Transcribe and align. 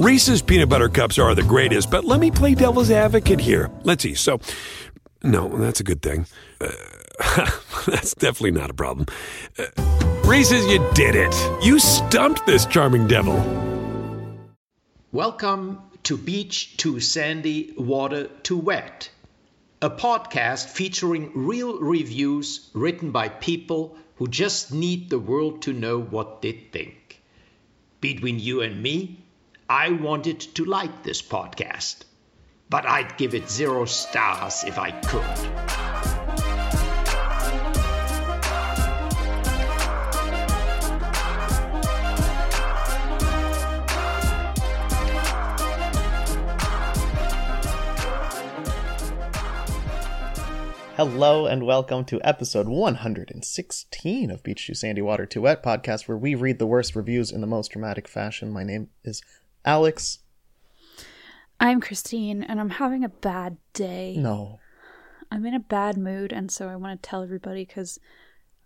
Reese's 0.00 0.40
peanut 0.40 0.70
butter 0.70 0.88
cups 0.88 1.18
are 1.18 1.34
the 1.34 1.42
greatest, 1.42 1.90
but 1.90 2.06
let 2.06 2.20
me 2.20 2.30
play 2.30 2.54
devil's 2.54 2.90
advocate 2.90 3.38
here. 3.38 3.70
Let's 3.82 4.02
see. 4.02 4.14
So, 4.14 4.40
no, 5.22 5.46
that's 5.58 5.80
a 5.80 5.84
good 5.84 6.00
thing. 6.00 6.24
Uh, 6.58 6.70
that's 7.86 8.14
definitely 8.14 8.52
not 8.52 8.70
a 8.70 8.72
problem. 8.72 9.04
Uh, 9.58 9.66
Reese's, 10.24 10.64
you 10.68 10.78
did 10.94 11.16
it. 11.16 11.34
You 11.62 11.78
stumped 11.78 12.46
this 12.46 12.64
charming 12.64 13.08
devil. 13.08 13.36
Welcome 15.12 15.82
to 16.04 16.16
Beach 16.16 16.78
Too 16.78 16.98
Sandy, 17.00 17.74
Water 17.76 18.28
Too 18.42 18.56
Wet, 18.56 19.10
a 19.82 19.90
podcast 19.90 20.68
featuring 20.68 21.30
real 21.34 21.78
reviews 21.78 22.70
written 22.72 23.10
by 23.10 23.28
people 23.28 23.98
who 24.16 24.28
just 24.28 24.72
need 24.72 25.10
the 25.10 25.18
world 25.18 25.60
to 25.60 25.74
know 25.74 26.00
what 26.00 26.40
they 26.40 26.52
think. 26.52 27.20
Between 28.00 28.38
you 28.38 28.62
and 28.62 28.82
me, 28.82 29.18
I 29.72 29.90
wanted 29.90 30.40
to 30.56 30.64
like 30.64 31.04
this 31.04 31.22
podcast, 31.22 31.98
but 32.68 32.84
I'd 32.86 33.16
give 33.16 33.36
it 33.36 33.48
zero 33.48 33.84
stars 33.84 34.64
if 34.64 34.80
I 34.80 34.90
could. 34.90 35.22
Hello 50.96 51.46
and 51.46 51.64
welcome 51.64 52.04
to 52.06 52.20
episode 52.22 52.66
116 52.66 54.30
of 54.32 54.42
Beach 54.42 54.66
Too 54.66 54.74
Sandy 54.74 55.00
Water 55.00 55.26
Too 55.26 55.42
Wet 55.42 55.62
podcast, 55.62 56.08
where 56.08 56.18
we 56.18 56.34
read 56.34 56.58
the 56.58 56.66
worst 56.66 56.96
reviews 56.96 57.30
in 57.30 57.40
the 57.40 57.46
most 57.46 57.70
dramatic 57.70 58.08
fashion. 58.08 58.50
My 58.50 58.64
name 58.64 58.88
is 59.04 59.22
Alex. 59.64 60.18
I'm 61.58 61.80
Christine, 61.80 62.42
and 62.42 62.58
I'm 62.60 62.70
having 62.70 63.04
a 63.04 63.08
bad 63.08 63.58
day. 63.74 64.16
No. 64.18 64.60
I'm 65.30 65.44
in 65.46 65.54
a 65.54 65.60
bad 65.60 65.96
mood, 65.96 66.32
and 66.32 66.50
so 66.50 66.68
I 66.68 66.76
want 66.76 67.00
to 67.02 67.08
tell 67.08 67.22
everybody 67.22 67.64
because 67.64 67.98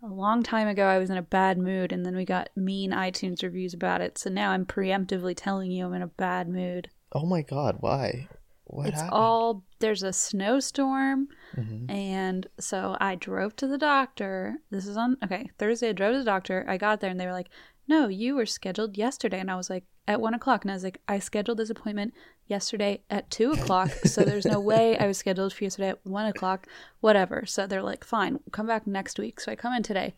a 0.01 0.07
long 0.07 0.43
time 0.43 0.67
ago 0.67 0.85
I 0.85 0.97
was 0.97 1.09
in 1.09 1.17
a 1.17 1.21
bad 1.21 1.57
mood, 1.57 1.91
and 1.91 2.05
then 2.05 2.15
we 2.15 2.25
got 2.25 2.49
mean 2.55 2.91
iTunes 2.91 3.43
reviews 3.43 3.73
about 3.73 4.01
it. 4.01 4.17
So 4.17 4.29
now 4.29 4.51
I'm 4.51 4.65
preemptively 4.65 5.33
telling 5.35 5.71
you 5.71 5.85
I'm 5.85 5.93
in 5.93 6.01
a 6.01 6.07
bad 6.07 6.47
mood. 6.47 6.89
Oh 7.11 7.25
my 7.25 7.41
god, 7.41 7.77
why? 7.81 8.29
What 8.67 8.87
it's 8.87 8.95
happened? 8.95 9.13
all 9.13 9.63
there's 9.79 10.01
a 10.01 10.11
snowstorm, 10.11 11.27
Mhm. 11.55 11.89
and 11.91 12.47
so 12.59 12.97
I 12.99 13.13
drove 13.15 13.55
to 13.57 13.67
the 13.67 13.77
doctor. 13.77 14.57
This 14.71 14.87
is 14.87 14.97
on 14.97 15.17
okay 15.23 15.49
Thursday. 15.59 15.89
I 15.89 15.93
drove 15.93 16.13
to 16.13 16.19
the 16.19 16.25
doctor. 16.25 16.65
I 16.67 16.77
got 16.77 16.99
there, 16.99 17.11
and 17.11 17.19
they 17.19 17.27
were 17.27 17.31
like, 17.31 17.49
"No, 17.87 18.07
you 18.07 18.35
were 18.35 18.45
scheduled 18.45 18.97
yesterday," 18.97 19.39
and 19.39 19.51
I 19.51 19.55
was 19.55 19.69
like, 19.69 19.85
"At 20.07 20.21
one 20.21 20.33
o'clock," 20.33 20.63
and 20.63 20.71
I 20.71 20.75
was 20.75 20.83
like, 20.83 21.01
"I 21.07 21.19
scheduled 21.19 21.57
this 21.57 21.69
appointment 21.69 22.13
yesterday 22.47 23.03
at 23.09 23.29
two 23.29 23.51
o'clock, 23.51 23.89
so 24.05 24.21
there's 24.21 24.45
no 24.45 24.59
way 24.59 24.97
I 24.97 25.07
was 25.07 25.17
scheduled 25.17 25.53
for 25.53 25.63
yesterday 25.63 25.89
at 25.89 26.05
one 26.05 26.25
o'clock, 26.25 26.67
whatever." 26.99 27.45
So 27.45 27.67
they're 27.67 27.83
like, 27.83 28.03
"Fine, 28.03 28.39
come 28.51 28.67
back 28.67 28.87
next 28.87 29.19
week." 29.19 29.39
So 29.39 29.51
I 29.51 29.55
come 29.55 29.73
in 29.73 29.83
today. 29.83 30.15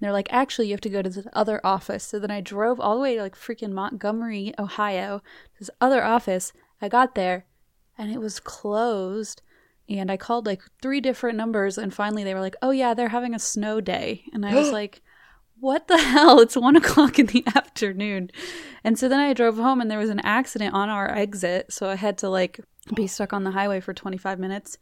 And 0.00 0.06
they're 0.06 0.12
like, 0.12 0.32
actually, 0.32 0.68
you 0.68 0.72
have 0.72 0.80
to 0.80 0.88
go 0.88 1.02
to 1.02 1.10
this 1.10 1.26
other 1.34 1.60
office. 1.62 2.04
So 2.04 2.18
then 2.18 2.30
I 2.30 2.40
drove 2.40 2.80
all 2.80 2.94
the 2.94 3.02
way 3.02 3.16
to 3.16 3.22
like 3.22 3.36
freaking 3.36 3.72
Montgomery, 3.72 4.54
Ohio, 4.58 5.18
to 5.18 5.58
this 5.58 5.70
other 5.78 6.02
office. 6.02 6.54
I 6.80 6.88
got 6.88 7.14
there 7.14 7.44
and 7.98 8.10
it 8.10 8.18
was 8.18 8.40
closed. 8.40 9.42
And 9.90 10.10
I 10.10 10.16
called 10.16 10.46
like 10.46 10.62
three 10.80 11.02
different 11.02 11.36
numbers. 11.36 11.76
And 11.76 11.92
finally 11.92 12.24
they 12.24 12.32
were 12.32 12.40
like, 12.40 12.56
oh, 12.62 12.70
yeah, 12.70 12.94
they're 12.94 13.10
having 13.10 13.34
a 13.34 13.38
snow 13.38 13.82
day. 13.82 14.24
And 14.32 14.46
I 14.46 14.54
was 14.54 14.72
like, 14.72 15.02
what 15.60 15.88
the 15.88 15.98
hell? 15.98 16.40
It's 16.40 16.56
one 16.56 16.76
o'clock 16.82 17.18
in 17.18 17.26
the 17.26 17.44
afternoon. 17.54 18.30
And 18.84 18.98
so 18.98 19.08
then 19.08 19.20
I 19.20 19.32
drove 19.32 19.56
home 19.56 19.80
and 19.80 19.90
there 19.90 19.98
was 19.98 20.10
an 20.10 20.20
accident 20.20 20.74
on 20.74 20.88
our 20.88 21.10
exit. 21.10 21.72
So 21.72 21.88
I 21.88 21.96
had 21.96 22.18
to 22.18 22.28
like 22.28 22.60
be 22.94 23.06
stuck 23.06 23.32
on 23.32 23.44
the 23.44 23.50
highway 23.50 23.80
for 23.80 23.94
25 23.94 24.38
minutes. 24.38 24.78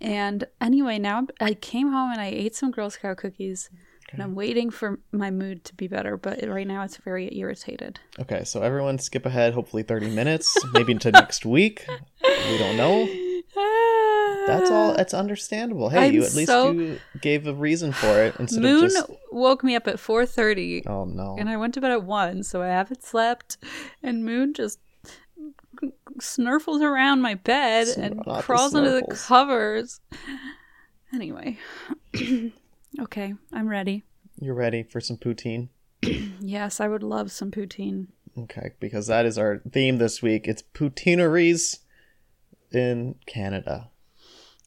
And 0.00 0.44
anyway, 0.60 0.98
now 0.98 1.26
I 1.40 1.54
came 1.54 1.92
home 1.92 2.10
and 2.12 2.20
I 2.20 2.26
ate 2.26 2.56
some 2.56 2.70
Girl 2.70 2.90
Scout 2.90 3.18
cookies. 3.18 3.70
And 4.12 4.22
I'm 4.22 4.34
waiting 4.34 4.68
for 4.68 4.98
my 5.10 5.30
mood 5.30 5.64
to 5.64 5.74
be 5.74 5.88
better, 5.88 6.18
but 6.18 6.46
right 6.46 6.66
now 6.66 6.82
it's 6.82 6.98
very 6.98 7.34
irritated. 7.34 7.98
Okay, 8.18 8.44
so 8.44 8.60
everyone 8.60 8.98
skip 8.98 9.24
ahead, 9.24 9.54
hopefully 9.54 9.82
30 9.82 10.10
minutes, 10.10 10.54
maybe 10.74 10.92
into 10.92 11.10
next 11.12 11.46
week. 11.46 11.86
We 12.22 12.58
don't 12.58 12.76
know. 12.76 13.08
That's 14.58 14.70
all. 14.70 14.94
That's 14.96 15.14
understandable. 15.14 15.88
Hey, 15.88 16.06
I'm 16.06 16.14
you 16.14 16.24
at 16.24 16.34
least 16.34 16.48
so- 16.50 16.70
you 16.72 16.98
gave 17.20 17.46
a 17.46 17.54
reason 17.54 17.92
for 17.92 18.22
it 18.22 18.34
instead 18.38 18.62
Moon 18.62 18.84
of 18.84 18.90
just. 18.92 19.08
Moon 19.08 19.18
woke 19.32 19.64
me 19.64 19.74
up 19.76 19.86
at 19.88 19.96
4:30 19.96 20.86
Oh 20.86 21.04
no. 21.04 21.36
and 21.38 21.48
I 21.48 21.56
went 21.56 21.74
to 21.74 21.80
bed 21.80 21.90
at 21.92 22.04
1, 22.04 22.42
so 22.42 22.62
I 22.62 22.68
haven't 22.68 23.02
slept 23.04 23.56
and 24.02 24.24
Moon 24.24 24.54
just 24.54 24.78
snurfles 26.18 26.80
around 26.82 27.20
my 27.22 27.34
bed 27.34 27.88
Snur- 27.88 28.02
and 28.02 28.42
crawls 28.42 28.74
under 28.74 28.90
the 28.92 29.06
covers. 29.14 30.00
Anyway. 31.14 31.58
okay, 33.00 33.34
I'm 33.52 33.68
ready. 33.68 34.02
You're 34.40 34.54
ready 34.54 34.82
for 34.82 34.98
some 35.00 35.18
poutine? 35.18 35.68
Yes, 36.40 36.80
I 36.80 36.88
would 36.88 37.02
love 37.02 37.30
some 37.30 37.50
poutine. 37.50 38.06
Okay, 38.36 38.72
because 38.80 39.06
that 39.08 39.26
is 39.26 39.36
our 39.38 39.58
theme 39.70 39.98
this 39.98 40.20
week. 40.22 40.48
It's 40.48 40.62
poutineries 40.62 41.80
in 42.72 43.14
Canada. 43.26 43.90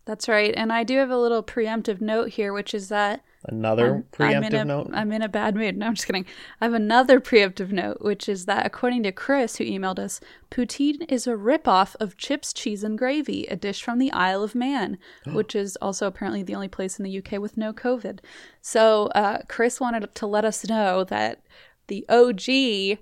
That's 0.05 0.27
right. 0.29 0.53
And 0.55 0.71
I 0.71 0.83
do 0.83 0.97
have 0.97 1.09
a 1.09 1.17
little 1.17 1.41
preemptive 1.43 1.99
note 1.99 2.29
here, 2.29 2.53
which 2.53 2.73
is 2.73 2.89
that 2.89 3.23
Another 3.47 3.85
I'm- 3.93 4.05
preemptive 4.11 4.45
I'm 4.47 4.53
a, 4.53 4.65
note. 4.65 4.89
I'm 4.93 5.11
in 5.11 5.21
a 5.21 5.29
bad 5.29 5.55
mood. 5.55 5.77
No, 5.77 5.87
I'm 5.87 5.93
just 5.95 6.07
kidding. 6.07 6.25
I 6.61 6.65
have 6.65 6.73
another 6.73 7.19
preemptive 7.19 7.71
note, 7.71 8.01
which 8.01 8.27
is 8.27 8.45
that 8.45 8.65
according 8.65 9.03
to 9.03 9.11
Chris, 9.11 9.57
who 9.57 9.63
emailed 9.65 9.99
us, 9.99 10.19
poutine 10.49 11.05
is 11.11 11.27
a 11.27 11.31
ripoff 11.31 11.95
of 11.99 12.17
chips, 12.17 12.53
cheese, 12.53 12.83
and 12.83 12.97
gravy, 12.97 13.45
a 13.45 13.55
dish 13.55 13.83
from 13.83 13.99
the 13.99 14.11
Isle 14.11 14.43
of 14.43 14.55
Man, 14.55 14.97
which 15.27 15.55
is 15.55 15.75
also 15.77 16.07
apparently 16.07 16.41
the 16.43 16.55
only 16.55 16.67
place 16.67 16.97
in 16.99 17.03
the 17.03 17.17
UK 17.19 17.39
with 17.39 17.55
no 17.57 17.71
COVID. 17.73 18.19
So 18.61 19.07
uh, 19.15 19.39
Chris 19.47 19.79
wanted 19.79 20.13
to 20.15 20.27
let 20.27 20.45
us 20.45 20.67
know 20.67 21.03
that 21.03 21.41
the 21.87 22.03
OG, 22.09 22.99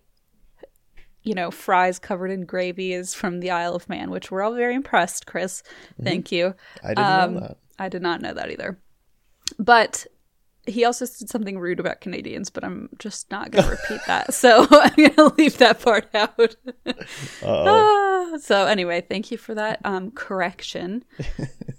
you 1.23 1.33
know, 1.33 1.49
fries 1.51 1.99
covered 1.99 2.31
in 2.31 2.45
gravy 2.45 2.93
is 2.93 3.13
from 3.13 3.39
the 3.39 3.49
Isle 3.51 3.75
of 3.75 3.87
Man, 3.89 4.09
which 4.11 4.29
we're 4.31 4.41
all 4.41 4.53
very 4.53 4.75
impressed, 4.75 5.25
Chris. 5.25 5.63
Thank 6.01 6.31
you. 6.31 6.53
I 6.83 6.89
didn't 6.89 7.05
Um, 7.05 7.33
know 7.35 7.39
that. 7.41 7.57
I 7.79 7.89
did 7.89 8.01
not 8.01 8.21
know 8.21 8.33
that 8.33 8.51
either. 8.51 8.77
But 9.57 10.05
he 10.65 10.85
also 10.85 11.03
said 11.05 11.27
something 11.29 11.59
rude 11.59 11.79
about 11.79 11.99
Canadians, 12.01 12.49
but 12.49 12.63
I'm 12.63 12.89
just 12.99 13.29
not 13.31 13.51
going 13.51 13.65
to 13.65 13.71
repeat 13.71 14.01
that. 14.07 14.33
So 14.33 14.65
I'm 14.71 14.95
going 14.95 15.15
to 15.15 15.33
leave 15.37 15.57
that 15.57 15.81
part 15.81 16.13
out. 16.13 16.55
Ah, 17.45 18.37
so 18.39 18.65
anyway, 18.65 19.01
thank 19.01 19.31
you 19.31 19.37
for 19.37 19.53
that 19.55 19.79
um, 19.83 20.11
correction. 20.11 21.03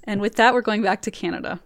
and 0.04 0.20
with 0.20 0.36
that, 0.36 0.54
we're 0.54 0.60
going 0.62 0.82
back 0.82 1.02
to 1.02 1.10
Canada. 1.10 1.60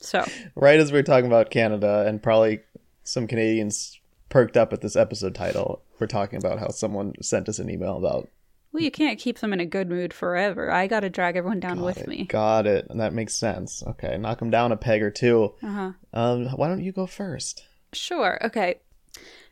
So 0.00 0.24
right 0.54 0.78
as 0.80 0.92
we 0.92 0.98
are 0.98 1.02
talking 1.02 1.26
about 1.26 1.50
Canada, 1.50 2.04
and 2.06 2.22
probably 2.22 2.60
some 3.04 3.26
Canadians 3.26 4.00
perked 4.28 4.56
up 4.56 4.72
at 4.72 4.80
this 4.80 4.96
episode 4.96 5.34
title, 5.34 5.82
we're 6.00 6.06
talking 6.06 6.38
about 6.38 6.58
how 6.58 6.68
someone 6.68 7.14
sent 7.20 7.48
us 7.48 7.58
an 7.58 7.70
email 7.70 7.96
about 7.96 8.28
well, 8.72 8.82
you 8.84 8.90
can't 8.90 9.18
keep 9.18 9.40
them 9.40 9.52
in 9.52 9.58
a 9.58 9.66
good 9.66 9.88
mood 9.88 10.14
forever. 10.14 10.70
I 10.70 10.86
got 10.86 11.00
to 11.00 11.10
drag 11.10 11.36
everyone 11.36 11.58
down 11.58 11.78
Got 11.78 11.84
with 11.84 11.98
it, 11.98 12.08
me. 12.08 12.24
Got 12.24 12.68
it. 12.68 12.86
And 12.88 13.00
that 13.00 13.12
makes 13.12 13.34
sense. 13.34 13.82
Okay, 13.84 14.16
knock 14.16 14.38
them 14.38 14.50
down 14.50 14.70
a 14.70 14.76
peg 14.76 15.02
or 15.02 15.10
two. 15.10 15.54
Uh-huh. 15.60 15.92
Um, 16.12 16.46
why 16.50 16.68
don't 16.68 16.84
you 16.84 16.92
go 16.92 17.06
first? 17.06 17.64
Sure. 17.92 18.38
Okay. 18.44 18.76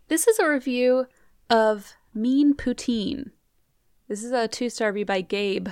This 0.06 0.28
is 0.28 0.38
a 0.38 0.48
review 0.48 1.06
of 1.50 1.94
Mean 2.14 2.54
Poutine. 2.54 3.32
This 4.06 4.22
is 4.22 4.30
a 4.30 4.46
two 4.46 4.70
star 4.70 4.92
review 4.92 5.06
by 5.06 5.20
Gabe. 5.22 5.68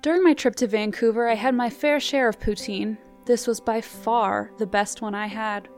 During 0.00 0.22
my 0.22 0.34
trip 0.34 0.54
to 0.56 0.68
Vancouver, 0.68 1.28
I 1.28 1.34
had 1.34 1.54
my 1.54 1.70
fair 1.70 1.98
share 1.98 2.28
of 2.28 2.38
poutine. 2.38 2.98
This 3.26 3.46
was 3.46 3.60
by 3.60 3.80
far 3.80 4.52
the 4.58 4.66
best 4.66 5.02
one 5.02 5.14
I 5.14 5.26
had. 5.26 5.68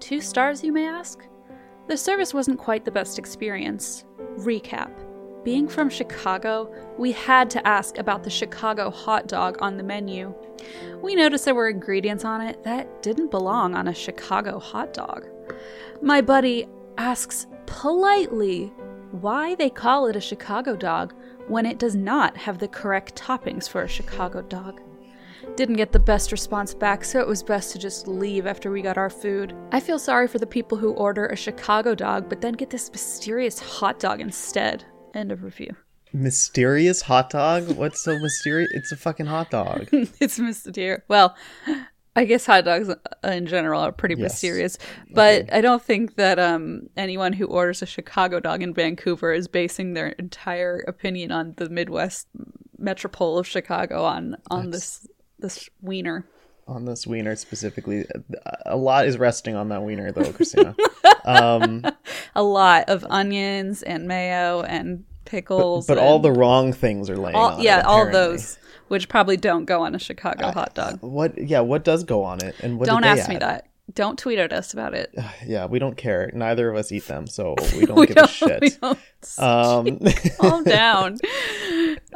Two 0.00 0.20
stars, 0.20 0.64
you 0.64 0.72
may 0.72 0.86
ask? 0.86 1.27
The 1.88 1.96
service 1.96 2.34
wasn't 2.34 2.58
quite 2.58 2.84
the 2.84 2.90
best 2.90 3.18
experience. 3.18 4.04
Recap. 4.36 4.92
Being 5.42 5.66
from 5.66 5.88
Chicago, 5.88 6.70
we 6.98 7.12
had 7.12 7.48
to 7.48 7.66
ask 7.66 7.96
about 7.96 8.22
the 8.22 8.28
Chicago 8.28 8.90
hot 8.90 9.26
dog 9.26 9.56
on 9.62 9.78
the 9.78 9.82
menu. 9.82 10.34
We 11.00 11.14
noticed 11.14 11.46
there 11.46 11.54
were 11.54 11.70
ingredients 11.70 12.26
on 12.26 12.42
it 12.42 12.62
that 12.64 13.02
didn't 13.02 13.30
belong 13.30 13.74
on 13.74 13.88
a 13.88 13.94
Chicago 13.94 14.58
hot 14.58 14.92
dog. 14.92 15.26
My 16.02 16.20
buddy 16.20 16.68
asks 16.98 17.46
politely 17.64 18.66
why 19.12 19.54
they 19.54 19.70
call 19.70 20.08
it 20.08 20.16
a 20.16 20.20
Chicago 20.20 20.76
dog 20.76 21.14
when 21.46 21.64
it 21.64 21.78
does 21.78 21.96
not 21.96 22.36
have 22.36 22.58
the 22.58 22.68
correct 22.68 23.14
toppings 23.14 23.66
for 23.66 23.80
a 23.80 23.88
Chicago 23.88 24.42
dog. 24.42 24.82
Didn't 25.56 25.76
get 25.76 25.90
the 25.90 25.98
best 25.98 26.30
response 26.30 26.72
back, 26.72 27.04
so 27.04 27.18
it 27.18 27.26
was 27.26 27.42
best 27.42 27.72
to 27.72 27.78
just 27.80 28.06
leave 28.06 28.46
after 28.46 28.70
we 28.70 28.80
got 28.80 28.96
our 28.96 29.10
food. 29.10 29.54
I 29.72 29.80
feel 29.80 29.98
sorry 29.98 30.28
for 30.28 30.38
the 30.38 30.46
people 30.46 30.78
who 30.78 30.92
order 30.92 31.26
a 31.26 31.34
Chicago 31.36 31.96
dog 31.96 32.28
but 32.28 32.40
then 32.40 32.52
get 32.54 32.70
this 32.70 32.90
mysterious 32.92 33.58
hot 33.58 33.98
dog 33.98 34.20
instead. 34.20 34.84
End 35.14 35.32
of 35.32 35.42
review. 35.42 35.74
Mysterious 36.12 37.02
hot 37.02 37.30
dog? 37.30 37.76
What's 37.76 38.00
so 38.00 38.16
mysterious? 38.20 38.70
It's 38.72 38.92
a 38.92 38.96
fucking 38.96 39.26
hot 39.26 39.50
dog. 39.50 39.88
it's 39.92 40.38
mysterious. 40.38 41.02
Well, 41.08 41.34
I 42.14 42.24
guess 42.24 42.46
hot 42.46 42.64
dogs 42.64 42.88
uh, 42.88 42.96
in 43.28 43.46
general 43.46 43.80
are 43.82 43.90
pretty 43.92 44.14
Yes. 44.14 44.30
mysterious, 44.34 44.78
but 45.12 45.52
I 45.52 45.60
don't 45.60 45.82
think 45.82 46.14
that 46.14 46.38
um, 46.38 46.82
anyone 46.96 47.32
who 47.32 47.46
orders 47.46 47.82
a 47.82 47.86
Chicago 47.86 48.38
dog 48.38 48.62
in 48.62 48.74
Vancouver 48.74 49.32
is 49.32 49.48
basing 49.48 49.94
their 49.94 50.10
entire 50.10 50.78
opinion 50.86 51.32
on 51.32 51.54
the 51.56 51.68
Midwest 51.68 52.28
metropole 52.78 53.38
of 53.38 53.46
Chicago 53.46 54.04
on 54.04 54.36
on 54.52 54.70
this 54.70 55.04
this 55.38 55.68
wiener. 55.80 56.26
on 56.66 56.84
this 56.84 57.06
wiener 57.06 57.34
specifically. 57.36 58.04
A 58.66 58.76
lot 58.76 59.06
is 59.06 59.16
resting 59.18 59.54
on 59.54 59.68
that 59.70 59.82
wiener, 59.82 60.12
though, 60.12 60.32
Christina. 60.32 60.74
um, 61.24 61.84
A 62.34 62.42
lot 62.42 62.88
of 62.88 63.04
onions 63.08 63.82
and 63.82 64.06
mayo 64.06 64.62
and 64.62 65.04
pickles, 65.24 65.86
but 65.86 65.98
all 65.98 66.16
and 66.16 66.24
the 66.24 66.32
wrong 66.32 66.72
things 66.72 67.08
are 67.10 67.16
laying 67.16 67.36
all, 67.36 67.52
on 67.52 67.60
it, 67.60 67.64
yeah, 67.64 67.82
all 67.86 68.10
those 68.10 68.58
which 68.88 69.08
probably 69.08 69.36
don't 69.36 69.66
go 69.66 69.82
on 69.82 69.94
a 69.94 69.98
Chicago 69.98 70.50
hot 70.50 70.74
dog. 70.74 70.98
What? 71.00 71.38
Yeah, 71.38 71.60
what 71.60 71.84
does 71.84 72.04
go 72.04 72.24
on 72.24 72.42
it, 72.42 72.58
and 72.60 72.80
Don't 72.80 73.04
ask 73.04 73.28
me 73.28 73.36
that. 73.36 73.67
Don't 73.94 74.18
tweet 74.18 74.38
at 74.38 74.52
us 74.52 74.72
about 74.72 74.94
it. 74.94 75.14
Yeah, 75.46 75.66
we 75.66 75.78
don't 75.78 75.96
care. 75.96 76.30
Neither 76.34 76.68
of 76.70 76.76
us 76.76 76.92
eat 76.92 77.06
them, 77.06 77.26
so 77.26 77.54
we 77.76 77.86
don't 77.86 77.96
we 77.98 78.06
give 78.06 78.16
don't, 78.16 78.28
a 78.28 78.32
shit. 78.32 78.60
we 78.60 78.70
don't 78.70 78.98
Um, 79.38 79.98
calm 80.40 80.64
down. 80.78 81.16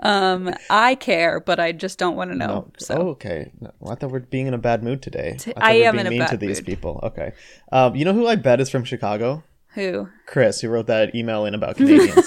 Um, 0.02 0.52
I 0.70 0.94
care, 0.96 1.40
but 1.40 1.58
I 1.60 1.72
just 1.72 1.98
don't 1.98 2.16
want 2.16 2.30
to 2.32 2.36
know. 2.36 2.46
no. 2.46 2.70
So 2.78 2.94
Oh, 2.96 3.08
okay. 3.10 3.52
No, 3.60 3.70
I 3.88 3.94
thought 3.94 4.10
we're 4.10 4.20
being 4.20 4.46
in 4.48 4.54
a 4.54 4.58
bad 4.58 4.82
mood 4.82 5.00
today. 5.02 5.36
T- 5.38 5.52
I 5.56 5.72
am 5.74 5.94
being 5.94 6.00
in 6.00 6.06
a 6.06 6.10
mean 6.10 6.18
bad 6.20 6.30
to 6.30 6.36
these 6.36 6.58
mood. 6.58 6.66
people. 6.66 7.00
Okay. 7.04 7.32
Um, 7.70 7.94
you 7.96 8.04
know 8.04 8.12
who 8.12 8.26
I 8.26 8.36
bet 8.36 8.60
is 8.60 8.68
from 8.70 8.84
Chicago? 8.84 9.42
who? 9.74 10.08
Chris, 10.26 10.60
who 10.60 10.68
wrote 10.68 10.86
that 10.88 11.14
email 11.14 11.46
in 11.46 11.54
about 11.54 11.76
Canadians. 11.76 12.26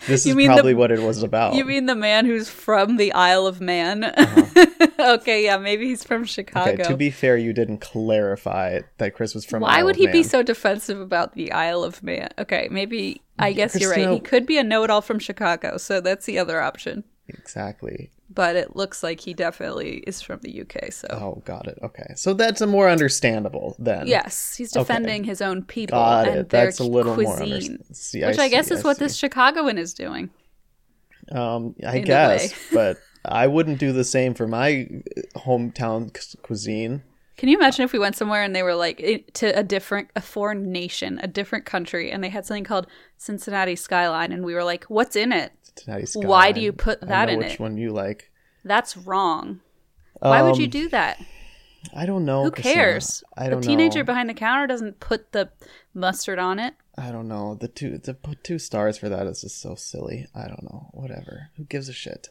this 0.06 0.26
You 0.26 0.30
is 0.30 0.36
mean 0.36 0.48
the- 0.48 0.54
probably 0.54 0.74
what 0.74 0.90
it 0.90 1.00
was 1.00 1.22
about. 1.22 1.54
You 1.54 1.64
mean 1.64 1.86
the 1.86 1.94
man 1.94 2.26
who's 2.26 2.48
from 2.48 2.96
the 2.96 3.12
Isle 3.12 3.46
of 3.46 3.60
Man? 3.60 4.04
okay, 4.98 5.44
yeah, 5.44 5.56
maybe 5.56 5.86
he's 5.86 6.04
from 6.04 6.24
Chicago. 6.24 6.60
Uh-huh. 6.60 6.72
Okay, 6.72 6.82
to 6.84 6.96
be 6.96 7.10
fair, 7.10 7.36
you 7.36 7.52
didn't 7.52 7.78
clarify 7.78 8.80
that 8.98 9.14
Chris 9.14 9.34
was 9.34 9.44
from. 9.44 9.62
Why 9.62 9.78
Isle 9.78 9.86
would 9.86 9.96
he 9.96 10.06
be 10.06 10.22
so 10.22 10.42
defensive 10.42 11.00
about 11.00 11.34
the 11.34 11.52
Isle 11.52 11.84
of 11.84 12.02
Man? 12.02 12.28
Okay, 12.38 12.68
maybe 12.70 13.22
I 13.38 13.52
guess 13.52 13.78
you're 13.78 13.90
right. 13.90 14.10
He 14.10 14.20
could 14.20 14.46
be 14.46 14.58
a 14.58 14.64
know-it-all 14.64 15.02
from 15.02 15.18
Chicago, 15.18 15.76
so 15.76 16.00
that's 16.00 16.26
the 16.26 16.38
other 16.38 16.60
option. 16.60 17.04
Exactly? 17.38 18.10
But 18.32 18.54
it 18.54 18.76
looks 18.76 19.02
like 19.02 19.18
he 19.20 19.34
definitely 19.34 19.98
is 20.06 20.20
from 20.22 20.38
the 20.42 20.60
UK. 20.60 20.92
So 20.92 21.08
Oh, 21.10 21.42
got 21.44 21.66
it. 21.66 21.78
Okay, 21.82 22.12
so 22.14 22.32
that's 22.32 22.60
a 22.60 22.66
more 22.66 22.88
understandable 22.88 23.74
then. 23.78 24.06
yes, 24.06 24.54
he's 24.56 24.70
defending 24.70 25.24
his 25.24 25.40
own 25.42 25.64
people 25.64 25.98
got 25.98 26.28
and 26.28 26.36
it. 26.40 26.48
their 26.50 26.66
That's 26.66 26.78
a 26.78 26.84
little 26.84 27.16
more. 27.16 27.36
cuisine, 27.36 27.78
Underst- 27.78 27.96
see, 27.96 28.24
which 28.24 28.38
I, 28.38 28.48
guess 28.48 28.68
see, 28.68 28.74
is 28.74 28.84
what 28.84 28.98
see. 28.98 29.04
this 29.04 29.16
Chicagoan 29.16 29.78
is 29.78 29.94
doing. 29.94 30.30
Um, 31.32 31.74
I 31.86 31.96
in 31.96 32.04
guess, 32.04 32.54
but 32.72 32.98
I 33.24 33.46
wouldn't 33.46 33.78
do 33.78 33.92
the 33.92 34.04
same 34.04 34.34
for 34.34 34.46
my 34.46 34.88
hometown 35.36 36.16
c- 36.16 36.38
cuisine. 36.42 37.02
Can 37.36 37.48
you 37.48 37.56
imagine 37.56 37.84
if 37.84 37.92
we 37.92 37.98
went 37.98 38.16
somewhere 38.16 38.42
and 38.42 38.54
they 38.54 38.62
were 38.62 38.74
like 38.74 39.30
to 39.34 39.46
a 39.58 39.62
different, 39.62 40.10
a 40.14 40.20
foreign 40.20 40.70
nation, 40.70 41.18
a 41.22 41.26
different 41.26 41.64
country, 41.64 42.10
and 42.10 42.22
they 42.22 42.28
had 42.28 42.44
something 42.46 42.64
called 42.64 42.86
Cincinnati 43.16 43.76
Skyline, 43.76 44.30
and 44.32 44.44
we 44.44 44.52
were 44.54 44.64
like, 44.64 44.84
"What's 44.84 45.16
in 45.16 45.32
it? 45.32 45.52
Cincinnati 45.76 46.26
Why 46.26 46.52
do 46.52 46.60
you 46.60 46.72
put 46.72 46.98
I 47.02 47.06
that 47.06 47.26
know 47.26 47.32
in 47.34 47.38
which 47.38 47.52
it? 47.54 47.60
one 47.60 47.76
you 47.76 47.90
like? 47.90 48.30
That's 48.64 48.96
wrong. 48.96 49.60
Why 50.20 50.42
would 50.42 50.58
you 50.58 50.64
Um, 50.64 50.70
do 50.70 50.88
that? 50.90 51.18
I 51.94 52.04
don't 52.04 52.24
know. 52.26 52.44
Who 52.44 52.50
Christina. 52.50 52.74
cares? 52.74 53.24
I 53.38 53.48
don't 53.48 53.62
the 53.62 53.66
teenager 53.66 54.00
know. 54.00 54.04
behind 54.04 54.28
the 54.28 54.34
counter 54.34 54.66
doesn't 54.66 55.00
put 55.00 55.32
the 55.32 55.50
mustard 55.94 56.38
on 56.38 56.58
it. 56.58 56.74
I 56.98 57.10
don't 57.10 57.28
know. 57.28 57.54
The 57.54 57.68
two 57.68 57.98
to 57.98 58.12
put 58.12 58.44
two 58.44 58.58
stars 58.58 58.98
for 58.98 59.08
that 59.08 59.26
is 59.26 59.40
just 59.40 59.60
so 59.60 59.74
silly. 59.76 60.26
I 60.34 60.46
don't 60.46 60.62
know. 60.64 60.90
Whatever. 60.92 61.48
Who 61.56 61.64
gives 61.64 61.88
a 61.88 61.94
shit? 61.94 62.28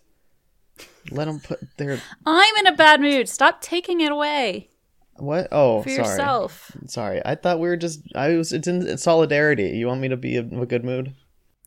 Let 1.09 1.25
them 1.25 1.39
put 1.39 1.59
their 1.77 2.00
I'm 2.25 2.56
in 2.57 2.68
a 2.68 2.75
bad 2.75 3.01
mood. 3.01 3.27
Stop 3.27 3.62
taking 3.62 4.01
it 4.01 4.12
away 4.12 4.69
what? 5.15 5.47
Oh, 5.51 5.81
for 5.83 5.89
sorry. 5.89 5.97
yourself. 6.07 6.71
Sorry. 6.88 7.21
I 7.25 7.36
thought 7.36 7.59
we 7.59 7.68
were 7.68 7.77
just. 7.77 8.01
I 8.15 8.30
was. 8.38 8.53
It's 8.53 8.68
in 8.68 8.97
solidarity. 8.97 9.69
You 9.69 9.88
want 9.88 10.01
me 10.01 10.07
to 10.09 10.18
be 10.18 10.38
in 10.38 10.57
a 10.59 10.65
good 10.65 10.86
mood? 10.86 11.13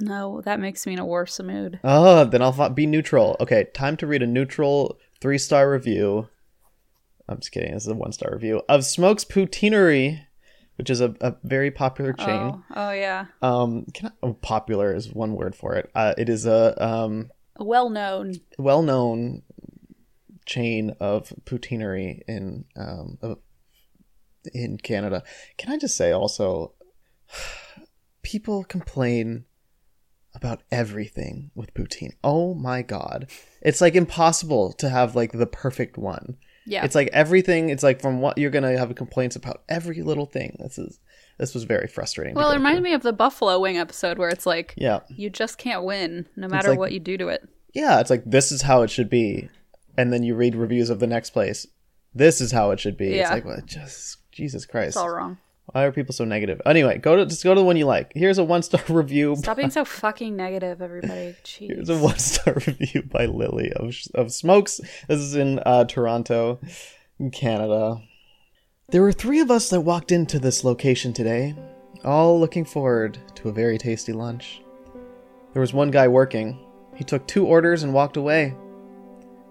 No, 0.02 0.40
that 0.40 0.58
makes 0.58 0.84
me 0.84 0.94
in 0.94 0.98
a 0.98 1.06
worse 1.06 1.38
mood. 1.38 1.78
Oh, 1.84 2.24
then 2.24 2.42
I'll 2.42 2.70
be 2.70 2.86
neutral. 2.86 3.36
Okay, 3.38 3.68
time 3.72 3.96
to 3.98 4.06
read 4.06 4.20
a 4.20 4.26
neutral 4.26 4.98
three 5.20 5.38
star 5.38 5.70
review. 5.70 6.28
I'm 7.28 7.38
just 7.38 7.52
kidding. 7.52 7.72
This 7.72 7.84
is 7.84 7.88
a 7.88 7.94
one 7.94 8.10
star 8.10 8.32
review 8.32 8.62
of 8.68 8.84
Smoke's 8.84 9.24
Poutinerie, 9.24 10.26
which 10.74 10.90
is 10.90 11.00
a, 11.00 11.14
a 11.20 11.36
very 11.44 11.70
popular 11.70 12.12
chain. 12.12 12.50
Oh, 12.52 12.64
oh 12.74 12.90
yeah, 12.90 13.26
Um, 13.42 13.86
can 13.94 14.08
I, 14.08 14.10
oh, 14.24 14.32
popular 14.34 14.92
is 14.92 15.12
one 15.12 15.34
word 15.34 15.54
for 15.54 15.76
it. 15.76 15.88
Uh, 15.94 16.14
it 16.18 16.28
is 16.28 16.46
a 16.46 16.74
um 16.84 17.30
well 17.56 17.88
known. 17.88 18.34
well 18.58 18.82
known 18.82 19.42
chain 20.46 20.96
of 20.98 21.32
poutineery 21.44 22.22
in 22.26 22.64
um 22.76 23.18
of, 23.22 23.38
in 24.52 24.78
Canada. 24.78 25.22
Can 25.58 25.70
I 25.72 25.78
just 25.78 25.96
say 25.96 26.10
also, 26.10 26.72
people 28.22 28.64
complain 28.64 29.44
about 30.34 30.62
everything 30.70 31.50
with 31.54 31.74
poutine. 31.74 32.12
Oh 32.24 32.54
my 32.54 32.82
god, 32.82 33.28
it's 33.60 33.80
like 33.80 33.94
impossible 33.94 34.72
to 34.74 34.88
have 34.88 35.14
like 35.16 35.32
the 35.32 35.46
perfect 35.46 35.96
one. 35.98 36.36
Yeah, 36.64 36.84
It's 36.84 36.94
like 36.94 37.08
everything. 37.12 37.70
It's 37.70 37.82
like 37.82 38.00
from 38.00 38.20
what 38.20 38.38
you're 38.38 38.50
gonna 38.50 38.78
have 38.78 38.94
complaints 38.94 39.34
about 39.36 39.62
every 39.68 40.00
little 40.02 40.26
thing. 40.26 40.56
This 40.60 40.78
is 40.78 41.00
this 41.38 41.54
was 41.54 41.64
very 41.64 41.88
frustrating. 41.88 42.34
well, 42.34 42.50
it 42.50 42.54
reminded 42.54 42.78
through. 42.82 42.90
me 42.90 42.94
of 42.94 43.02
the 43.02 43.12
Buffalo 43.12 43.58
Wing 43.58 43.78
episode 43.78 44.16
where 44.18 44.28
it's 44.28 44.46
like 44.46 44.74
Yeah, 44.76 45.00
you 45.08 45.28
just 45.28 45.58
can't 45.58 45.82
win 45.84 46.26
no 46.36 46.46
matter 46.48 46.70
like- 46.70 46.78
what 46.78 46.92
you 46.92 47.00
do 47.00 47.16
to 47.18 47.28
it. 47.28 47.48
yeah. 47.74 47.98
It's 48.00 48.10
like 48.10 48.22
this 48.24 48.52
is 48.52 48.62
how 48.62 48.82
it 48.82 48.90
should 48.90 49.10
be, 49.10 49.48
and 49.98 50.12
then 50.12 50.22
you 50.22 50.34
read 50.36 50.54
reviews 50.54 50.88
of 50.88 51.00
the 51.00 51.06
next 51.08 51.30
place. 51.30 51.66
This 52.14 52.40
is 52.40 52.52
how 52.52 52.70
it 52.70 52.78
should 52.78 52.96
be. 52.96 53.14
It's 53.14 53.30
like 53.30 53.44
what? 53.44 53.66
Just 53.66 54.18
Jesus 54.30 54.64
Christ. 54.64 54.88
It's 54.88 54.96
all 54.98 55.10
wrong. 55.10 55.38
Why 55.66 55.84
are 55.84 55.92
people 55.92 56.12
so 56.12 56.24
negative? 56.24 56.60
Anyway, 56.66 56.98
go 56.98 57.16
to 57.16 57.24
just 57.24 57.44
go 57.44 57.54
to 57.54 57.60
the 57.60 57.64
one 57.64 57.76
you 57.76 57.86
like. 57.86 58.12
Here's 58.14 58.38
a 58.38 58.44
one 58.44 58.62
star 58.62 58.82
review. 58.88 59.36
Stop 59.36 59.56
being 59.56 59.70
so 59.70 59.84
fucking 59.84 60.36
negative, 60.36 60.82
everybody. 60.82 61.36
Here's 61.46 61.88
a 61.88 61.98
one 61.98 62.18
star 62.18 62.54
review 62.66 63.02
by 63.02 63.26
Lily 63.26 63.72
of 63.72 63.94
of 64.14 64.32
Smoke's. 64.32 64.80
This 65.08 65.20
is 65.20 65.36
in 65.36 65.60
uh, 65.64 65.84
Toronto, 65.84 66.58
Canada. 67.32 68.02
There 68.88 69.02
were 69.02 69.12
three 69.12 69.40
of 69.40 69.50
us 69.50 69.70
that 69.70 69.80
walked 69.80 70.12
into 70.12 70.38
this 70.38 70.64
location 70.64 71.12
today, 71.12 71.54
all 72.04 72.38
looking 72.38 72.64
forward 72.64 73.18
to 73.36 73.48
a 73.48 73.52
very 73.52 73.78
tasty 73.78 74.12
lunch. 74.12 74.60
There 75.52 75.60
was 75.60 75.72
one 75.72 75.90
guy 75.90 76.08
working. 76.08 76.58
He 76.96 77.04
took 77.04 77.26
two 77.26 77.46
orders 77.46 77.82
and 77.82 77.94
walked 77.94 78.16
away. 78.16 78.54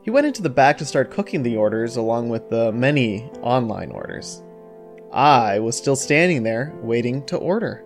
He 0.03 0.11
went 0.11 0.27
into 0.27 0.41
the 0.41 0.49
back 0.49 0.77
to 0.77 0.85
start 0.85 1.11
cooking 1.11 1.41
the 1.41 1.57
orders 1.57 1.95
along 1.95 2.29
with 2.29 2.49
the 2.49 2.71
many 2.71 3.23
online 3.41 3.91
orders. 3.91 4.43
I 5.13 5.59
was 5.59 5.75
still 5.75 5.95
standing 5.95 6.43
there 6.43 6.73
waiting 6.81 7.25
to 7.25 7.37
order. 7.37 7.83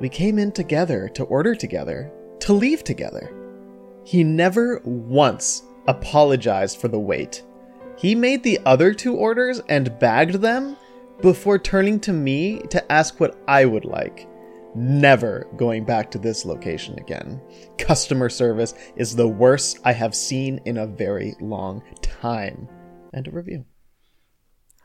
We 0.00 0.08
came 0.08 0.38
in 0.38 0.52
together 0.52 1.08
to 1.10 1.24
order 1.24 1.54
together, 1.54 2.12
to 2.40 2.52
leave 2.52 2.84
together. 2.84 3.32
He 4.04 4.24
never 4.24 4.80
once 4.84 5.62
apologized 5.86 6.80
for 6.80 6.88
the 6.88 6.98
wait. 6.98 7.44
He 7.96 8.14
made 8.14 8.42
the 8.42 8.60
other 8.66 8.92
two 8.92 9.14
orders 9.14 9.62
and 9.68 9.98
bagged 9.98 10.34
them 10.34 10.76
before 11.22 11.58
turning 11.58 11.98
to 12.00 12.12
me 12.12 12.60
to 12.70 12.92
ask 12.92 13.18
what 13.18 13.38
I 13.48 13.64
would 13.64 13.84
like. 13.84 14.28
Never 14.74 15.46
going 15.56 15.84
back 15.84 16.10
to 16.10 16.18
this 16.18 16.44
location 16.44 16.98
again. 16.98 17.40
Customer 17.78 18.28
service 18.28 18.74
is 18.96 19.16
the 19.16 19.28
worst 19.28 19.78
I 19.84 19.92
have 19.92 20.14
seen 20.14 20.60
in 20.66 20.76
a 20.76 20.86
very 20.86 21.34
long 21.40 21.82
time. 22.02 22.68
And 23.14 23.26
a 23.26 23.30
review. 23.30 23.64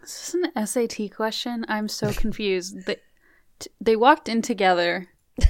This 0.02 0.34
is 0.34 0.42
this 0.42 0.52
an 0.56 0.68
SAT 0.90 1.12
question? 1.16 1.66
I'm 1.68 1.88
so 1.88 2.12
confused. 2.12 2.86
They, 2.86 2.98
t- 3.60 3.70
they 3.80 3.96
walked 3.96 4.28
in 4.28 4.42
together. 4.42 5.08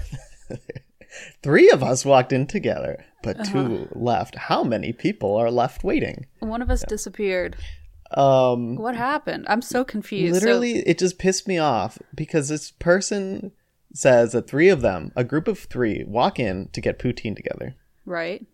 Three 1.44 1.70
of 1.72 1.84
us 1.84 2.06
walked 2.06 2.32
in 2.32 2.48
together, 2.48 3.04
but 3.22 3.44
two 3.46 3.88
left. 3.92 4.36
How 4.36 4.64
many 4.64 4.94
people 4.94 5.36
are 5.36 5.52
left 5.52 5.84
waiting? 5.84 6.26
One 6.40 6.62
of 6.62 6.70
us 6.70 6.84
disappeared. 6.88 7.58
Um, 8.12 8.76
What 8.76 8.96
happened? 8.96 9.46
I'm 9.50 9.62
so 9.62 9.84
confused. 9.84 10.36
So- 10.36 10.40
Literally, 10.46 10.80
it 10.88 10.98
just 11.00 11.18
pissed 11.20 11.48
me 11.48 11.58
off 11.58 11.98
because 12.16 12.48
this 12.50 12.72
person 12.72 13.52
says 13.94 14.32
that 14.32 14.48
three 14.50 14.70
of 14.70 14.82
them, 14.82 15.12
a 15.16 15.24
group 15.24 15.48
of 15.50 15.60
three, 15.60 16.04
walk 16.08 16.40
in 16.40 16.70
to 16.74 16.80
get 16.82 16.98
poutine 17.00 17.36
together. 17.36 17.76
right, 18.06 18.46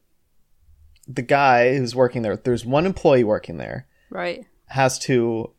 The 1.07 1.21
guy 1.21 1.77
who's 1.77 1.95
working 1.95 2.21
there, 2.23 2.37
there's 2.37 2.65
one 2.65 2.85
employee 2.87 3.23
working 3.23 3.57
there, 3.57 3.87
right. 4.09 4.45
has 4.67 4.97
to 4.99 5.51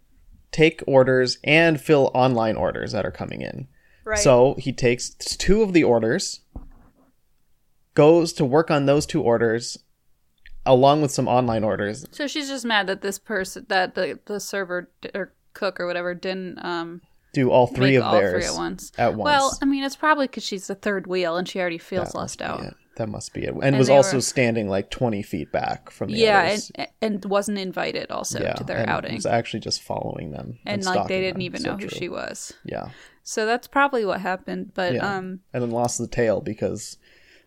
take 0.53 0.83
orders 0.87 1.39
and 1.45 1.81
fill 1.81 2.11
online 2.15 2.57
orders 2.57 2.93
that 2.93 3.05
are 3.05 3.11
coming 3.11 3.43
in. 3.43 3.69
Right. 4.05 4.19
So 4.19 4.57
he 4.59 4.73
takes 4.73 5.11
two 5.11 5.63
of 5.63 5.73
the 5.73 5.85
orders, 5.85 6.41
goes 7.95 8.33
to 8.35 8.45
work 8.45 8.71
on 8.71 8.87
those 8.87 9.05
two 9.05 9.23
orders, 9.23 9.79
along 10.65 11.03
with 11.03 11.11
some 11.11 11.29
online 11.29 11.65
orders. 11.65 12.07
So 12.11 12.27
she's 12.27 12.49
just 12.49 12.65
mad 12.65 12.87
that 12.87 13.03
this 13.03 13.19
person, 13.19 13.67
that 13.69 13.95
the 13.95 14.19
the 14.25 14.41
server 14.41 14.91
or 15.15 15.35
cook 15.53 15.81
or 15.81 15.87
whatever 15.87 16.15
didn't 16.15 16.65
um 16.65 17.03
Do 17.35 17.51
all 17.51 17.67
three 17.67 17.93
make 17.93 17.99
of 17.99 18.05
all 18.05 18.13
theirs 18.13 18.45
three 18.47 18.55
at 18.55 18.59
once. 18.59 18.93
At 18.97 19.15
once. 19.15 19.25
Well, 19.25 19.59
I 19.61 19.65
mean, 19.67 19.85
it's 19.85 19.97
probably 19.97 20.27
because 20.27 20.45
she's 20.45 20.69
the 20.69 20.75
third 20.75 21.07
wheel 21.07 21.37
and 21.37 21.49
she 21.49 21.61
already 21.61 21.79
feels 21.79 22.13
That 22.13 22.19
must 22.19 22.41
left 22.41 22.61
be 22.61 22.67
out. 22.67 22.75
That 22.99 23.09
must 23.09 23.33
be 23.33 23.45
it. 23.45 23.55
And, 23.63 23.79
was 23.79 23.89
also 23.89 24.17
were- 24.19 24.21
standing 24.21 24.69
like 24.69 24.91
20 24.91 25.23
feet 25.23 25.51
back 25.53 25.91
from 25.91 26.11
the 26.11 26.19
yeah, 26.19 26.43
others. 26.43 26.71
and 26.75 26.89
and 27.01 27.25
wasn't 27.25 27.59
invited 27.59 28.11
also 28.11 28.39
to 28.55 28.65
their 28.65 28.79
and 28.79 28.91
outing. 28.91 29.15
was 29.15 29.25
actually 29.27 29.61
just 29.61 29.81
following 29.83 30.33
them. 30.33 30.59
And, 30.67 30.81
And, 30.81 30.85
like 30.85 31.09
they 31.09 31.21
didn't 31.21 31.35
them. 31.35 31.43
even 31.43 31.61
So 31.63 31.71
know 31.71 31.77
who 31.77 31.89
true. 31.89 31.99
she 31.99 32.09
was. 32.09 32.53
Yeah. 32.65 32.91
So 33.23 33.47
that's 33.47 33.67
probably 33.69 34.05
what 34.05 34.21
happened. 34.21 34.73
But 34.75 34.95
Yeah. 34.95 35.17
um 35.17 35.41
And 35.53 35.63
then 35.63 35.71
lost 35.71 35.99
the 35.99 36.07
tail 36.09 36.41
because 36.41 36.99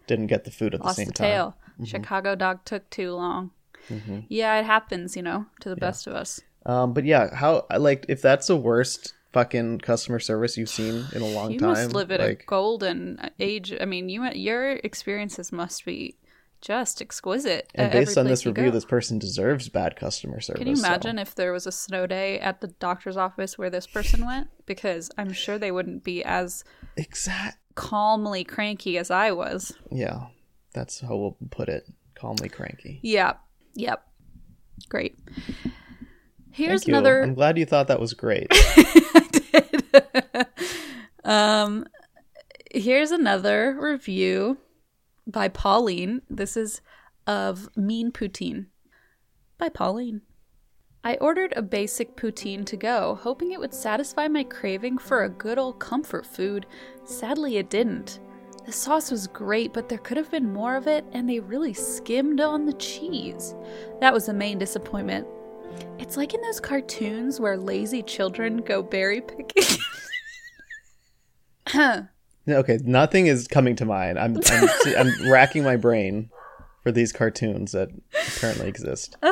didn't 0.08 0.28
get 0.28 0.44
the 0.46 0.52
food 0.52 0.74
at 0.74 0.82
the 0.82 0.94
same 0.94 1.08
the 1.08 1.14
time. 1.14 1.28
Mm-hmm. 1.28 1.84
tail. 1.84 1.86
Chicago 1.86 2.36
dog 2.36 2.64
took 2.66 2.90
too 2.90 3.12
long. 3.14 3.52
Yeah, 4.30 4.58
it 4.60 4.66
happens, 4.66 5.16
you 5.18 5.22
know, 5.24 5.48
to 5.62 5.70
the 5.70 5.76
best 5.76 6.08
of 6.08 6.14
us. 6.14 6.40
Um, 6.66 6.94
but 6.94 7.04
yeah, 7.06 7.36
how 7.36 7.66
like 7.78 8.06
if 8.08 8.22
that's 8.22 8.48
the 8.48 8.56
worst 8.56 9.14
fucking 9.34 9.80
customer 9.80 10.20
service 10.20 10.58
you've 10.58 10.70
seen 10.70 11.06
in 11.14 11.22
a 11.22 11.28
long 11.28 11.52
You 11.52 11.60
time, 11.60 11.70
You 11.70 11.76
must 11.76 11.94
live 11.96 12.12
at 12.12 12.20
a 12.22 12.36
golden 12.36 13.30
age. 13.40 13.74
I 13.80 13.86
mean, 13.86 14.10
you 14.10 14.24
your 14.32 14.72
experiences 14.72 15.52
must 15.52 15.86
be 15.86 16.18
just 16.62 17.02
exquisite. 17.02 17.72
and 17.74 17.92
based 17.92 18.18
on 18.20 18.28
this 18.28 18.46
review, 18.46 18.66
go. 18.66 18.72
this 18.72 18.86
person 18.86 19.18
deserves 19.18 19.68
bad 19.70 19.96
customer 19.96 20.40
service. 20.42 20.60
Can 20.60 20.68
you 20.68 20.76
so- 20.76 20.86
imagine 20.88 21.18
if 21.18 21.34
there 21.34 21.52
was 21.52 21.66
a 21.66 21.72
snow 21.72 22.06
day 22.06 22.40
at 22.40 22.62
the 22.62 22.68
doctor's 22.68 23.18
office 23.18 23.58
where 23.58 23.70
this 23.72 23.88
person 23.88 24.26
went? 24.26 24.48
Because 24.68 25.10
I'm 25.18 25.34
sure 25.34 25.58
they 25.58 25.72
wouldn't 25.72 26.04
be 26.04 26.24
as 26.24 26.64
Exact. 26.98 27.58
calmly 27.76 28.44
cranky 28.44 28.98
as 29.00 29.10
I 29.10 29.32
was. 29.32 29.74
Yeah, 29.92 30.28
that's 30.74 31.00
how 31.00 31.16
we'll 31.16 31.38
put 31.50 31.68
it. 31.68 31.88
Calmly 32.14 32.50
cranky. 32.50 33.00
Yep. 33.02 33.40
Yep. 33.74 34.06
Great. 34.90 35.18
Here's 36.54 36.88
another 36.88 37.24
I'm 37.24 37.34
glad 37.34 37.58
you 37.58 37.66
thought 37.66 37.88
that 37.88 38.00
was 38.00 38.14
great. 38.14 38.48
I 38.52 39.28
did. 39.32 40.48
um 41.24 41.86
here's 42.72 43.12
another 43.12 43.78
review 43.80 44.58
by 45.28 45.48
Pauline. 45.48 46.22
This 46.30 46.58
is 46.58 46.82
of 47.28 47.70
Mean 47.76 48.12
Poutine 48.12 48.68
by 49.58 49.70
Pauline. 49.70 50.22
I 51.04 51.16
ordered 51.16 51.54
a 51.56 51.64
basic 51.64 52.16
poutine 52.16 52.64
to 52.66 52.78
go, 52.78 53.18
hoping 53.22 53.52
it 53.52 53.60
would 53.60 53.74
satisfy 53.74 54.28
my 54.28 54.44
craving 54.44 55.00
for 55.00 55.24
a 55.24 55.30
good 55.30 55.58
old 55.58 55.80
comfort 55.80 56.28
food. 56.28 56.68
Sadly, 57.06 57.58
it 57.58 57.72
didn't. 57.72 58.20
The 58.66 58.72
sauce 58.72 59.10
was 59.10 59.26
great, 59.26 59.74
but 59.74 59.90
there 59.90 59.98
could 59.98 60.18
have 60.18 60.30
been 60.30 60.54
more 60.54 60.76
of 60.76 60.88
it, 60.88 61.04
and 61.12 61.28
they 61.28 61.40
really 61.40 61.74
skimmed 61.74 62.40
on 62.40 62.66
the 62.66 62.74
cheese. 62.74 63.56
That 64.00 64.14
was 64.14 64.28
the 64.28 64.34
main 64.34 64.60
disappointment. 64.60 65.26
It's 66.00 66.18
like 66.18 66.34
in 66.34 66.42
those 66.42 66.60
cartoons 66.60 67.40
where 67.40 67.56
lazy 67.58 68.04
children 68.04 68.58
go 68.58 68.84
berry 68.84 69.22
picking. 69.22 69.64
huh. 71.68 72.02
okay, 72.50 72.80
nothing 72.84 73.28
is 73.28 73.48
coming 73.48 73.78
to 73.78 73.86
mind. 73.86 74.20
I'm 74.20 74.38
I'm, 74.48 74.70
I'm 74.98 75.32
racking 75.32 75.64
my 75.64 75.78
brain 75.78 76.30
for 76.84 76.92
these 76.92 77.14
cartoons 77.14 77.72
that 77.72 77.90
apparently 78.36 78.68
exist. 78.68 79.16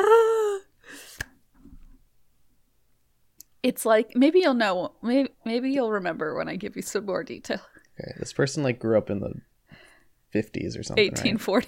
it's 3.62 3.84
like 3.84 4.12
maybe 4.14 4.40
you'll 4.40 4.54
know. 4.54 4.92
Maybe 5.02 5.30
maybe 5.44 5.70
you'll 5.70 5.90
remember 5.90 6.34
when 6.34 6.48
I 6.48 6.56
give 6.56 6.76
you 6.76 6.82
some 6.82 7.06
more 7.06 7.24
detail. 7.24 7.60
Okay, 8.00 8.12
this 8.18 8.32
person 8.32 8.62
like 8.62 8.78
grew 8.78 8.96
up 8.96 9.10
in 9.10 9.20
the 9.20 9.34
50s 10.34 10.78
or 10.78 10.82
something. 10.82 11.04
right? 11.56 11.66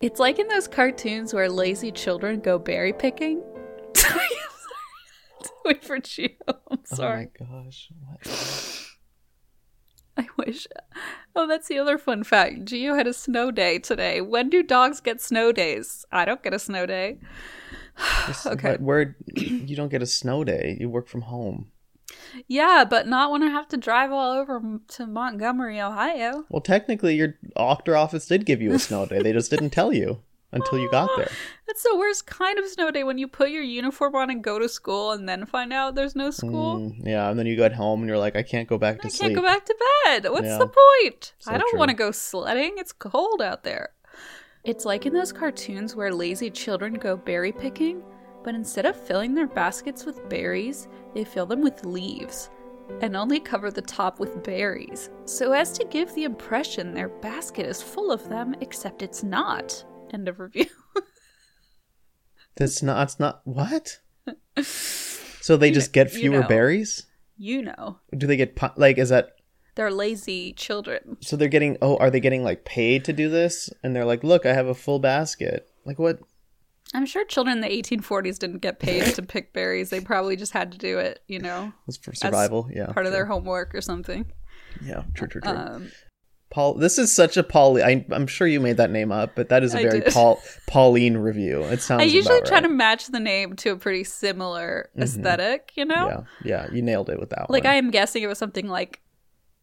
1840s. 0.00 0.06
it's 0.06 0.20
like 0.20 0.38
in 0.38 0.48
those 0.48 0.68
cartoons 0.68 1.34
where 1.34 1.48
lazy 1.48 1.90
children 1.90 2.40
go 2.40 2.58
berry 2.58 2.92
picking. 2.92 3.42
Wait 5.64 5.82
for 5.84 5.98
Gio. 5.98 6.30
I'm 6.46 6.56
oh 6.70 6.78
sorry. 6.84 7.28
Oh 7.40 7.44
my 7.44 7.62
gosh. 7.64 7.90
What? 8.00 8.80
I 10.16 10.26
wish. 10.36 10.66
Oh, 11.34 11.46
that's 11.48 11.68
the 11.68 11.78
other 11.78 11.98
fun 11.98 12.22
fact. 12.22 12.64
Gio 12.66 12.96
had 12.96 13.06
a 13.06 13.12
snow 13.12 13.50
day 13.50 13.78
today. 13.78 14.20
When 14.20 14.48
do 14.48 14.62
dogs 14.62 15.00
get 15.00 15.20
snow 15.20 15.50
days? 15.52 16.04
I 16.12 16.24
don't 16.24 16.42
get 16.42 16.54
a 16.54 16.58
snow 16.58 16.86
day. 16.86 17.18
Okay. 18.46 18.72
but 18.72 18.80
Where 18.80 19.16
you 19.36 19.76
don't 19.76 19.88
get 19.88 20.02
a 20.02 20.06
snow 20.06 20.42
day, 20.44 20.76
you 20.80 20.88
work 20.88 21.08
from 21.08 21.22
home. 21.22 21.70
Yeah, 22.48 22.84
but 22.88 23.06
not 23.06 23.30
when 23.30 23.42
I 23.42 23.48
have 23.48 23.68
to 23.68 23.76
drive 23.76 24.10
all 24.12 24.32
over 24.32 24.60
to 24.88 25.06
Montgomery, 25.06 25.80
Ohio. 25.80 26.44
Well, 26.48 26.60
technically, 26.62 27.14
your 27.16 27.36
doctor 27.56 27.96
office 27.96 28.26
did 28.26 28.44
give 28.46 28.60
you 28.60 28.72
a 28.72 28.78
snow 28.78 29.06
day. 29.06 29.22
They 29.22 29.32
just 29.32 29.50
didn't 29.50 29.70
tell 29.70 29.92
you 29.92 30.20
until 30.52 30.78
you 30.78 30.90
got 30.90 31.10
there. 31.16 31.30
That's 31.66 31.82
the 31.82 31.96
worst 31.96 32.26
kind 32.26 32.58
of 32.58 32.66
snow 32.66 32.90
day 32.90 33.04
when 33.04 33.18
you 33.18 33.28
put 33.28 33.50
your 33.50 33.62
uniform 33.62 34.14
on 34.16 34.30
and 34.30 34.42
go 34.42 34.58
to 34.58 34.68
school 34.68 35.12
and 35.12 35.28
then 35.28 35.46
find 35.46 35.72
out 35.72 35.94
there's 35.94 36.14
no 36.16 36.30
school. 36.30 36.80
Mm, 36.80 37.06
yeah, 37.06 37.28
and 37.30 37.38
then 37.38 37.46
you 37.46 37.56
got 37.56 37.72
home 37.72 38.00
and 38.00 38.08
you're 38.08 38.18
like, 38.18 38.36
I 38.36 38.42
can't 38.42 38.68
go 38.68 38.78
back 38.78 39.00
to 39.02 39.06
I 39.06 39.10
sleep. 39.10 39.20
can't 39.20 39.34
go 39.36 39.42
back 39.42 39.64
to 39.66 39.76
bed. 40.06 40.30
What's 40.30 40.46
Yeah. 40.46 40.58
the 40.58 40.68
point? 40.68 41.34
So 41.38 41.52
I 41.52 41.58
don't 41.58 41.78
want 41.78 41.90
to 41.90 41.96
go 41.96 42.10
sledding. 42.10 42.74
It's 42.78 42.92
cold 42.92 43.42
out 43.42 43.64
there. 43.64 43.90
It's 44.64 44.84
like 44.84 45.06
in 45.06 45.12
those 45.12 45.32
cartoons 45.32 45.94
where 45.94 46.12
lazy 46.12 46.50
children 46.50 46.94
go 46.94 47.16
berry 47.16 47.52
picking, 47.52 48.02
but 48.42 48.54
instead 48.54 48.86
of 48.86 48.96
filling 48.96 49.34
their 49.34 49.46
baskets 49.46 50.06
with 50.06 50.26
berries, 50.28 50.88
they 51.14 51.24
fill 51.24 51.46
them 51.46 51.62
with 51.62 51.84
leaves 51.84 52.50
and 53.00 53.16
only 53.16 53.40
cover 53.40 53.70
the 53.70 53.80
top 53.80 54.20
with 54.20 54.42
berries, 54.44 55.08
so 55.24 55.52
as 55.52 55.72
to 55.72 55.84
give 55.86 56.14
the 56.14 56.24
impression 56.24 56.92
their 56.92 57.08
basket 57.08 57.64
is 57.66 57.80
full 57.82 58.12
of 58.12 58.28
them, 58.28 58.54
except 58.60 59.00
it's 59.02 59.22
not. 59.22 59.84
End 60.12 60.28
of 60.28 60.38
review. 60.38 60.66
That's 62.56 62.82
not. 62.82 63.02
It's 63.04 63.18
not. 63.18 63.40
What? 63.44 64.00
So 65.40 65.56
they 65.56 65.70
just 65.70 65.92
get 65.92 66.12
you 66.12 66.20
fewer 66.20 66.40
know. 66.40 66.48
berries? 66.48 67.06
you 67.36 67.62
know, 67.62 67.98
Do 68.16 68.26
they 68.26 68.36
get 68.36 68.56
like? 68.78 68.96
Is 68.98 69.08
that 69.08 69.30
they're 69.74 69.90
lazy 69.90 70.52
children. 70.52 71.16
so? 71.20 71.36
They're 71.36 71.48
getting. 71.48 71.76
Oh, 71.82 71.96
are 71.96 72.10
they 72.10 72.20
getting 72.20 72.44
like 72.44 72.64
paid 72.64 73.04
to 73.06 73.12
do 73.12 73.28
this? 73.28 73.70
And 73.82 73.94
they're 73.96 74.04
like, 74.04 74.22
look, 74.22 74.46
I 74.46 74.52
have 74.52 74.68
a 74.68 74.74
full 74.74 75.00
basket. 75.00 75.68
Like 75.84 75.98
what? 75.98 76.20
I'm 76.92 77.06
sure 77.06 77.24
children 77.24 77.56
in 77.58 77.60
the 77.62 77.82
1840s 77.82 78.38
didn't 78.38 78.58
get 78.58 78.78
paid 78.78 79.14
to 79.14 79.22
pick 79.22 79.52
berries. 79.52 79.90
They 79.90 80.00
probably 80.00 80.36
just 80.36 80.52
had 80.52 80.72
to 80.72 80.78
do 80.78 80.98
it, 80.98 81.22
you 81.26 81.38
know, 81.38 81.72
Was 81.86 81.96
for 81.96 82.14
survival? 82.14 82.68
yeah. 82.72 82.92
part 82.92 83.06
of 83.06 83.12
their 83.12 83.26
homework 83.26 83.74
or 83.74 83.80
something. 83.80 84.26
Yeah. 84.84 85.04
True. 85.14 85.28
True. 85.28 85.40
True. 85.40 85.52
Um, 85.52 85.90
Paul, 86.50 86.74
this 86.74 86.98
is 86.98 87.12
such 87.12 87.36
a 87.36 87.42
Paul. 87.42 87.82
I, 87.82 88.06
I'm 88.12 88.28
sure 88.28 88.46
you 88.46 88.60
made 88.60 88.76
that 88.76 88.92
name 88.92 89.10
up, 89.10 89.34
but 89.34 89.48
that 89.48 89.64
is 89.64 89.74
a 89.74 89.78
very. 89.78 90.02
Paul 90.02 90.40
Pauline 90.68 91.16
review. 91.16 91.62
It 91.62 91.80
sounds. 91.80 92.02
I 92.02 92.04
usually 92.04 92.40
try 92.42 92.60
to 92.60 92.68
match 92.68 93.08
the 93.08 93.18
name 93.18 93.56
to 93.56 93.70
a 93.70 93.76
pretty 93.76 94.04
similar 94.04 94.88
aesthetic, 94.96 95.72
you 95.74 95.84
know? 95.84 96.24
Yeah, 96.44 96.66
yeah, 96.68 96.72
you 96.72 96.80
nailed 96.80 97.10
it 97.10 97.18
with 97.18 97.30
that 97.30 97.50
Like 97.50 97.64
one. 97.64 97.72
I 97.72 97.76
am 97.76 97.90
guessing 97.90 98.22
it 98.22 98.28
was 98.28 98.38
something 98.38 98.68
like 98.68 99.00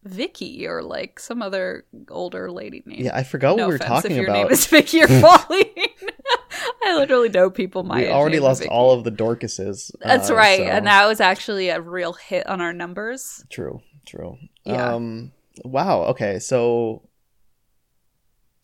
Vicky 0.04 0.66
or 0.66 0.82
like 0.82 1.20
some 1.20 1.42
other 1.42 1.84
older 2.10 2.50
lady 2.50 2.82
name. 2.86 3.02
yeah, 3.04 3.16
I 3.16 3.22
forgot 3.22 3.56
no 3.56 3.64
what 3.64 3.68
we 3.68 3.74
were 3.74 3.78
talking 3.78 4.10
if 4.12 4.16
your 4.16 4.24
about. 4.26 4.34
name 4.34 4.48
is 4.50 4.66
Vicky 4.66 5.02
or 5.02 5.06
Pauline. 5.20 5.66
I 6.84 6.96
literally 6.96 7.28
know 7.28 7.50
people 7.50 7.82
my 7.84 8.00
we 8.02 8.08
already 8.10 8.40
lost 8.40 8.60
Vicky. 8.62 8.70
all 8.70 8.92
of 8.92 9.04
the 9.04 9.10
Dorcases. 9.12 9.90
That's 10.00 10.30
uh, 10.30 10.34
right, 10.34 10.58
so- 10.58 10.64
and 10.64 10.86
that 10.86 11.06
was 11.06 11.20
actually 11.20 11.68
a 11.68 11.80
real 11.80 12.14
hit 12.14 12.46
on 12.48 12.60
our 12.60 12.72
numbers. 12.72 13.44
True, 13.50 13.80
true. 14.06 14.36
Yeah. 14.64 14.94
Um. 14.94 15.32
Wow. 15.64 16.02
Okay. 16.04 16.38
So 16.38 17.08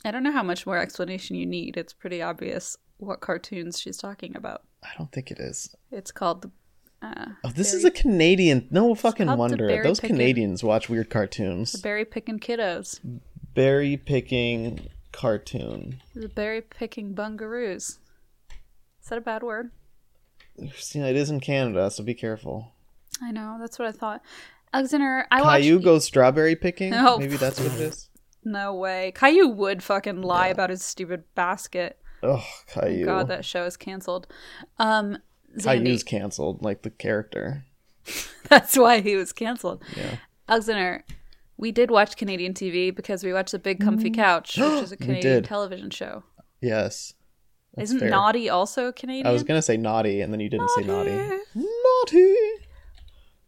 I 0.04 0.10
don't 0.10 0.22
know 0.22 0.32
how 0.32 0.42
much 0.42 0.66
more 0.66 0.78
explanation 0.78 1.36
you 1.36 1.46
need. 1.46 1.76
It's 1.76 1.92
pretty 1.92 2.20
obvious 2.22 2.76
what 2.98 3.20
cartoons 3.20 3.78
she's 3.80 3.96
talking 3.96 4.36
about. 4.36 4.62
I 4.82 4.88
don't 4.96 5.12
think 5.12 5.30
it 5.30 5.38
is. 5.38 5.74
It's 5.92 6.10
called 6.12 6.42
the. 6.42 6.50
Uh, 7.00 7.26
Oh, 7.44 7.50
this 7.50 7.72
is 7.74 7.84
a 7.84 7.90
Canadian. 7.90 8.66
No 8.70 8.94
fucking 8.94 9.36
wonder. 9.36 9.82
Those 9.82 10.00
picking- 10.00 10.16
Canadians 10.16 10.64
watch 10.64 10.88
weird 10.88 11.10
cartoons. 11.10 11.72
the 11.72 11.78
berry 11.78 12.04
picking 12.04 12.38
kiddos. 12.40 12.98
Berry 13.54 13.96
picking 13.96 14.88
cartoon. 15.12 16.00
The 16.14 16.28
berry 16.28 16.60
picking 16.60 17.14
bungaroos. 17.14 17.98
Is 19.02 19.08
that 19.10 19.18
a 19.18 19.22
bad 19.22 19.42
word? 19.42 19.70
You 20.56 20.70
See, 20.76 20.98
it 20.98 21.14
is 21.16 21.30
in 21.30 21.40
Canada, 21.40 21.90
so 21.90 22.02
be 22.02 22.14
careful. 22.14 22.72
I 23.22 23.30
know. 23.30 23.56
That's 23.60 23.78
what 23.78 23.86
I 23.88 23.92
thought. 23.92 24.22
Alexander, 24.72 25.26
I 25.30 25.40
watched. 25.40 25.62
Caillou 25.62 25.80
goes 25.80 26.04
strawberry 26.04 26.56
picking. 26.56 26.92
Oh. 26.94 27.18
Maybe 27.18 27.36
that's 27.36 27.58
what 27.60 27.72
it 27.72 27.80
is. 27.80 28.10
No 28.44 28.74
way. 28.74 29.12
Caillou 29.14 29.48
would 29.48 29.82
fucking 29.82 30.22
lie 30.22 30.48
about 30.48 30.70
his 30.70 30.82
stupid 30.84 31.24
basket. 31.34 31.98
Oh, 32.22 32.44
Caillou. 32.66 33.04
God, 33.04 33.28
that 33.28 33.44
show 33.44 33.64
is 33.64 33.76
canceled. 33.76 34.26
Um, 34.78 35.18
Caillou's 35.58 36.02
Zandy, 36.02 36.06
canceled, 36.06 36.62
like 36.62 36.82
the 36.82 36.90
character. 36.90 37.64
that's 38.48 38.76
why 38.76 39.00
he 39.00 39.16
was 39.16 39.32
canceled. 39.32 39.82
Yeah. 39.96 40.16
Alexander, 40.48 41.04
we 41.56 41.72
did 41.72 41.90
watch 41.90 42.16
Canadian 42.16 42.54
TV 42.54 42.94
because 42.94 43.22
we 43.24 43.32
watched 43.32 43.52
The 43.52 43.58
Big 43.58 43.80
Comfy 43.80 44.10
Couch, 44.10 44.56
which 44.56 44.66
is 44.82 44.92
a 44.92 44.96
Canadian 44.96 45.42
television 45.42 45.90
show. 45.90 46.22
Yes. 46.60 47.14
That's 47.74 47.90
Isn't 47.90 48.00
fair. 48.00 48.10
Naughty 48.10 48.48
also 48.48 48.92
Canadian? 48.92 49.26
I 49.26 49.30
was 49.32 49.42
gonna 49.44 49.62
say 49.62 49.76
naughty, 49.76 50.20
and 50.20 50.32
then 50.32 50.40
you 50.40 50.48
didn't 50.48 50.70
say 50.70 50.82
naughty. 50.82 51.38
Naughty. 51.54 52.34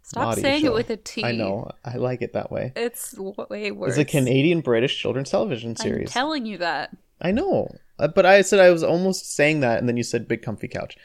Stop 0.03 0.23
Naughty 0.25 0.43
saying 0.43 0.63
show. 0.63 0.69
it 0.69 0.75
with 0.75 0.91
a 0.91 0.97
T. 0.97 1.25
I 1.25 1.33
know. 1.33 1.71
I 1.85 1.97
like 1.97 2.21
it 2.21 2.33
that 2.33 2.51
way. 2.51 2.73
It's 2.75 3.15
way 3.17 3.71
worse. 3.71 3.91
It's 3.91 3.99
a 3.99 4.05
Canadian 4.05 4.61
British 4.61 5.01
children's 5.01 5.31
television 5.31 5.77
series. 5.77 5.93
I'm 5.93 5.97
series. 5.99 6.11
telling 6.13 6.47
you 6.47 6.59
that. 6.59 6.97
I 7.23 7.31
know, 7.33 7.69
Uh, 7.99 8.09
but 8.09 8.27
I 8.27 8.41
said 8.43 8.61
I 8.61 8.71
was 8.71 8.83
almost 8.83 9.33
saying 9.35 9.61
that, 9.61 9.79
and 9.79 9.89
then 9.89 9.97
you 9.97 10.03
said 10.03 10.27
big 10.27 10.43
comfy 10.43 10.69
couch. 10.69 10.97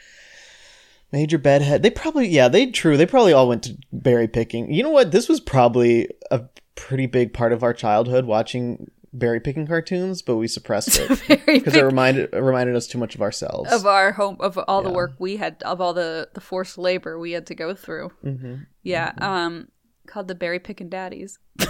Major 1.12 1.38
bedhead. 1.38 1.82
They 1.84 1.90
probably, 1.92 2.28
yeah, 2.28 2.48
they 2.48 2.72
true. 2.72 2.98
They 2.98 3.06
probably 3.06 3.32
all 3.34 3.48
went 3.48 3.64
to 3.64 3.78
berry 3.94 4.28
picking. 4.28 4.72
You 4.74 4.84
know 4.84 4.90
what? 4.90 5.12
This 5.12 5.30
was 5.30 5.40
probably 5.40 6.10
a 6.32 6.44
pretty 6.76 7.06
big 7.06 7.34
part 7.34 7.54
of 7.54 7.64
our 7.64 7.74
childhood 7.74 8.26
watching 8.26 8.92
berry 9.14 9.40
picking 9.40 9.66
cartoons, 9.66 10.22
but 10.22 10.36
we 10.36 10.48
suppressed 10.48 11.00
it 11.00 11.46
because 11.46 11.74
it 11.76 11.84
reminded 11.84 12.34
it 12.34 12.40
reminded 12.42 12.76
us 12.76 12.86
too 12.86 12.98
much 12.98 13.16
of 13.16 13.22
ourselves. 13.22 13.72
of 13.72 13.86
our 13.86 14.12
home 14.12 14.36
of 14.42 14.58
all 14.68 14.84
the 14.84 14.90
work 14.90 15.12
we 15.20 15.38
had 15.38 15.64
of 15.64 15.80
all 15.80 15.94
the 15.94 16.28
the 16.34 16.42
forced 16.42 16.78
labor 16.78 17.18
we 17.18 17.32
had 17.32 17.48
to 17.48 17.56
go 17.56 17.74
through. 17.74 18.10
hmm 18.22 18.56
Yeah, 18.84 19.14
um, 19.22 19.70
called 20.08 20.28
the 20.28 20.36
berry 20.36 20.60
picking 20.60 20.90
daddies. 20.90 21.40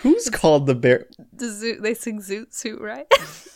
Who's 0.00 0.28
called 0.30 0.66
the 0.66 0.74
bear? 0.74 1.06
The 1.32 1.48
zoo, 1.48 1.80
they 1.80 1.94
sing 1.94 2.20
Zoot 2.20 2.52
Suit, 2.54 2.80
right? 2.80 3.06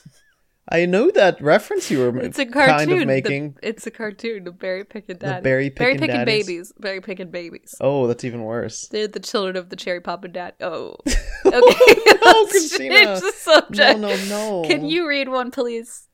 I 0.73 0.87
know 0.87 1.11
that 1.11 1.43
reference 1.43 1.91
you 1.91 1.99
were 1.99 2.17
It's 2.21 2.39
a 2.39 2.47
cartoon. 2.47 2.77
kind 2.79 2.93
of 2.93 2.99
The- 3.01 3.07
making. 3.07 3.57
it's 3.63 3.87
a 3.87 3.91
cartoon. 3.91 4.45
The 4.45 4.53
berry 4.53 4.85
picking 4.85 5.17
daddies. 5.17 5.43
berry 5.43 5.69
berry 5.71 5.95
picking 5.95 6.01
picking 6.09 6.17
daddies? 6.25 6.47
babies. 6.47 6.73
Berry 6.79 7.01
picking 7.01 7.31
babies. 7.31 7.75
Oh, 7.81 8.07
that's 8.07 8.23
even 8.25 8.45
worse. 8.45 8.87
They're 8.89 9.09
the 9.09 9.19
children 9.21 9.57
of 9.57 9.69
the 9.71 9.77
cherry 9.77 10.01
papa 10.01 10.29
dad. 10.29 10.55
Oh, 10.61 10.95
okay. 11.45 11.97
Let's 12.25 12.51
Christina. 12.53 13.21
the 13.21 13.33
subject. 13.37 13.99
No, 13.99 14.15
no, 14.15 14.63
no. 14.63 14.69
Can 14.69 14.85
you 14.85 15.09
read 15.09 15.29
one, 15.29 15.51
please? 15.51 16.07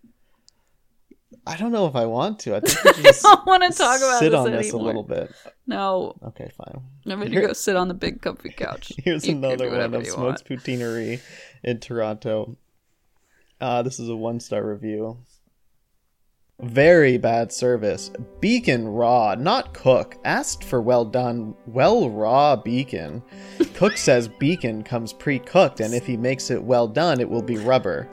I 1.48 1.56
don't 1.56 1.70
know 1.70 1.86
if 1.86 1.94
I 1.94 2.06
want 2.06 2.40
to. 2.40 2.56
I 2.56 2.60
think 2.60 2.96
we 2.96 3.02
should 3.04 3.06
I 3.26 3.34
don't 3.34 3.46
want 3.46 3.62
to 3.62 3.76
talk 3.78 3.98
about 3.98 4.18
sit 4.18 4.30
this 4.30 4.38
on 4.38 4.46
anymore. 4.46 4.62
this 4.62 4.72
a 4.72 4.76
little 4.78 5.02
bit. 5.04 5.32
No, 5.66 6.16
Okay, 6.28 6.50
fine. 6.56 6.80
I'm 7.08 7.18
gonna 7.20 7.40
go 7.40 7.52
sit 7.52 7.76
on 7.76 7.88
the 7.88 7.94
big 7.94 8.20
comfy 8.22 8.50
couch. 8.50 8.92
Here's 9.04 9.26
You 9.28 9.36
another 9.36 9.70
one 9.70 9.94
of 9.94 10.06
Smoke's. 10.06 10.42
Poutinerie 10.42 11.20
in 11.62 11.78
Toronto. 11.78 12.56
Uh, 13.60 13.82
this 13.82 13.98
is 13.98 14.08
a 14.08 14.16
one 14.16 14.40
star 14.40 14.66
review. 14.66 15.18
Very 16.60 17.18
bad 17.18 17.52
service. 17.52 18.10
Beacon 18.40 18.88
raw, 18.88 19.34
not 19.34 19.74
cook. 19.74 20.16
Asked 20.24 20.64
for 20.64 20.80
well 20.80 21.04
done, 21.04 21.54
well 21.66 22.08
raw 22.08 22.56
beacon. 22.56 23.22
Cook 23.74 23.96
says 23.98 24.28
beacon 24.28 24.82
comes 24.82 25.12
pre 25.12 25.38
cooked, 25.38 25.80
and 25.80 25.92
if 25.92 26.06
he 26.06 26.16
makes 26.16 26.50
it 26.50 26.62
well 26.62 26.88
done, 26.88 27.20
it 27.20 27.28
will 27.28 27.42
be 27.42 27.58
rubber. 27.58 28.08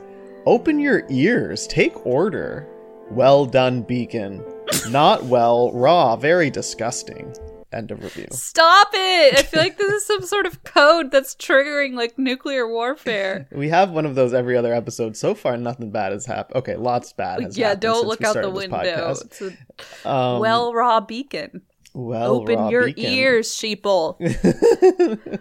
Open 0.46 0.78
your 0.78 1.06
ears, 1.10 1.68
take 1.68 2.06
order. 2.06 2.68
Well 3.12 3.46
done 3.46 3.82
beacon. 3.82 4.44
Not 4.90 5.24
well 5.24 5.72
raw, 5.72 6.18
very 6.18 6.50
disgusting. 6.50 7.34
End 7.74 7.92
of 7.92 8.04
review. 8.04 8.28
Stop 8.32 8.90
it! 8.94 9.40
I 9.40 9.42
feel 9.44 9.60
like 9.62 9.78
this 9.78 9.92
is 10.02 10.06
some 10.06 10.22
sort 10.22 10.46
of 10.46 10.64
code 10.64 11.12
that's 11.12 11.36
triggering 11.36 11.94
like 11.96 12.18
nuclear 12.20 12.68
warfare. 12.68 13.48
We 13.52 13.70
have 13.70 13.92
one 13.92 14.06
of 14.06 14.16
those 14.16 14.34
every 14.34 14.56
other 14.56 14.74
episode. 14.74 15.18
So 15.18 15.34
far, 15.36 15.58
nothing 15.58 15.92
bad 15.92 16.12
has 16.12 16.26
happened. 16.26 16.58
Okay, 16.58 16.76
lots 16.76 17.12
bad 17.14 17.42
has 17.42 17.58
yeah, 17.58 17.70
happened 17.70 17.82
don't 17.82 17.96
since 17.96 18.08
look 18.10 18.24
out 18.24 18.36
the 18.42 18.50
window. 18.50 18.78
podcast. 18.78 19.26
It's 19.26 19.42
a 20.06 20.10
Um, 20.10 20.40
well 20.40 20.74
raw 20.74 21.00
beacon. 21.00 21.62
well, 21.94 22.36
Open 22.36 22.70
your 22.70 22.86
beacon. 22.86 23.06
ears, 23.06 23.50
sheeple. 23.50 24.18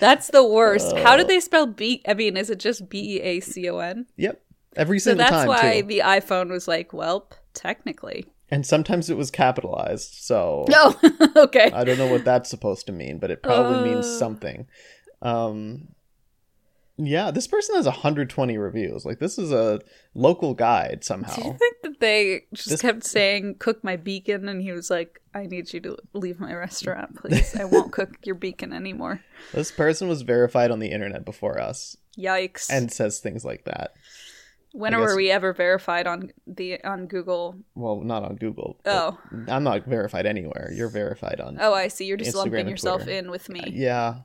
That's 0.00 0.28
the 0.28 0.44
worst. 0.46 0.94
How 0.98 1.14
Oh. 1.14 1.16
did 1.16 1.28
they 1.28 1.40
spell 1.40 1.66
be? 1.66 2.02
I 2.06 2.12
mean, 2.14 2.36
is 2.36 2.50
it 2.50 2.58
just 2.58 2.88
B 2.90 3.16
E 3.16 3.20
A 3.22 3.40
C 3.40 3.68
O 3.70 3.78
N? 3.78 4.06
Yep, 4.16 4.40
every 4.76 4.98
single 4.98 5.24
time. 5.24 5.32
So 5.32 5.36
that's 5.52 5.60
time 5.62 5.70
why 5.72 5.80
too. 5.80 5.86
the 5.86 5.98
iPhone 6.00 6.50
was 6.50 6.68
like, 6.68 6.92
well, 6.92 7.30
technically. 7.54 8.26
And 8.52 8.66
sometimes 8.66 9.08
it 9.10 9.16
was 9.16 9.30
capitalized. 9.30 10.14
So 10.22 10.66
No, 10.68 10.94
okay. 11.36 11.70
I 11.72 11.82
don't 11.84 11.98
know 11.98 12.06
what 12.10 12.24
that's 12.24 12.50
supposed 12.50 12.86
to 12.86 12.92
mean, 12.92 13.18
but 13.18 13.30
it 13.30 13.42
probably 13.42 13.90
means 13.90 14.06
Uh. 14.06 14.18
something. 14.18 14.66
Um, 15.22 15.88
yeah, 16.98 17.30
this 17.30 17.46
person 17.46 17.74
has 17.76 17.86
120 17.86 18.58
reviews. 18.58 19.04
Like 19.06 19.18
this 19.18 19.38
is 19.38 19.50
a 19.50 19.80
local 20.14 20.52
guide 20.54 21.02
somehow. 21.02 21.34
Do 21.34 21.42
you 21.48 21.54
think 21.58 21.76
that 21.82 22.00
they 22.00 22.42
just 22.52 22.68
This- 22.68 22.82
kept 22.82 23.04
saying, 23.04 23.56
cook 23.58 23.82
my 23.82 23.96
beacon? 23.96 24.48
And 24.48 24.60
he 24.60 24.72
was 24.72 24.90
like, 24.90 25.20
I 25.34 25.46
need 25.46 25.72
you 25.72 25.80
to 25.80 25.96
leave 26.12 26.38
my 26.38 26.52
restaurant, 26.54 27.16
please. 27.22 27.56
I 27.56 27.64
won't 27.64 27.92
cook 27.92 28.10
your 28.24 28.34
beacon 28.34 28.72
anymore. 28.74 29.22
This 29.52 29.72
person 29.72 30.08
was 30.08 30.22
verified 30.22 30.70
on 30.70 30.78
the 30.78 30.90
internet 30.92 31.24
before 31.24 31.58
us 31.58 31.96
Yikes. 32.18 32.68
and 32.70 32.92
says 32.92 33.18
things 33.20 33.44
like 33.44 33.64
that. 33.64 33.94
When 34.72 34.94
I 34.94 34.98
were 34.98 35.06
guess- 35.08 35.16
we 35.16 35.30
ever 35.30 35.52
verified 35.52 36.06
on 36.06 36.32
the 36.46 36.82
on 36.84 37.06
Google? 37.06 37.56
Well, 37.74 38.00
not 38.00 38.22
on 38.24 38.36
Google. 38.36 38.78
but 38.84 38.92
Oh. 38.94 39.18
I'm 39.48 39.64
not 39.64 39.84
verified 39.86 40.26
anywhere. 40.26 40.70
You're 40.74 40.88
verified 40.88 41.40
on. 41.40 41.58
Oh, 41.60 41.74
I 41.74 41.88
see. 41.88 42.06
You're 42.06 42.16
just 42.16 42.32
Instagram 42.32 42.36
lumping 42.36 42.60
and 42.60 42.70
yourself 42.70 43.02
Twitter. 43.02 43.18
in 43.18 43.30
with 43.30 43.48
me. 43.48 43.64
Yeah. 43.72 44.16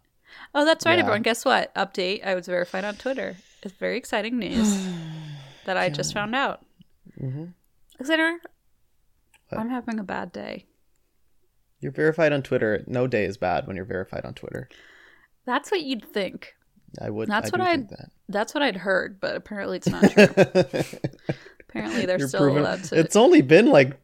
Oh, 0.54 0.66
that's 0.66 0.86
right, 0.86 0.94
Yeah. 0.96 1.00
everyone. 1.02 1.22
Guess 1.22 1.46
what? 1.46 1.74
Update. 1.76 2.26
I 2.26 2.36
was 2.36 2.48
verified 2.48 2.86
on 2.86 2.96
Twitter. 2.96 3.36
It's 3.64 3.74
very 3.74 3.98
exciting 3.98 4.38
news 4.40 4.88
that 5.66 5.78
I 5.78 5.90
just 5.90 6.14
found 6.14 6.36
out. 6.36 6.66
hmm 7.20 7.46
Alexander, 8.00 8.38
What? 9.50 9.60
I'm 9.60 9.70
having 9.70 10.00
a 10.00 10.04
bad 10.04 10.32
day. 10.32 10.66
You're 11.80 11.92
verified 11.92 12.32
on 12.34 12.44
Twitter. 12.44 12.84
No 12.88 13.08
day 13.08 13.26
is 13.26 13.38
bad 13.38 13.66
when 13.68 13.76
you're 13.76 13.86
verified 13.86 14.26
on 14.26 14.34
Twitter. 14.34 14.68
That's 15.46 15.72
what 15.72 15.82
you'd 15.82 16.06
think. 16.06 16.56
I 17.02 17.10
would. 17.10 17.28
That's 17.30 17.52
I 17.54 17.58
what 17.58 17.62
I'd- 17.62 17.84
think 17.88 18.02
That's 18.30 18.54
what 18.54 18.64
I'd 18.64 18.78
heard, 18.78 19.20
but 19.20 19.36
apparently 19.36 19.78
it's 19.78 19.88
not 19.88 20.12
true. 20.12 20.28
apparently 21.70 22.06
they're 22.06 22.20
You're 22.20 22.28
still 22.28 22.42
proven- 22.42 22.64
allowed 22.64 22.84
to. 22.86 23.00
It's 23.00 23.16
only 23.16 23.42
been 23.42 23.68
like 23.68 23.98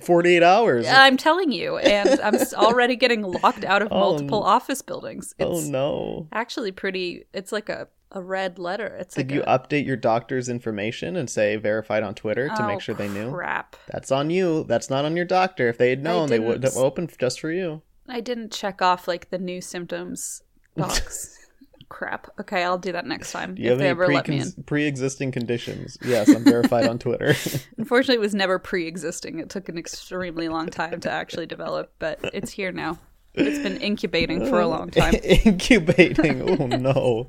48 0.00 0.42
hours. 0.42 0.86
I'm 0.88 1.16
telling 1.16 1.50
you, 1.52 1.76
and 1.78 2.20
I'm 2.20 2.36
already 2.54 2.96
getting 2.96 3.22
locked 3.22 3.64
out 3.64 3.82
of 3.82 3.88
Oh, 3.92 3.98
multiple 3.98 4.42
n- 4.44 4.48
office 4.48 4.82
buildings. 4.82 5.34
Oh, 5.40 5.58
it's 5.58 5.66
oh 5.68 5.70
no. 5.70 6.28
actually 6.32 6.72
pretty. 6.72 7.26
It's 7.32 7.50
like 7.52 7.68
a, 7.68 7.88
a 8.12 8.22
red 8.22 8.58
letter. 8.58 8.86
It's 9.00 9.14
Did 9.16 9.28
like 9.30 9.34
you 9.34 9.42
a, 9.42 9.58
update 9.58 9.84
your 9.86 9.96
doctor's 9.96 10.48
information 10.48 11.16
and 11.16 11.28
say 11.28 11.56
verified 11.56 12.02
on 12.04 12.14
Twitter 12.14 12.48
to 12.48 12.62
oh, 12.62 12.66
make 12.66 12.80
sure 12.80 12.94
they 12.94 13.08
knew? 13.08 13.30
Crap! 13.32 13.76
That's 13.88 14.12
on 14.12 14.30
you. 14.30 14.64
That's 14.64 14.88
not 14.88 15.04
on 15.04 15.16
your 15.16 15.26
doctor. 15.26 15.68
If 15.68 15.78
they 15.78 15.90
had 15.90 16.02
known, 16.02 16.28
they 16.28 16.38
would 16.38 16.62
have 16.62 16.76
opened 16.76 17.12
just 17.18 17.40
for 17.40 17.50
you. 17.50 17.82
I 18.08 18.20
didn't 18.20 18.52
check 18.52 18.80
off 18.80 19.06
like 19.08 19.30
the 19.30 19.38
new 19.38 19.60
symptoms 19.60 20.42
box. 20.76 21.34
crap. 21.88 22.28
Okay, 22.40 22.62
I'll 22.64 22.78
do 22.78 22.92
that 22.92 23.06
next 23.06 23.32
time 23.32 23.54
Do 23.54 23.62
you 23.62 23.68
if 23.68 23.70
have 23.72 23.78
they 23.78 23.84
any 23.84 23.90
ever 23.90 24.08
let 24.08 24.28
me 24.28 24.40
in. 24.40 24.52
pre 24.52 24.78
pre-existing 24.78 25.32
conditions? 25.32 25.98
Yes, 26.04 26.28
I'm 26.28 26.44
verified 26.44 26.86
on 26.86 26.98
Twitter. 26.98 27.34
Unfortunately, 27.76 28.16
it 28.16 28.20
was 28.20 28.34
never 28.34 28.58
pre-existing. 28.58 29.38
It 29.38 29.50
took 29.50 29.68
an 29.68 29.76
extremely 29.76 30.48
long 30.48 30.68
time 30.68 31.00
to 31.00 31.10
actually 31.10 31.46
develop, 31.46 31.92
but 31.98 32.20
it's 32.32 32.52
here 32.52 32.72
now. 32.72 32.98
It's 33.34 33.58
been 33.58 33.76
incubating 33.78 34.46
for 34.46 34.60
a 34.60 34.66
long 34.68 34.90
time. 34.90 35.14
Incubating. 35.14 36.42
Oh 36.42 36.66
no. 36.66 37.28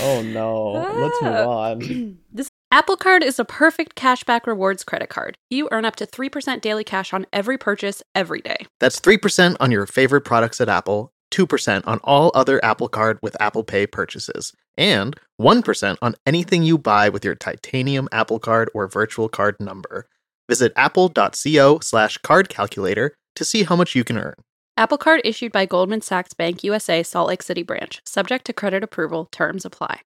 Oh 0.00 0.22
no. 0.22 0.72
Let's 0.72 1.22
move 1.22 1.32
ah. 1.32 1.48
on. 1.48 2.18
this 2.32 2.48
Apple 2.72 2.96
Card 2.96 3.22
is 3.22 3.38
a 3.38 3.44
perfect 3.44 3.94
cashback 3.96 4.46
rewards 4.46 4.82
credit 4.82 5.08
card. 5.08 5.38
You 5.50 5.68
earn 5.70 5.84
up 5.84 5.96
to 5.96 6.06
3% 6.06 6.60
daily 6.60 6.84
cash 6.84 7.14
on 7.14 7.24
every 7.32 7.56
purchase 7.56 8.02
every 8.14 8.40
day. 8.40 8.66
That's 8.80 9.00
3% 9.00 9.56
on 9.60 9.70
your 9.70 9.86
favorite 9.86 10.22
products 10.22 10.60
at 10.60 10.68
Apple, 10.68 11.12
2% 11.32 11.86
on 11.86 11.98
all 12.04 12.30
other 12.34 12.64
Apple 12.64 12.88
Card 12.88 13.18
with 13.22 13.40
Apple 13.40 13.64
Pay 13.64 13.86
purchases, 13.86 14.52
and 14.76 15.16
1% 15.40 15.96
on 16.02 16.14
anything 16.26 16.62
you 16.62 16.78
buy 16.78 17.08
with 17.08 17.24
your 17.24 17.34
titanium 17.34 18.08
Apple 18.12 18.38
Card 18.38 18.70
or 18.74 18.86
virtual 18.88 19.28
card 19.28 19.56
number. 19.60 20.08
Visit 20.48 20.72
apple.co 20.76 21.80
slash 21.80 22.18
card 22.18 22.48
calculator 22.48 23.14
to 23.34 23.44
see 23.44 23.64
how 23.64 23.76
much 23.76 23.94
you 23.94 24.04
can 24.04 24.18
earn. 24.18 24.34
Apple 24.76 24.98
Card 24.98 25.22
issued 25.24 25.52
by 25.52 25.64
Goldman 25.66 26.02
Sachs 26.02 26.34
Bank 26.34 26.62
USA 26.62 27.02
Salt 27.02 27.28
Lake 27.28 27.42
City 27.42 27.62
branch, 27.62 28.02
subject 28.04 28.44
to 28.44 28.52
credit 28.52 28.84
approval. 28.84 29.28
Terms 29.32 29.64
apply. 29.64 30.00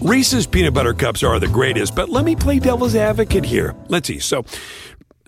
Reese's 0.00 0.46
peanut 0.46 0.72
butter 0.72 0.94
cups 0.94 1.22
are 1.22 1.38
the 1.38 1.48
greatest, 1.48 1.94
but 1.94 2.08
let 2.08 2.24
me 2.24 2.34
play 2.34 2.58
devil's 2.58 2.94
advocate 2.94 3.44
here. 3.44 3.74
Let's 3.88 4.08
see. 4.08 4.18
So, 4.18 4.44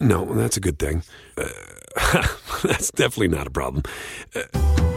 no, 0.01 0.25
that's 0.35 0.57
a 0.57 0.61
good 0.61 0.79
thing. 0.79 1.03
Uh, 1.37 1.49
that's 2.63 2.91
definitely 2.91 3.29
not 3.29 3.47
a 3.47 3.51
problem. 3.51 3.83
Uh, 4.35 4.43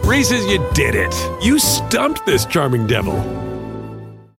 Reese's, 0.03 0.45
you 0.45 0.65
did 0.73 0.95
it. 0.95 1.13
You 1.43 1.60
stumped 1.60 2.25
this 2.25 2.45
charming 2.45 2.88
devil. 2.88 3.15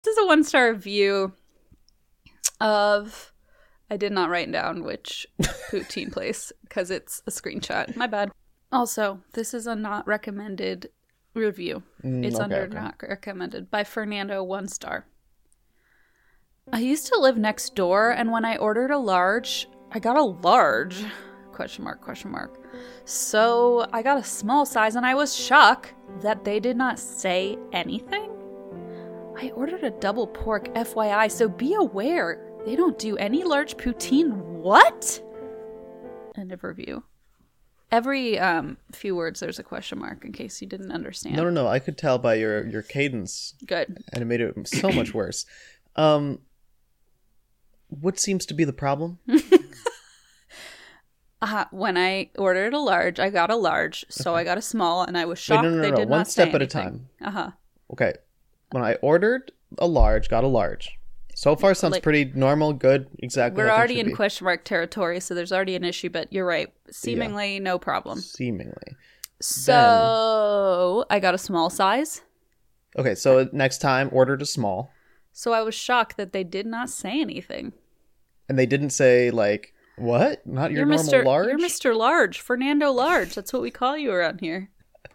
This 0.03 0.15
is 0.15 0.23
a 0.23 0.27
one 0.27 0.43
star 0.43 0.71
review 0.71 1.33
of. 2.61 3.33
I 3.89 3.95
did 3.95 4.11
not 4.11 4.29
write 4.29 4.51
down 4.51 4.83
which 4.83 5.25
poutine 5.41 6.11
place 6.11 6.51
because 6.61 6.91
it's 6.91 7.21
a 7.25 7.31
screenshot. 7.31 7.95
My 7.95 8.07
bad. 8.07 8.31
Also, 8.71 9.21
this 9.33 9.53
is 9.53 9.65
a 9.65 9.75
not 9.75 10.05
recommended 10.07 10.89
review. 11.33 11.83
Mm, 12.03 12.25
it's 12.25 12.35
okay, 12.35 12.43
under 12.43 12.61
okay. 12.63 12.75
not 12.75 12.95
recommended 13.01 13.71
by 13.71 13.83
Fernando, 13.83 14.43
one 14.43 14.67
star. 14.67 15.05
I 16.71 16.79
used 16.79 17.07
to 17.07 17.19
live 17.19 17.37
next 17.37 17.75
door, 17.75 18.11
and 18.11 18.31
when 18.31 18.43
I 18.43 18.57
ordered 18.57 18.91
a 18.91 18.97
large, 18.97 19.69
I 19.91 19.99
got 19.99 20.17
a 20.17 20.23
large. 20.23 21.05
Question 21.57 21.85
mark, 21.85 22.01
question 22.01 22.29
mark. 22.29 22.59
So 23.05 23.87
I 23.91 24.03
got 24.03 24.19
a 24.19 24.23
small 24.23 24.63
size, 24.63 24.95
and 24.95 25.03
I 25.03 25.15
was 25.15 25.35
shocked 25.35 25.95
that 26.21 26.45
they 26.45 26.59
did 26.59 26.77
not 26.77 26.99
say 26.99 27.57
anything. 27.73 28.29
I 29.35 29.49
ordered 29.55 29.83
a 29.83 29.89
double 29.89 30.27
pork, 30.27 30.71
FYI, 30.75 31.31
so 31.31 31.49
be 31.49 31.73
aware. 31.73 32.47
They 32.63 32.75
don't 32.75 32.99
do 32.99 33.17
any 33.17 33.43
large 33.43 33.75
poutine. 33.75 34.33
What? 34.35 35.19
End 36.37 36.51
of 36.51 36.63
review. 36.63 37.03
Every 37.91 38.37
um, 38.37 38.77
few 38.91 39.15
words, 39.15 39.39
there's 39.39 39.57
a 39.57 39.63
question 39.63 39.97
mark 39.97 40.25
in 40.25 40.33
case 40.33 40.61
you 40.61 40.67
didn't 40.67 40.91
understand. 40.91 41.37
No, 41.37 41.45
no, 41.45 41.49
no. 41.49 41.67
I 41.67 41.79
could 41.79 41.97
tell 41.97 42.19
by 42.19 42.35
your 42.35 42.67
your 42.67 42.83
cadence, 42.83 43.55
Good. 43.65 43.97
and 44.13 44.21
it 44.21 44.25
made 44.25 44.41
it 44.41 44.55
so 44.67 44.91
much 44.91 45.11
worse. 45.11 45.47
Um, 45.95 46.37
what 47.87 48.19
seems 48.19 48.45
to 48.45 48.53
be 48.53 48.63
the 48.63 48.73
problem? 48.73 49.17
Uh, 51.41 51.65
when 51.71 51.97
I 51.97 52.31
ordered 52.37 52.73
a 52.73 52.79
large, 52.79 53.19
I 53.19 53.29
got 53.29 53.51
a 53.51 53.55
large, 53.55 54.05
so 54.09 54.33
I 54.35 54.43
got 54.43 54.57
a 54.57 54.61
small, 54.61 55.03
and 55.03 55.17
I 55.17 55.25
was 55.25 55.37
Wait, 55.37 55.43
shocked 55.43 55.63
no, 55.63 55.69
no, 55.69 55.81
they 55.81 55.91
no, 55.91 55.97
did 55.97 56.09
one 56.09 56.19
not 56.19 56.27
step 56.27 56.53
at 56.53 56.61
a 56.61 56.67
time. 56.67 57.09
Uh 57.21 57.29
huh. 57.31 57.51
Okay, 57.93 58.13
when 58.71 58.83
I 58.83 58.95
ordered 58.95 59.51
a 59.77 59.85
large, 59.87 60.29
got 60.29 60.43
a 60.43 60.47
large. 60.47 60.97
So 61.35 61.55
far, 61.55 61.75
sounds 61.75 61.91
Like- 61.91 62.01
pretty 62.03 62.25
normal, 62.33 62.73
good, 62.73 63.07
exactly. 63.19 63.63
We're 63.63 63.69
already 63.69 63.99
in 63.99 64.07
be. 64.07 64.13
question 64.13 64.45
mark 64.45 64.63
territory, 64.63 65.19
so 65.19 65.35
there's 65.35 65.51
already 65.51 65.75
an 65.75 65.83
issue, 65.83 66.09
but 66.09 66.33
you're 66.33 66.45
right. 66.47 66.73
Seemingly 66.89 67.59
no 67.59 67.77
problem. 67.77 68.19
Seemingly. 68.19 68.95
So 69.39 71.05
I 71.09 71.19
got 71.19 71.35
a 71.35 71.37
small 71.37 71.69
size. 71.69 72.21
Okay, 72.97 73.13
so 73.15 73.47
next 73.51 73.77
time, 73.79 74.09
ordered 74.11 74.41
a 74.41 74.45
small, 74.45 74.91
So 75.31 75.53
I 75.53 75.61
was 75.61 75.75
shocked 75.75 76.17
that 76.17 76.33
they 76.33 76.43
did 76.43 76.65
not 76.65 76.89
say 76.89 77.21
anything. 77.21 77.73
and 78.49 78.57
they 78.57 78.65
didn't 78.65 78.89
say 78.91 79.29
like, 79.29 79.73
"What? 79.97 80.45
Not 80.47 80.71
your 80.71 80.79
You're 80.81 80.85
normal 80.87 81.05
Mr. 81.11 81.25
large?" 81.25 81.47
You're 81.47 81.59
Mr. 81.59 81.95
Large, 81.95 82.39
Fernando 82.41 82.91
Large. 82.91 83.35
That's 83.35 83.51
what 83.51 83.61
we 83.61 83.71
call 83.71 83.97
you 83.97 84.11
around 84.11 84.39
here. 84.41 84.69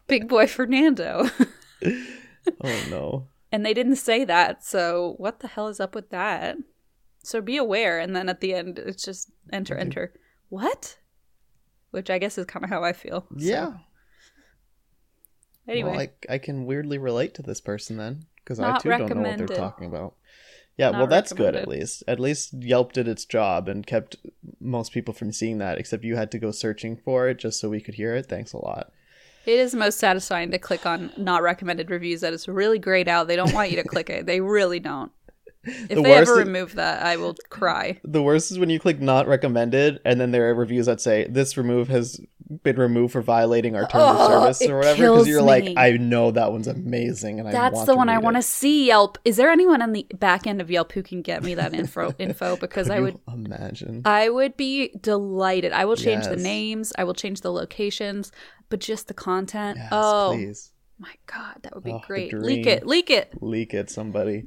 Big 0.07 0.29
boy 0.29 0.47
Fernando. 0.47 1.29
Oh 2.64 2.85
no. 2.90 3.29
and 3.53 3.64
they 3.64 3.73
didn't 3.73 3.97
say 3.97 4.25
that, 4.25 4.64
so 4.64 5.14
what 5.18 5.38
the 5.40 5.47
hell 5.47 5.68
is 5.68 5.79
up 5.79 5.95
with 5.95 6.11
that? 6.11 6.57
So 7.23 7.40
be 7.40 7.57
aware, 7.57 8.01
and 8.01 8.16
then 8.16 8.29
at 8.29 8.40
the 8.40 8.53
end, 8.53 8.81
it's 8.81 9.05
just 9.05 9.31
enter, 9.53 9.77
enter. 9.77 10.12
What? 10.49 10.99
Which 11.92 12.11
I 12.11 12.18
guess 12.18 12.37
is 12.37 12.47
kind 12.47 12.64
of 12.64 12.71
how 12.71 12.83
I 12.83 12.92
feel. 12.92 13.27
So, 13.31 13.37
Yeah. 13.37 13.73
Anyway, 15.68 15.90
Well, 15.92 16.01
I 16.01 16.35
I 16.35 16.38
can 16.38 16.66
weirdly 16.66 16.99
relate 16.99 17.35
to 17.35 17.42
this 17.42 17.61
person 17.61 17.97
then 17.97 18.27
because 18.37 18.59
I 18.59 18.77
too 18.79 18.88
don't 18.88 19.09
know 19.09 19.23
what 19.23 19.38
they're 19.38 19.47
talking 19.47 19.87
about. 19.87 20.16
Yeah, 20.79 20.91
well, 20.91 21.07
that's 21.07 21.33
good 21.33 21.55
at 21.55 21.69
least. 21.69 22.03
At 22.09 22.19
least 22.19 22.55
Yelp 22.55 22.93
did 22.93 23.07
its 23.07 23.25
job 23.25 23.69
and 23.69 23.87
kept 23.87 24.17
most 24.61 24.93
people 24.93 25.13
from 25.15 25.31
seeing 25.33 25.59
that. 25.59 25.79
Except 25.79 26.03
you 26.05 26.17
had 26.17 26.31
to 26.33 26.39
go 26.39 26.51
searching 26.51 26.97
for 26.97 27.29
it 27.29 27.39
just 27.39 27.61
so 27.61 27.69
we 27.69 27.81
could 27.81 27.95
hear 27.95 28.15
it. 28.17 28.27
Thanks 28.27 28.53
a 28.53 28.59
lot. 28.59 28.91
it 29.45 29.59
is 29.59 29.75
most 29.75 29.99
satisfying 29.99 30.51
to 30.51 30.59
click 30.59 30.87
on 30.87 31.13
not 31.17 31.43
recommended 31.43 31.91
reviews. 31.91 32.23
That 32.23 32.33
is 32.33 32.49
really 32.49 32.79
grayed 32.79 33.09
out. 33.09 33.29
They 33.29 33.37
don't 33.37 33.53
want 33.53 33.71
you 33.71 33.77
to 33.83 33.89
click 33.89 34.09
it. 34.09 34.27
They 34.27 34.41
really 34.41 34.81
don't. 34.81 35.13
If 35.65 35.91
The 35.91 36.03
they 36.03 36.13
ever 36.15 36.41
is- 36.41 36.47
remove 36.47 36.75
that, 36.75 37.05
I 37.07 37.17
will 37.17 37.37
cry. 37.49 38.01
The 38.05 38.21
worst 38.23 38.51
is 38.51 38.59
when 38.59 38.69
you 38.71 38.81
click 38.81 39.01
not 39.01 39.29
recommended 39.29 40.01
and 40.05 40.21
then 40.21 40.33
there 40.33 40.49
are 40.51 40.55
reviews 40.55 40.87
that 40.87 41.01
say 41.01 41.25
this 41.29 41.57
remove 41.57 41.87
has 41.89 42.21
been 42.62 42.77
removed 42.77 43.12
for 43.12 43.23
violating 43.23 43.75
our 43.77 43.83
terms 43.83 44.05
Oh, 44.19 44.49
of 44.49 44.55
service 44.57 44.71
or 44.71 44.77
whatever 44.79 44.97
because 45.03 45.29
you're 45.29 45.43
like. 45.43 45.73
I 45.77 45.93
know 45.93 46.31
that 46.31 46.53
one's 46.53 46.69
amazing 46.69 47.38
and 47.41 47.49
I 47.49 47.53
That's 47.53 47.85
the 47.85 47.97
one 47.97 48.09
I 48.09 48.19
want 48.19 48.37
to 48.37 48.43
see. 48.43 48.87
Yelp. 48.87 49.19
Is 49.25 49.37
there 49.37 49.51
anyone 49.51 49.81
on 49.83 49.93
the 49.93 50.07
back 50.15 50.47
end 50.47 50.61
of 50.61 50.71
Yelp 50.71 50.93
who 50.93 51.03
can 51.03 51.23
get 51.23 51.43
me 51.43 51.55
that 51.55 51.73
info? 51.83 52.15
info 52.19 52.57
because 52.57 52.91
I 52.91 53.01
would 53.01 53.19
imagine. 53.33 54.03
I 54.05 54.29
would 54.29 54.57
be 54.57 54.88
delighted. 55.01 55.73
I 55.73 55.85
will 55.85 55.97
change 55.97 56.27
the 56.27 56.37
names. 56.37 56.93
I 56.99 57.05
will 57.05 57.15
change 57.15 57.41
the 57.41 57.53
locations, 57.53 58.33
but 58.69 58.81
just 58.81 59.09
the 59.09 59.15
content. 59.15 59.79
Yes, 59.79 59.88
oh 59.93 60.33
please. 60.35 60.73
my 60.99 61.12
god, 61.27 61.57
that 61.62 61.75
would 61.75 61.85
be 61.85 61.93
Oh, 61.93 62.03
great. 62.07 62.33
Leak 62.33 62.67
it. 62.67 62.87
Leak 62.87 63.11
it. 63.11 63.33
leak 63.43 63.75
it 63.75 63.91
somebody 63.91 64.45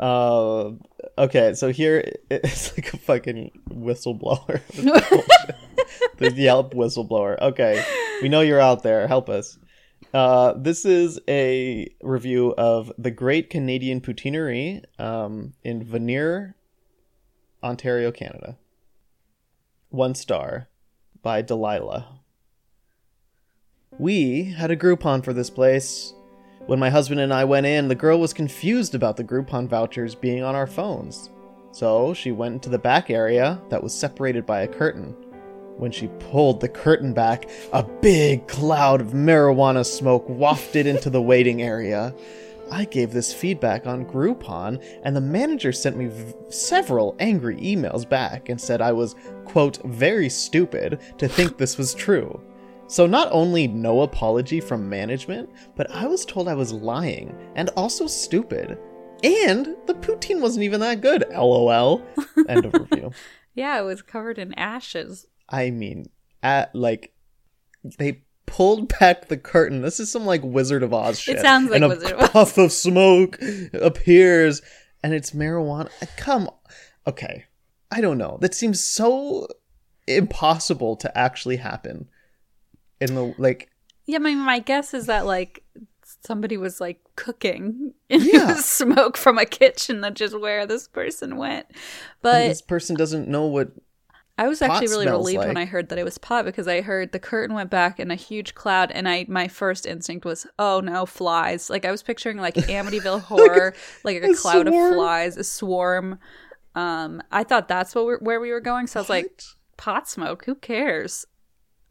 uh 0.00 0.72
okay 1.16 1.54
so 1.54 1.70
here 1.70 2.02
it's 2.28 2.76
like 2.76 2.92
a 2.92 2.96
fucking 2.96 3.48
whistleblower 3.70 4.60
the 6.18 6.32
yelp 6.32 6.74
whistleblower. 6.74 7.40
Okay. 7.40 7.84
We 8.22 8.28
know 8.28 8.40
you're 8.40 8.60
out 8.60 8.82
there. 8.82 9.06
Help 9.06 9.28
us. 9.28 9.58
Uh 10.12 10.54
this 10.56 10.84
is 10.84 11.18
a 11.28 11.88
review 12.02 12.54
of 12.56 12.92
the 12.98 13.10
great 13.10 13.50
canadian 13.50 14.00
poutinerie 14.00 14.82
um 14.98 15.54
in 15.62 15.82
veneer 15.82 16.56
ontario 17.62 18.12
canada. 18.12 18.56
One 19.88 20.14
star 20.14 20.68
by 21.22 21.42
delilah. 21.42 22.20
We 23.98 24.44
had 24.44 24.70
a 24.70 24.76
groupon 24.76 25.24
for 25.24 25.32
this 25.32 25.50
place. 25.50 26.14
When 26.66 26.78
my 26.78 26.88
husband 26.88 27.20
and 27.20 27.32
I 27.32 27.44
went 27.44 27.66
in, 27.66 27.88
the 27.88 27.94
girl 27.94 28.18
was 28.18 28.32
confused 28.32 28.94
about 28.94 29.18
the 29.18 29.24
Groupon 29.24 29.68
vouchers 29.68 30.14
being 30.14 30.42
on 30.42 30.54
our 30.54 30.66
phones. 30.66 31.28
So 31.72 32.14
she 32.14 32.32
went 32.32 32.54
into 32.54 32.70
the 32.70 32.78
back 32.78 33.10
area 33.10 33.60
that 33.68 33.82
was 33.82 33.92
separated 33.92 34.46
by 34.46 34.62
a 34.62 34.68
curtain. 34.68 35.14
When 35.76 35.90
she 35.90 36.08
pulled 36.18 36.60
the 36.60 36.68
curtain 36.68 37.12
back, 37.12 37.48
a 37.72 37.82
big 37.82 38.46
cloud 38.46 39.00
of 39.00 39.08
marijuana 39.08 39.84
smoke 39.84 40.24
wafted 40.28 40.86
into 40.86 41.10
the 41.10 41.22
waiting 41.22 41.62
area. 41.62 42.14
I 42.70 42.84
gave 42.86 43.12
this 43.12 43.34
feedback 43.34 43.86
on 43.86 44.06
Groupon, 44.06 44.82
and 45.02 45.14
the 45.14 45.20
manager 45.20 45.72
sent 45.72 45.96
me 45.96 46.06
v- 46.06 46.34
several 46.48 47.14
angry 47.18 47.56
emails 47.56 48.08
back 48.08 48.48
and 48.48 48.60
said 48.60 48.80
I 48.80 48.92
was, 48.92 49.14
quote, 49.44 49.78
very 49.84 50.28
stupid 50.28 51.00
to 51.18 51.28
think 51.28 51.58
this 51.58 51.76
was 51.76 51.92
true. 51.94 52.40
So 52.86 53.06
not 53.06 53.28
only 53.32 53.66
no 53.66 54.02
apology 54.02 54.60
from 54.60 54.88
management, 54.88 55.50
but 55.76 55.90
I 55.90 56.06
was 56.06 56.24
told 56.24 56.48
I 56.48 56.54
was 56.54 56.72
lying 56.72 57.36
and 57.54 57.70
also 57.76 58.06
stupid. 58.06 58.78
And 59.22 59.74
the 59.86 59.94
poutine 59.94 60.40
wasn't 60.40 60.64
even 60.64 60.80
that 60.80 61.00
good. 61.00 61.24
LOL. 61.30 62.02
End 62.48 62.64
of 62.64 62.74
review. 62.74 63.10
Yeah, 63.56 63.78
it 63.78 63.84
was 63.84 64.02
covered 64.02 64.40
in 64.40 64.52
ashes. 64.54 65.28
I 65.48 65.70
mean, 65.70 66.06
at 66.42 66.74
like 66.74 67.12
they 67.98 68.22
pulled 68.46 68.88
back 68.98 69.28
the 69.28 69.36
curtain. 69.36 69.82
This 69.82 70.00
is 70.00 70.10
some 70.10 70.24
like 70.26 70.42
Wizard 70.42 70.82
of 70.82 70.92
Oz 70.94 71.18
shit. 71.18 71.36
It 71.36 71.40
sounds 71.42 71.70
like 71.70 71.80
and 71.82 71.88
Wizard 71.90 72.12
a 72.12 72.16
of 72.16 72.20
Oz. 72.24 72.30
puff 72.30 72.58
of 72.58 72.72
smoke 72.72 73.38
appears, 73.74 74.62
and 75.02 75.12
it's 75.14 75.32
marijuana. 75.32 75.90
Come, 76.16 76.48
okay. 77.06 77.44
I 77.90 78.00
don't 78.00 78.18
know. 78.18 78.38
That 78.40 78.54
seems 78.54 78.82
so 78.82 79.46
impossible 80.06 80.96
to 80.96 81.16
actually 81.18 81.56
happen. 81.56 82.08
In 83.00 83.14
the 83.14 83.34
like, 83.38 83.70
Yeah, 84.06 84.18
my 84.18 84.34
my 84.34 84.58
guess 84.60 84.94
is 84.94 85.06
that 85.06 85.26
like 85.26 85.62
somebody 86.26 86.56
was 86.56 86.80
like 86.80 87.00
cooking 87.16 87.92
and 88.10 88.22
Yeah. 88.32 88.54
smoke 88.56 89.16
from 89.16 89.38
a 89.38 89.44
kitchen 89.46 90.00
that 90.02 90.14
just 90.14 90.38
where 90.38 90.66
this 90.66 90.88
person 90.88 91.36
went. 91.36 91.66
and 91.68 91.76
But 92.22 92.48
this 92.48 92.62
person 92.62 92.96
doesn't 92.96 93.28
know 93.28 93.46
what. 93.46 93.72
I 94.36 94.48
was 94.48 94.60
actually 94.60 94.88
really 94.88 95.06
relieved 95.06 95.44
when. 95.44 95.56
I 95.56 95.64
heard 95.64 95.90
that 95.90 95.98
it 95.98 96.04
was 96.04 96.18
pot 96.18 96.44
because 96.44 96.66
I 96.66 96.80
heard 96.80 97.12
the 97.12 97.20
curtain 97.20 97.54
went 97.54 97.70
back 97.70 98.00
in 98.00 98.10
a 98.10 98.16
huge 98.16 98.54
cloud, 98.54 98.90
and 98.90 99.08
I 99.08 99.26
my 99.28 99.46
first 99.46 99.86
instinct 99.86 100.24
was, 100.24 100.46
oh 100.58 100.80
no, 100.80 101.06
flies! 101.06 101.70
Like 101.70 101.84
I 101.84 101.92
was 101.92 102.02
picturing 102.02 102.38
like 102.38 102.54
Amityville 102.54 103.20
horror, 103.22 103.74
like 104.02 104.22
a, 104.22 104.30
a 104.30 104.34
cloud 104.34 104.66
swarm. 104.66 104.90
of 104.92 104.96
flies, 104.96 105.36
a 105.36 105.44
swarm. 105.44 106.18
Um, 106.74 107.22
I 107.30 107.44
thought 107.44 107.68
that's 107.68 107.94
what 107.94 108.04
we're, 108.06 108.18
where 108.18 108.40
we 108.40 108.50
were 108.50 108.60
going, 108.60 108.88
so 108.88 108.98
I 108.98 109.02
was 109.02 109.10
like, 109.10 109.40
pot 109.76 110.08
smoke. 110.08 110.44
Who 110.46 110.56
cares? 110.56 111.24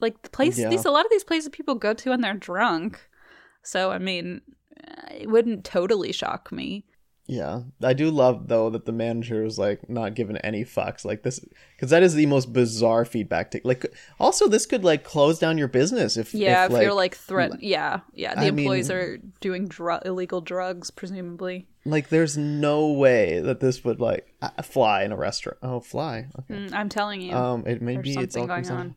Like 0.02 0.22
the 0.24 0.30
place, 0.30 0.60
Yeah. 0.60 0.68
these 0.68 0.84
a 0.84 0.92
lot 0.92 1.06
of 1.06 1.12
these 1.12 1.24
places 1.24 1.48
people 1.50 1.76
go 1.76 1.94
to 1.94 2.10
when 2.10 2.20
they're 2.20 2.34
drunk. 2.34 3.00
So 3.62 3.92
I 3.92 4.00
mean, 4.00 4.42
it 5.12 5.30
wouldn't 5.30 5.64
totally 5.64 6.12
shock 6.12 6.52
me. 6.52 6.84
Yeah, 7.26 7.62
I 7.82 7.94
do 7.94 8.12
love 8.12 8.50
though 8.50 8.70
that 8.72 8.86
the 8.86 8.92
manager 8.92 9.44
was 9.44 9.58
like 9.58 9.90
not 9.90 10.14
giving 10.14 10.36
any 10.38 10.66
fucks 10.66 11.06
like 11.06 11.24
this 11.24 11.40
because 11.76 11.90
that 11.90 12.04
is 12.04 12.16
the 12.16 12.26
most 12.26 12.52
bizarre 12.52 13.06
feedback. 13.06 13.52
To, 13.52 13.62
like, 13.64 13.86
also 14.20 14.50
this 14.50 14.66
could 14.66 14.84
like 14.84 15.06
close 15.06 15.40
down 15.40 15.58
your 15.58 15.70
business 15.70 16.18
if 16.18 16.34
Yeah, 16.34 16.66
if, 16.66 16.74
if, 16.74 16.82
you're 16.82 16.94
like 16.94 17.16
threatened. 17.16 17.62
Yeah, 17.64 18.02
yeah. 18.14 18.36
The 18.36 18.42
I 18.42 18.46
employees 18.48 18.90
mean- 18.90 18.98
are 18.98 19.18
doing 19.40 19.68
dru- 19.70 20.00
illegal 20.04 20.42
drugs, 20.42 20.92
presumably. 20.92 21.66
like 21.86 22.10
there's 22.10 22.38
no 22.38 22.92
way 22.92 23.40
that 23.40 23.62
this 23.62 23.86
would 23.86 24.02
like 24.02 24.34
uh, 24.42 24.62
fly 24.62 25.04
in 25.04 25.14
a 25.14 25.18
restaurant. 25.18 25.60
Oh, 25.64 25.80
fly. 25.80 26.28
Okay. 26.40 26.54
Mm, 26.56 26.74
I'm 26.74 26.90
telling 26.90 27.22
you. 27.22 27.34
Um, 27.34 27.64
it 27.66 27.82
maybe 27.82 28.16
it's 28.16 28.36
all 28.36 28.48
going 28.48 28.64
down- 28.64 28.78
on. 28.78 28.96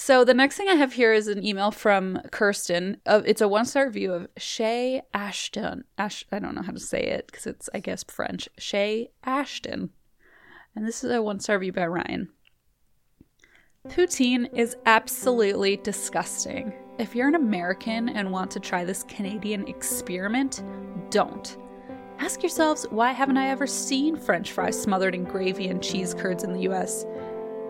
So 0.00 0.24
the 0.24 0.32
next 0.32 0.56
thing 0.56 0.68
I 0.68 0.76
have 0.76 0.92
here 0.92 1.12
is 1.12 1.26
an 1.26 1.44
email 1.44 1.72
from 1.72 2.20
Kirsten. 2.30 2.98
Of 3.04 3.26
it's 3.26 3.40
a 3.40 3.48
one 3.48 3.64
star 3.64 3.84
review 3.86 4.12
of 4.12 4.28
Chez 4.38 5.02
Ashton. 5.12 5.82
Ash, 5.98 6.24
I 6.30 6.38
don't 6.38 6.54
know 6.54 6.62
how 6.62 6.70
to 6.70 6.78
say 6.78 7.02
it 7.02 7.26
because 7.26 7.48
it's 7.48 7.68
I 7.74 7.80
guess 7.80 8.04
French. 8.04 8.48
Chez 8.56 9.10
Ashton, 9.24 9.90
and 10.76 10.86
this 10.86 11.02
is 11.02 11.10
a 11.10 11.20
one 11.20 11.40
star 11.40 11.58
review 11.58 11.72
by 11.72 11.88
Ryan. 11.88 12.28
Poutine 13.88 14.48
is 14.56 14.76
absolutely 14.86 15.78
disgusting. 15.78 16.72
If 17.00 17.16
you're 17.16 17.28
an 17.28 17.34
American 17.34 18.08
and 18.08 18.30
want 18.30 18.52
to 18.52 18.60
try 18.60 18.84
this 18.84 19.02
Canadian 19.02 19.66
experiment, 19.66 20.62
don't. 21.10 21.56
Ask 22.20 22.42
yourselves 22.42 22.86
why 22.90 23.10
haven't 23.10 23.36
I 23.36 23.48
ever 23.48 23.66
seen 23.66 24.14
French 24.14 24.52
fries 24.52 24.80
smothered 24.80 25.16
in 25.16 25.24
gravy 25.24 25.66
and 25.66 25.82
cheese 25.82 26.14
curds 26.14 26.44
in 26.44 26.52
the 26.52 26.68
US? 26.70 27.04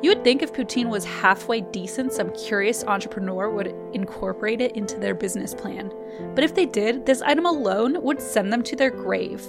You 0.00 0.11
would 0.11 0.22
think 0.22 0.42
if 0.42 0.52
poutine 0.52 0.88
was 0.88 1.04
halfway 1.04 1.61
decent, 1.61 2.12
some 2.12 2.30
curious 2.30 2.84
entrepreneur 2.84 3.50
would 3.50 3.74
incorporate 3.92 4.61
it 4.61 4.76
into 4.76 4.96
their 4.96 5.14
business 5.14 5.54
plan. 5.54 5.92
But 6.37 6.44
if 6.44 6.54
they 6.54 6.66
did, 6.66 7.04
this 7.04 7.20
item 7.20 7.46
alone 7.46 8.00
would 8.02 8.22
send 8.22 8.52
them 8.52 8.62
to 8.62 8.76
their 8.76 8.90
grave. 8.90 9.44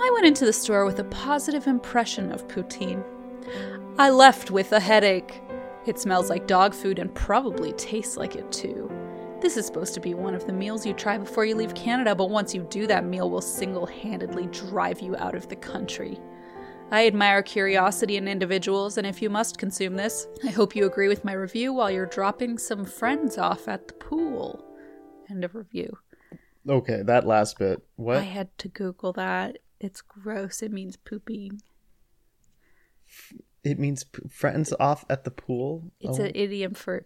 I 0.00 0.10
went 0.14 0.26
into 0.26 0.46
the 0.46 0.52
store 0.52 0.86
with 0.86 0.98
a 1.00 1.04
positive 1.04 1.66
impression 1.66 2.32
of 2.32 2.48
poutine. 2.48 3.04
I 3.98 4.08
left 4.08 4.50
with 4.50 4.72
a 4.72 4.80
headache. 4.80 5.42
It 5.84 5.98
smells 5.98 6.30
like 6.30 6.46
dog 6.46 6.74
food 6.74 6.98
and 6.98 7.14
probably 7.14 7.72
tastes 7.74 8.16
like 8.16 8.36
it 8.36 8.50
too. 8.50 8.90
This 9.40 9.58
is 9.58 9.66
supposed 9.66 9.92
to 9.94 10.00
be 10.00 10.14
one 10.14 10.34
of 10.34 10.46
the 10.46 10.52
meals 10.52 10.86
you 10.86 10.94
try 10.94 11.18
before 11.18 11.44
you 11.44 11.54
leave 11.54 11.74
Canada, 11.74 12.14
but 12.14 12.30
once 12.30 12.54
you 12.54 12.62
do, 12.70 12.86
that 12.86 13.04
meal 13.04 13.30
will 13.30 13.42
single 13.42 13.84
handedly 13.84 14.46
drive 14.46 15.00
you 15.00 15.14
out 15.16 15.34
of 15.34 15.48
the 15.48 15.56
country. 15.56 16.18
I 16.92 17.06
admire 17.06 17.42
curiosity 17.42 18.16
in 18.16 18.28
individuals, 18.28 18.96
and 18.96 19.06
if 19.06 19.20
you 19.20 19.28
must 19.28 19.58
consume 19.58 19.96
this, 19.96 20.28
I 20.44 20.50
hope 20.50 20.76
you 20.76 20.86
agree 20.86 21.08
with 21.08 21.24
my 21.24 21.32
review 21.32 21.72
while 21.72 21.90
you're 21.90 22.06
dropping 22.06 22.58
some 22.58 22.84
friends 22.84 23.38
off 23.38 23.66
at 23.66 23.88
the 23.88 23.94
pool. 23.94 24.64
End 25.28 25.44
of 25.44 25.54
review. 25.56 25.98
Okay, 26.68 27.02
that 27.02 27.26
last 27.26 27.58
bit. 27.58 27.82
What? 27.96 28.18
I 28.18 28.22
had 28.22 28.56
to 28.58 28.68
Google 28.68 29.12
that. 29.14 29.58
It's 29.80 30.00
gross. 30.00 30.62
It 30.62 30.72
means 30.72 30.96
pooping. 30.96 31.60
It 33.64 33.78
means 33.80 34.04
p- 34.04 34.22
friends 34.28 34.72
off 34.78 35.04
at 35.10 35.24
the 35.24 35.30
pool. 35.32 35.90
It's 36.00 36.20
Oh. 36.20 36.24
an 36.24 36.32
idiom 36.34 36.74
for 36.74 37.04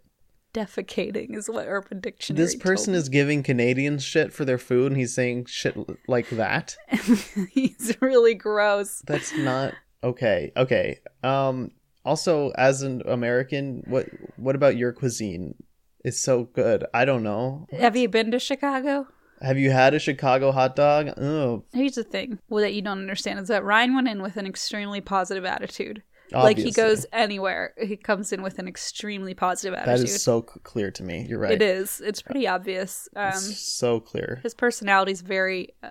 defecating, 0.52 1.36
is 1.36 1.48
what 1.48 1.66
Urban 1.66 2.00
Dictionary. 2.00 2.42
Is. 2.42 2.52
This 2.52 2.62
person 2.62 2.94
is 2.94 3.08
giving 3.08 3.42
Canadians 3.42 4.04
shit 4.04 4.32
for 4.32 4.44
their 4.44 4.58
food, 4.58 4.92
and 4.92 5.00
he's 5.00 5.14
saying 5.14 5.46
shit 5.46 5.76
like 6.08 6.28
that. 6.30 6.76
He's 7.50 7.96
really 8.00 8.34
gross. 8.34 9.02
That's 9.06 9.36
not 9.36 9.74
okay. 10.02 10.52
Okay. 10.56 11.00
Um. 11.22 11.70
Also, 12.04 12.50
as 12.56 12.82
an 12.82 13.02
American, 13.06 13.82
what 13.86 14.06
what 14.36 14.54
about 14.54 14.76
your 14.76 14.92
cuisine? 14.92 15.54
Is 16.02 16.18
so 16.18 16.44
good. 16.44 16.86
I 16.94 17.04
don't 17.04 17.22
know. 17.22 17.66
Have 17.72 17.94
you 17.94 18.08
been 18.08 18.30
to 18.30 18.38
Chicago? 18.38 19.06
Have 19.42 19.58
you 19.58 19.70
had 19.70 19.94
a 19.94 19.98
Chicago 19.98 20.52
hot 20.52 20.76
dog? 20.76 21.08
Oh, 21.18 21.64
Here's 21.72 21.94
the 21.94 22.04
thing 22.04 22.38
well, 22.48 22.62
that 22.62 22.74
you 22.74 22.82
don't 22.82 22.98
understand 22.98 23.38
is 23.38 23.48
that 23.48 23.64
Ryan 23.64 23.94
went 23.94 24.08
in 24.08 24.22
with 24.22 24.36
an 24.36 24.46
extremely 24.46 25.00
positive 25.00 25.44
attitude. 25.44 26.02
Like 26.32 26.58
he 26.58 26.70
goes 26.70 27.06
anywhere, 27.12 27.74
he 27.82 27.96
comes 27.96 28.32
in 28.32 28.42
with 28.42 28.58
an 28.58 28.68
extremely 28.68 29.34
positive 29.34 29.74
attitude. 29.74 30.04
is 30.08 30.22
so 30.22 30.42
clear 30.42 30.90
to 30.92 31.02
me. 31.02 31.26
You're 31.28 31.38
right. 31.40 31.52
It 31.52 31.62
is. 31.62 32.00
It's 32.04 32.22
pretty 32.22 32.46
obvious. 32.46 33.08
Um, 33.16 33.28
It's 33.28 33.58
so 33.60 34.00
clear. 34.00 34.40
his 34.42 34.54
personality 34.54 35.12
is 35.12 35.20
very 35.22 35.70
uh, 35.82 35.90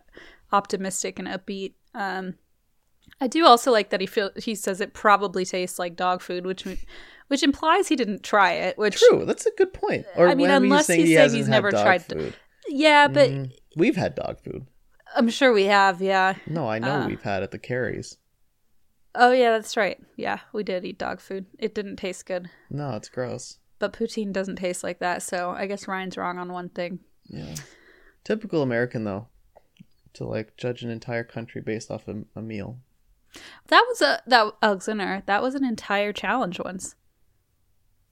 optimistic 0.52 1.20
and 1.20 1.28
upbeat. 1.28 1.74
Um, 1.94 2.36
I 3.22 3.28
do 3.28 3.46
also 3.46 3.72
like 3.72 3.90
that 3.90 4.00
he 4.02 4.08
feel 4.08 4.30
he 4.38 4.56
says 4.56 4.80
it 4.82 4.94
probably 4.94 5.44
tastes 5.46 5.80
like 5.80 5.96
dog 5.96 6.22
food, 6.22 6.46
which 6.46 6.66
which 7.28 7.44
implies 7.44 7.88
he 7.88 7.96
didn't 7.96 8.24
try 8.24 8.54
it. 8.54 8.78
Which 8.78 9.00
True. 9.00 9.26
That's 9.26 9.46
a 9.46 9.52
good 9.58 9.74
point. 9.74 10.06
Or 10.16 10.28
I 10.30 10.36
mean, 10.36 10.50
unless 10.50 10.86
saying 10.88 11.02
he's 11.02 11.10
he 11.10 11.16
saying 11.16 11.32
he's 11.34 11.48
never 11.50 11.72
tried- 11.72 12.04
food. 12.06 12.34
yeah, 12.68 13.08
but 13.08 13.30
Mm, 13.30 13.52
we've 13.76 13.96
had 13.98 14.16
dog 14.16 14.40
food. 14.42 14.66
I'm 15.16 15.30
sure 15.30 15.52
we 15.52 15.66
have. 15.66 16.02
Yeah. 16.02 16.36
No, 16.48 16.68
I 16.70 16.78
know 16.80 17.02
Uh. 17.02 17.08
we've 17.08 17.22
had 17.24 17.42
at 17.44 17.52
the 17.52 17.58
Carries. 17.60 18.18
Oh 19.16 19.32
yeah, 19.32 19.52
that's 19.52 19.76
right. 19.76 20.00
Yeah, 20.16 20.40
we 20.54 20.64
did 20.64 20.86
eat 20.86 20.98
dog 21.00 21.20
food. 21.20 21.46
It 21.58 21.74
didn't 21.76 21.96
taste 21.98 22.26
good, 22.26 22.50
No, 22.70 22.92
it's 22.96 23.10
gross. 23.10 23.58
but 23.80 23.94
poutine 23.94 24.32
doesn't 24.32 24.58
taste 24.58 24.84
like 24.84 25.00
that. 25.00 25.24
So 25.24 25.52
I 25.52 25.66
guess 25.66 25.88
Ryan's 25.88 26.18
wrong 26.18 26.38
on 26.38 26.52
one 26.52 26.70
thing. 26.70 27.00
Yeah. 27.28 27.56
Typical 28.24 28.62
American 28.62 29.04
though, 29.06 29.28
to 30.14 30.26
like 30.26 30.56
judge 30.58 30.84
an 30.84 30.90
entire 30.90 31.24
country 31.24 31.62
based 31.62 31.90
off 31.90 32.08
a, 32.08 32.24
a 32.36 32.42
meal. 32.42 32.78
That 33.68 33.86
was 33.88 34.02
a 34.02 34.22
that 34.28 34.54
Alexander. 34.62 35.24
That 35.26 35.42
was 35.42 35.56
an 35.56 35.64
entire 35.66 36.14
challenge 36.14 36.60
once. 36.60 36.96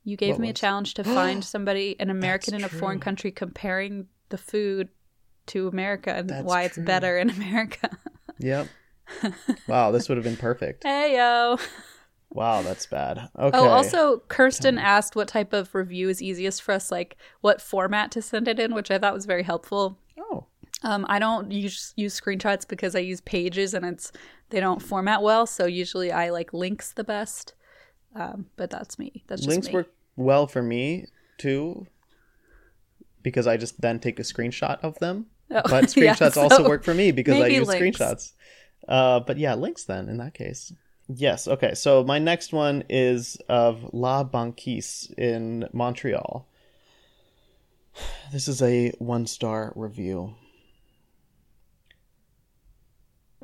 You 0.04 0.16
gave 0.16 0.36
What 0.36 0.40
me 0.40 0.50
a 0.50 0.54
challenge 0.54 0.94
to 0.96 1.04
find 1.04 1.44
somebody, 1.44 1.96
an 2.00 2.10
American 2.10 2.54
That's 2.54 2.64
in 2.64 2.78
a 2.78 2.80
foreign 2.80 3.00
country, 3.00 3.32
comparing 3.32 4.08
the 4.30 4.38
food 4.38 4.90
to 5.48 5.68
America 5.68 6.14
and 6.14 6.30
That's 6.30 6.46
why 6.46 6.64
it's 6.64 6.78
better 6.78 7.18
in 7.18 7.30
America. 7.42 7.90
Yep. 8.40 8.68
Wow, 9.67 9.91
this 9.91 10.10
would 10.10 10.17
have 10.17 10.24
been 10.26 10.38
perfect. 10.38 10.84
hey 10.84 11.15
yo. 11.15 11.58
Wow, 12.30 12.62
that's 12.62 12.86
bad. 12.86 13.30
Okay. 13.39 13.58
Oh, 13.58 13.70
also, 13.70 14.17
Kirsten 14.28 14.78
asked 14.78 15.15
what 15.15 15.30
type 15.30 15.54
of 15.54 15.74
review 15.74 16.10
is 16.10 16.22
easiest 16.22 16.62
for 16.62 16.74
us, 16.74 16.91
like 16.91 17.15
what 17.39 17.62
format 17.62 18.12
to 18.12 18.22
send 18.22 18.50
it 18.50 18.60
in, 18.60 18.74
which 18.74 18.91
I 18.91 18.98
thought 19.00 19.13
was 19.13 19.26
very 19.26 19.43
helpful. 19.43 19.98
Oh, 20.20 20.46
Um, 20.84 21.06
I 21.08 21.20
don't 21.20 21.52
use 21.52 21.93
use 21.96 22.20
screenshots 22.20 22.67
because 22.67 22.96
I 22.96 23.00
use 23.00 23.22
pages 23.22 23.74
and 23.74 23.86
it's 23.86 24.12
they 24.50 24.60
don't 24.60 24.82
format 24.82 25.22
well. 25.24 25.46
So 25.48 25.65
usually 25.67 26.12
I 26.12 26.30
like 26.30 26.52
links 26.54 26.91
the 26.91 27.04
best. 27.06 27.54
Um, 28.13 28.48
but 28.58 28.70
that's 28.70 29.00
me. 29.00 29.24
That's 29.28 29.41
just 29.43 29.50
links 29.50 29.67
me. 29.67 29.74
work 29.74 29.91
well 30.17 30.48
for 30.48 30.62
me 30.62 31.06
too, 31.38 31.88
because 33.24 33.48
I 33.48 33.58
just 33.58 33.80
then 33.82 34.00
take 34.00 34.20
a 34.20 34.24
screenshot 34.24 34.80
of 34.84 35.00
them. 35.00 35.28
Oh, 35.50 35.62
But 35.65 35.96
yeah, 35.98 36.13
screenshots 36.13 36.34
so 36.34 36.41
also 36.41 36.67
work 36.67 36.84
for 36.84 36.93
me 36.93 37.12
because 37.12 37.39
I 37.39 37.48
use 37.48 37.67
links. 37.67 37.98
screenshots. 38.00 38.34
Uh, 38.88 39.20
but 39.20 39.38
yeah, 39.38 39.56
links 39.56 39.86
then 39.86 40.10
in 40.10 40.18
that 40.18 40.34
case. 40.34 40.74
Yes. 41.08 41.48
Okay. 41.48 41.74
So 41.74 42.04
my 42.04 42.20
next 42.20 42.52
one 42.52 42.84
is 42.90 43.38
of 43.48 43.94
La 43.94 44.24
Banquise 44.24 45.12
in 45.18 45.68
Montreal. 45.74 46.48
This 48.32 48.50
is 48.50 48.62
a 48.62 48.90
one 49.00 49.26
star 49.26 49.72
review. 49.76 50.36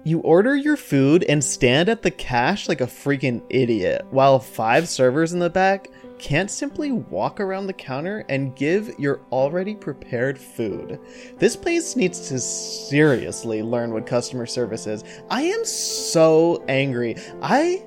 You 0.03 0.19
order 0.19 0.53
your 0.55 0.75
food 0.75 1.23
and 1.23 1.41
stand 1.41 1.87
at 1.87 2.01
the 2.01 2.11
cash 2.11 2.67
like 2.67 2.81
a 2.81 2.87
freaking 2.87 3.41
idiot, 3.49 4.05
while 4.11 4.39
five 4.39 4.89
servers 4.89 5.31
in 5.31 5.39
the 5.39 5.49
back 5.49 5.89
can't 6.23 6.49
simply 6.49 6.93
walk 6.93 7.41
around 7.41 7.67
the 7.67 7.73
counter 7.73 8.23
and 8.29 8.55
give 8.55 8.97
your 8.97 9.19
already 9.29 9.75
prepared 9.75 10.39
food. 10.39 10.97
This 11.37 11.57
place 11.57 11.97
needs 11.97 12.29
to 12.29 12.39
seriously 12.39 13.61
learn 13.61 13.91
what 13.91 14.07
customer 14.07 14.45
service 14.45 14.87
is. 14.87 15.03
I 15.29 15.41
am 15.41 15.65
so 15.65 16.63
angry. 16.69 17.17
I 17.41 17.83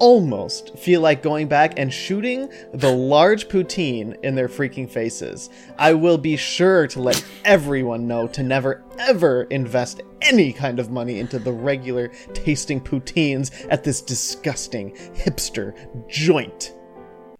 almost 0.00 0.78
feel 0.78 1.00
like 1.00 1.22
going 1.22 1.48
back 1.48 1.78
and 1.78 1.92
shooting 1.92 2.50
the 2.74 2.92
large 2.92 3.48
poutine 3.48 4.22
in 4.22 4.34
their 4.34 4.48
freaking 4.48 4.88
faces. 4.88 5.48
I 5.78 5.94
will 5.94 6.18
be 6.18 6.36
sure 6.36 6.86
to 6.88 7.00
let 7.00 7.24
everyone 7.46 8.06
know 8.06 8.26
to 8.28 8.42
never 8.42 8.84
ever 8.98 9.44
invest 9.44 10.02
any 10.20 10.52
kind 10.52 10.78
of 10.78 10.90
money 10.90 11.20
into 11.20 11.38
the 11.38 11.52
regular 11.52 12.08
tasting 12.34 12.82
poutines 12.82 13.66
at 13.70 13.82
this 13.82 14.02
disgusting 14.02 14.94
hipster 15.14 15.74
joint. 16.06 16.74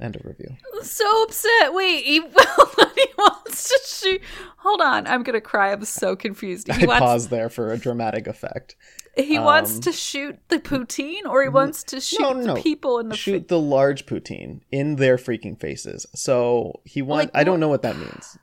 End 0.00 0.14
of 0.16 0.24
review. 0.24 0.56
so 0.82 1.22
upset. 1.24 1.74
Wait, 1.74 2.04
he, 2.04 2.20
he 2.20 3.06
wants 3.18 3.68
to 3.68 3.80
shoot. 3.84 4.20
Hold 4.58 4.80
on, 4.80 5.06
I'm 5.08 5.22
gonna 5.24 5.40
cry. 5.40 5.72
I'm 5.72 5.84
so 5.84 6.14
confused. 6.14 6.72
He 6.72 6.84
I 6.84 6.86
wants 6.86 7.00
paused 7.00 7.30
there 7.30 7.48
for 7.48 7.72
a 7.72 7.78
dramatic 7.78 8.26
effect. 8.28 8.76
he 9.16 9.38
wants 9.40 9.74
Um, 9.74 9.80
to 9.80 9.92
shoot 9.92 10.38
the 10.48 10.60
poutine, 10.60 11.24
or 11.28 11.42
he 11.42 11.48
wants 11.48 11.82
to 11.84 12.00
shoot 12.00 12.20
no, 12.20 12.32
no, 12.32 12.54
the 12.54 12.60
people 12.62 13.00
in 13.00 13.08
the 13.08 13.16
shoot 13.16 13.48
the 13.48 13.58
large 13.58 14.06
poutine 14.06 14.60
in 14.70 14.96
their 14.96 15.16
freaking 15.16 15.58
faces. 15.58 16.06
So 16.14 16.80
he 16.84 17.02
wants. 17.02 17.32
Like, 17.34 17.40
I 17.40 17.42
don't 17.44 17.58
know 17.58 17.68
what 17.68 17.82
that 17.82 17.96
means. 17.96 18.38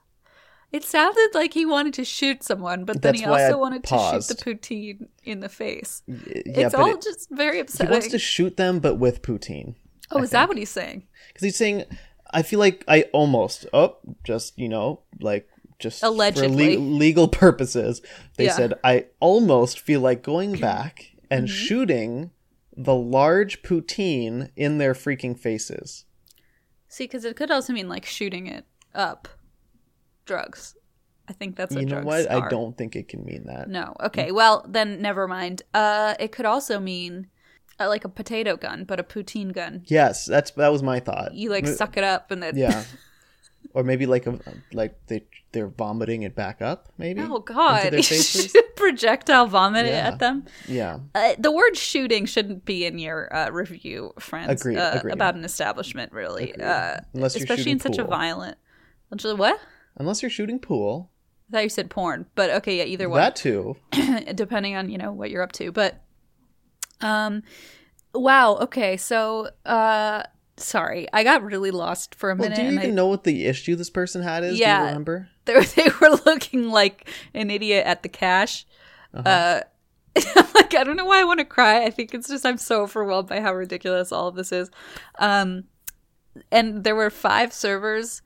It 0.73 0.83
sounded 0.83 1.29
like 1.33 1.53
he 1.53 1.65
wanted 1.65 1.93
to 1.93 2.03
shoot 2.03 2.43
someone, 2.43 2.83
but 2.83 3.01
then 3.01 3.13
That's 3.13 3.21
he 3.21 3.25
also 3.25 3.57
wanted 3.57 3.83
paused. 3.83 4.27
to 4.29 4.35
shoot 4.35 4.43
the 4.61 4.67
poutine 4.99 5.07
in 5.23 5.39
the 5.39 5.47
face. 5.47 6.01
Yeah, 6.05 6.15
it's 6.65 6.75
all 6.75 6.95
it- 6.95 7.01
just 7.01 7.29
very 7.31 7.61
upsetting. 7.61 7.87
he 7.87 7.91
wants 7.93 8.07
to 8.09 8.19
shoot 8.19 8.57
them, 8.57 8.79
but 8.79 8.95
with 8.95 9.21
poutine. 9.21 9.75
Oh, 10.11 10.21
is 10.21 10.31
that 10.31 10.47
what 10.47 10.57
he's 10.57 10.69
saying? 10.69 11.03
Because 11.27 11.43
he's 11.43 11.55
saying, 11.55 11.85
I 12.31 12.41
feel 12.41 12.59
like 12.59 12.83
I 12.87 13.03
almost, 13.13 13.65
oh, 13.73 13.97
just, 14.23 14.57
you 14.57 14.67
know, 14.69 15.01
like, 15.19 15.47
just 15.79 16.03
Allegedly. 16.03 16.75
for 16.75 16.81
le- 16.81 16.85
legal 16.85 17.27
purposes, 17.27 18.01
they 18.37 18.45
Yeah. 18.45 18.53
said, 18.53 18.73
I 18.83 19.05
almost 19.19 19.79
feel 19.79 20.01
like 20.01 20.23
going 20.23 20.53
back 20.59 21.11
and 21.29 21.47
Mm-hmm. 21.47 21.55
shooting 21.55 22.31
the 22.77 22.95
large 22.95 23.61
poutine 23.61 24.51
in 24.55 24.77
their 24.77 24.93
freaking 24.93 25.37
faces. 25.37 26.05
See, 26.87 27.05
because 27.05 27.25
it 27.25 27.35
could 27.35 27.51
also 27.51 27.71
mean 27.73 27.87
like 27.89 28.05
shooting 28.05 28.47
it 28.47 28.65
up. 28.93 29.27
Drugs. 30.25 30.75
I 31.27 31.33
think 31.33 31.55
that's 31.55 31.73
what 31.73 31.81
you 31.81 31.87
know 31.87 32.01
drugs 32.01 32.05
what? 32.05 32.31
are. 32.31 32.45
I 32.45 32.49
don't 32.49 32.77
think 32.77 32.95
it 32.95 33.07
can 33.07 33.23
mean 33.25 33.45
that. 33.47 33.67
No. 33.69 33.95
Okay. 34.03 34.31
Well, 34.31 34.65
then 34.67 35.01
never 35.01 35.27
mind. 35.27 35.61
Uh, 35.73 36.15
it 36.19 36.31
could 36.31 36.45
also 36.45 36.79
mean 36.79 37.27
uh, 37.79 37.87
like 37.87 38.05
a 38.05 38.09
potato 38.09 38.55
gun, 38.55 38.83
but 38.85 38.99
a 38.99 39.03
poutine 39.03 39.53
gun. 39.53 39.83
Yes, 39.85 40.25
that's 40.25 40.51
that 40.51 40.71
was 40.71 40.83
my 40.83 40.99
thought. 40.99 41.33
You 41.33 41.49
like 41.49 41.67
suck 41.67 41.97
it 41.97 42.03
up 42.03 42.31
and 42.31 42.41
then. 42.41 42.57
Yeah. 42.57 42.83
or 43.73 43.83
maybe 43.83 44.05
like 44.05 44.25
a 44.25 44.39
like 44.73 44.95
they 45.07 45.25
they're 45.51 45.67
vomiting 45.67 46.23
it 46.23 46.35
back 46.35 46.61
up, 46.61 46.89
maybe. 46.97 47.21
Oh 47.21 47.39
God! 47.39 47.93
projectile 48.75 49.47
vomit 49.47 49.85
it 49.85 49.89
Yeah. 49.89 50.07
at 50.07 50.19
them. 50.19 50.45
Yeah. 50.67 50.99
Uh, 51.13 51.33
the 51.37 51.51
word 51.51 51.75
shooting 51.77 52.25
shouldn't 52.25 52.65
be 52.65 52.85
in 52.85 52.99
your 52.99 53.33
uh, 53.35 53.49
review, 53.49 54.13
friends. 54.19 54.61
Agreed, 54.61 54.77
uh, 54.77 54.91
agreed. 54.95 55.13
About 55.13 55.35
an 55.35 55.43
establishment, 55.45 56.11
really. 56.11 56.55
Uh, 56.59 56.97
Unless 57.13 57.35
especially 57.35 57.71
in 57.71 57.79
such 57.79 57.97
a 57.97 58.03
violent. 58.03 58.57
What? 59.09 59.59
Unless 59.97 60.21
you're 60.21 60.29
shooting 60.29 60.59
pool. 60.59 61.09
I 61.49 61.51
thought 61.51 61.63
you 61.63 61.69
said 61.69 61.89
porn, 61.89 62.25
but 62.35 62.49
okay, 62.49 62.77
yeah, 62.79 62.83
either 62.85 63.07
one. 63.07 63.19
That 63.19 63.35
too. 63.35 63.77
depending 64.35 64.75
on 64.75 64.89
you 64.89 64.97
know 64.97 65.11
what 65.11 65.29
you're 65.29 65.43
up 65.43 65.51
to 65.53 65.71
but 65.71 66.01
um 67.01 67.43
wow 68.13 68.55
okay 68.55 68.95
so 68.97 69.49
uh 69.65 70.23
sorry 70.57 71.07
i 71.13 71.23
got 71.23 71.43
really 71.43 71.71
lost 71.71 72.15
for 72.15 72.31
a 72.31 72.35
Well, 72.35 72.47
minute 72.49 72.55
do 72.55 72.61
you 72.63 72.71
even 72.79 72.91
I, 72.91 72.93
know 72.93 73.07
what 73.07 73.23
the 73.25 73.45
issue 73.45 73.75
this 73.75 73.89
person 73.89 74.21
had 74.21 74.43
is? 74.43 74.57
Do 74.57 74.59
Yeah. 74.61 74.81
you 74.81 74.87
remember? 74.87 75.29
they, 75.45 75.53
were, 75.55 75.63
they 75.63 75.89
were 76.01 76.17
looking 76.25 76.69
like 76.69 77.09
an 77.33 77.51
idiot 77.51 77.85
at 77.85 78.03
the 78.03 78.09
cash 78.09 78.65
Uh-huh. 79.13 79.29
uh 79.29 79.61
I'm 80.37 80.45
like 80.55 80.73
i 80.73 80.83
don't 80.85 80.95
know 80.95 81.03
why 81.05 81.19
i 81.19 81.25
want 81.25 81.39
to 81.39 81.45
cry 81.45 81.83
i 81.83 81.89
think 81.89 82.13
it's 82.13 82.29
just 82.29 82.45
i'm 82.45 82.57
so 82.57 82.83
overwhelmed 82.83 83.27
by 83.27 83.41
how 83.41 83.53
ridiculous 83.53 84.13
all 84.13 84.29
of 84.29 84.35
this 84.35 84.51
is 84.53 84.71
um 85.19 85.65
and 86.51 86.83
there 86.85 86.95
were 86.95 87.09
five 87.09 87.51
servers 87.53 88.21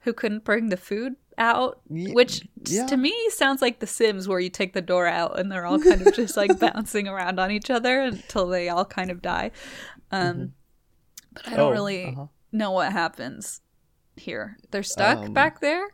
who 0.00 0.12
couldn't 0.12 0.44
bring 0.44 0.68
the 0.68 0.76
food 0.76 1.16
out 1.38 1.80
which 1.88 2.46
yeah. 2.64 2.86
to 2.86 2.96
me 2.96 3.14
sounds 3.30 3.62
like 3.62 3.78
the 3.80 3.86
sims 3.86 4.28
where 4.28 4.40
you 4.40 4.50
take 4.50 4.72
the 4.72 4.82
door 4.82 5.06
out 5.06 5.38
and 5.38 5.50
they're 5.50 5.66
all 5.66 5.78
kind 5.78 6.06
of 6.06 6.14
just 6.14 6.36
like 6.36 6.58
bouncing 6.60 7.08
around 7.08 7.38
on 7.40 7.50
each 7.50 7.70
other 7.70 8.00
until 8.00 8.46
they 8.46 8.68
all 8.68 8.84
kind 8.84 9.10
of 9.10 9.22
die 9.22 9.50
um 10.10 10.52
but 11.32 11.48
i 11.48 11.56
don't 11.56 11.68
Oh, 11.68 11.70
really 11.72 12.06
uh-huh. 12.06 12.26
know 12.52 12.70
what 12.70 12.92
happens 12.92 13.60
here 14.16 14.56
they're 14.70 14.82
stuck 14.82 15.18
Um, 15.18 15.32
back 15.32 15.60
there 15.60 15.88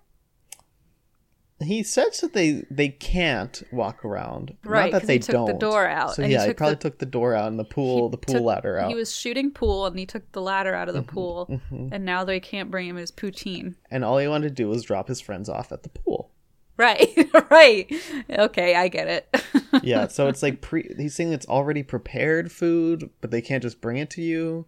He 1.60 1.82
says 1.82 2.20
that 2.20 2.34
they 2.34 2.64
they 2.70 2.88
can't 2.88 3.62
walk 3.72 4.04
around. 4.04 4.56
Right, 4.64 4.92
Not 4.92 5.00
that 5.00 5.06
they 5.08 5.14
he 5.14 5.18
took 5.18 5.46
the 5.46 5.52
don't. 5.54 5.58
door 5.58 5.86
out, 5.88 6.14
So 6.14 6.22
and 6.22 6.30
he 6.30 6.36
yeah, 6.36 6.42
he 6.42 6.48
took 6.50 6.56
probably 6.58 6.74
the- 6.76 6.80
took 6.80 6.98
the 6.98 7.06
door 7.06 7.34
out 7.34 7.48
and 7.48 7.58
the 7.58 7.64
pool, 7.64 8.08
the 8.10 8.16
pool 8.16 8.34
took- 8.36 8.44
ladder 8.44 8.78
out. 8.78 8.88
He 8.88 8.94
was 8.94 9.12
shooting 9.14 9.50
pool 9.50 9.86
and 9.86 9.98
he 9.98 10.06
took 10.06 10.30
the 10.32 10.40
ladder 10.40 10.72
out 10.74 10.88
of 10.88 10.94
Mm-hmm, 10.94 11.06
the 11.06 11.12
pool, 11.12 11.60
and 11.92 12.04
now 12.04 12.22
they 12.22 12.38
can't 12.38 12.70
bring 12.70 12.86
him 12.88 12.94
his 12.96 13.10
poutine. 13.10 13.74
and 13.90 14.04
all 14.04 14.18
he 14.18 14.28
wanted 14.28 14.48
to 14.50 14.54
do 14.54 14.68
was 14.68 14.84
drop 14.84 15.08
his 15.08 15.20
friends 15.20 15.48
off 15.48 15.72
at 15.72 15.82
the 15.82 15.88
pool. 15.88 16.30
Right, 16.76 17.08
right. 17.50 17.92
Okay, 18.30 18.76
I 18.76 18.86
get 18.86 19.08
it. 19.08 19.42
Yeah, 19.82 20.06
so 20.16 20.28
it's 20.28 20.44
like 20.44 20.60
pre. 20.60 20.88
He's 20.96 21.12
saying 21.16 21.32
it's 21.32 21.46
already 21.48 21.82
prepared 21.82 22.52
food, 22.52 23.10
but 23.20 23.32
they 23.32 23.42
can't 23.42 23.64
just 23.64 23.80
bring 23.80 23.96
it 23.96 24.10
to 24.10 24.22
you. 24.22 24.64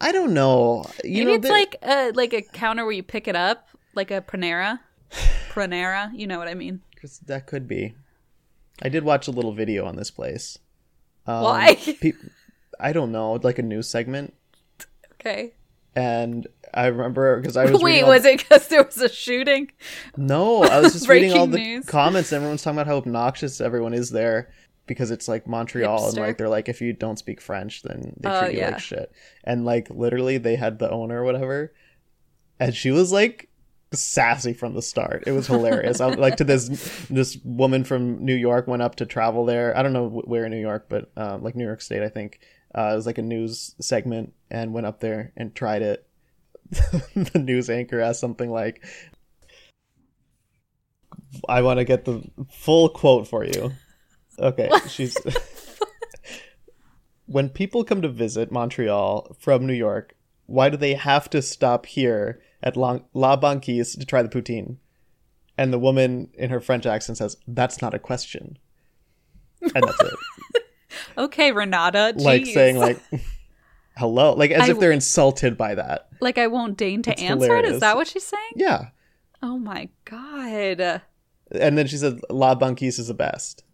I 0.00 0.12
don't 0.12 0.32
know. 0.34 0.84
You 1.02 1.24
Maybe 1.24 1.24
know, 1.24 1.34
it's 1.34 1.42
there- 1.48 1.52
like 1.52 1.76
a 1.82 2.12
like 2.12 2.32
a 2.32 2.42
counter 2.42 2.84
where 2.84 2.92
you 2.92 3.02
pick 3.02 3.26
it 3.26 3.34
up, 3.34 3.70
like 3.96 4.12
a 4.12 4.20
Panera. 4.20 4.78
Panera, 5.10 6.10
you 6.14 6.26
know 6.26 6.38
what 6.38 6.48
I 6.48 6.54
mean? 6.54 6.80
that 7.26 7.46
could 7.46 7.68
be. 7.68 7.94
I 8.82 8.88
did 8.88 9.04
watch 9.04 9.28
a 9.28 9.30
little 9.30 9.52
video 9.52 9.86
on 9.86 9.96
this 9.96 10.10
place. 10.10 10.58
Um, 11.26 11.42
Why? 11.42 11.74
pe- 12.00 12.12
I 12.80 12.92
don't 12.92 13.12
know, 13.12 13.32
like 13.34 13.58
a 13.58 13.62
news 13.62 13.88
segment, 13.88 14.34
Okay. 15.14 15.52
and 15.96 16.46
I 16.72 16.86
remember 16.86 17.40
because 17.40 17.56
I 17.56 17.64
was 17.70 17.82
Wait, 17.82 18.04
was 18.04 18.24
it 18.24 18.38
because 18.38 18.68
there 18.68 18.82
was 18.84 18.98
a 18.98 19.08
shooting? 19.08 19.70
No, 20.16 20.62
I 20.62 20.80
was 20.80 20.92
just 20.92 21.08
reading 21.08 21.32
all 21.32 21.46
the 21.46 21.58
news. 21.58 21.86
comments. 21.86 22.32
Everyone's 22.32 22.62
talking 22.62 22.78
about 22.78 22.86
how 22.86 22.96
obnoxious 22.98 23.60
everyone 23.60 23.94
is 23.94 24.10
there 24.10 24.50
because 24.86 25.10
it's 25.10 25.26
like 25.28 25.46
Montreal, 25.46 26.08
and 26.08 26.16
like 26.18 26.38
they're 26.38 26.48
like, 26.48 26.68
if 26.68 26.80
you 26.80 26.92
don't 26.92 27.18
speak 27.18 27.40
French, 27.40 27.82
then 27.82 28.14
they 28.20 28.28
Oh, 28.28 28.40
treat 28.40 28.52
you 28.54 28.58
yeah. 28.60 28.70
like 28.70 28.78
shit. 28.80 29.12
And 29.44 29.64
like 29.64 29.90
literally, 29.90 30.38
they 30.38 30.56
had 30.56 30.78
the 30.78 30.90
owner 30.90 31.20
or 31.20 31.24
whatever, 31.24 31.72
and 32.60 32.74
she 32.74 32.90
was 32.92 33.10
like 33.12 33.48
sassy 33.92 34.52
from 34.52 34.74
the 34.74 34.82
start. 34.82 35.24
It 35.26 35.32
was 35.32 35.46
hilarious. 35.46 36.00
I, 36.00 36.08
like 36.08 36.36
to 36.36 36.44
this 36.44 36.68
this 37.08 37.38
woman 37.44 37.84
from 37.84 38.24
New 38.24 38.34
York 38.34 38.66
went 38.66 38.82
up 38.82 38.96
to 38.96 39.06
travel 39.06 39.44
there. 39.44 39.76
I 39.76 39.82
don't 39.82 39.92
know 39.92 40.08
where 40.08 40.44
in 40.44 40.50
New 40.50 40.60
York, 40.60 40.86
but 40.88 41.10
um, 41.16 41.42
like 41.42 41.56
New 41.56 41.64
York 41.64 41.80
State, 41.80 42.02
I 42.02 42.08
think. 42.08 42.40
Uh, 42.74 42.90
it 42.92 42.96
was 42.96 43.06
like 43.06 43.18
a 43.18 43.22
news 43.22 43.74
segment, 43.80 44.34
and 44.50 44.74
went 44.74 44.86
up 44.86 45.00
there 45.00 45.32
and 45.36 45.54
tried 45.54 45.82
it. 45.82 46.06
the 46.70 47.38
news 47.38 47.70
anchor 47.70 47.98
asked 48.00 48.20
something 48.20 48.50
like, 48.50 48.84
I 51.48 51.62
want 51.62 51.78
to 51.78 51.84
get 51.84 52.04
the 52.04 52.22
full 52.50 52.90
quote 52.90 53.26
for 53.26 53.44
you. 53.44 53.72
Okay, 54.38 54.70
she's. 54.88 55.16
when 57.26 57.48
people 57.48 57.84
come 57.84 58.02
to 58.02 58.08
visit 58.08 58.52
Montreal 58.52 59.34
from 59.38 59.66
New 59.66 59.72
York, 59.72 60.14
why 60.46 60.68
do 60.68 60.76
they 60.76 60.94
have 60.94 61.30
to 61.30 61.40
stop 61.40 61.86
here 61.86 62.40
at 62.62 62.76
La 62.76 63.36
Banquise 63.36 63.94
to 63.96 64.04
try 64.06 64.22
the 64.22 64.28
poutine? 64.28 64.76
And 65.56 65.72
the 65.72 65.78
woman 65.78 66.30
in 66.34 66.50
her 66.50 66.60
French 66.60 66.86
accent 66.86 67.18
says, 67.18 67.36
"That's 67.46 67.82
not 67.82 67.92
a 67.94 67.98
question," 67.98 68.58
and 69.60 69.72
that's 69.84 70.00
it. 70.02 70.14
Okay, 71.16 71.52
Renata. 71.52 72.14
like 72.16 72.46
saying 72.46 72.76
like, 72.78 72.98
"Hello," 73.96 74.32
like 74.34 74.50
as 74.52 74.68
I- 74.68 74.72
if 74.72 74.78
they're 74.80 74.92
insulted 74.92 75.56
by 75.56 75.74
that. 75.74 76.08
like 76.20 76.38
I 76.38 76.46
won't 76.46 76.76
deign 76.76 77.02
to 77.02 77.10
It's 77.12 77.22
answer 77.22 77.44
it. 77.44 77.48
hilarious. 77.48 77.74
Is 77.74 77.80
that 77.80 77.96
what 77.96 78.06
she's 78.06 78.24
saying? 78.24 78.52
Yeah, 78.56 78.88
Oh 79.42 79.58
my 79.58 79.88
god. 80.04 81.02
and 81.52 81.76
then 81.78 81.86
she 81.88 81.96
said, 81.96 82.20
"La 82.30 82.54
Banquise 82.54 82.98
is 82.98 83.08
the 83.08 83.14
best." 83.14 83.64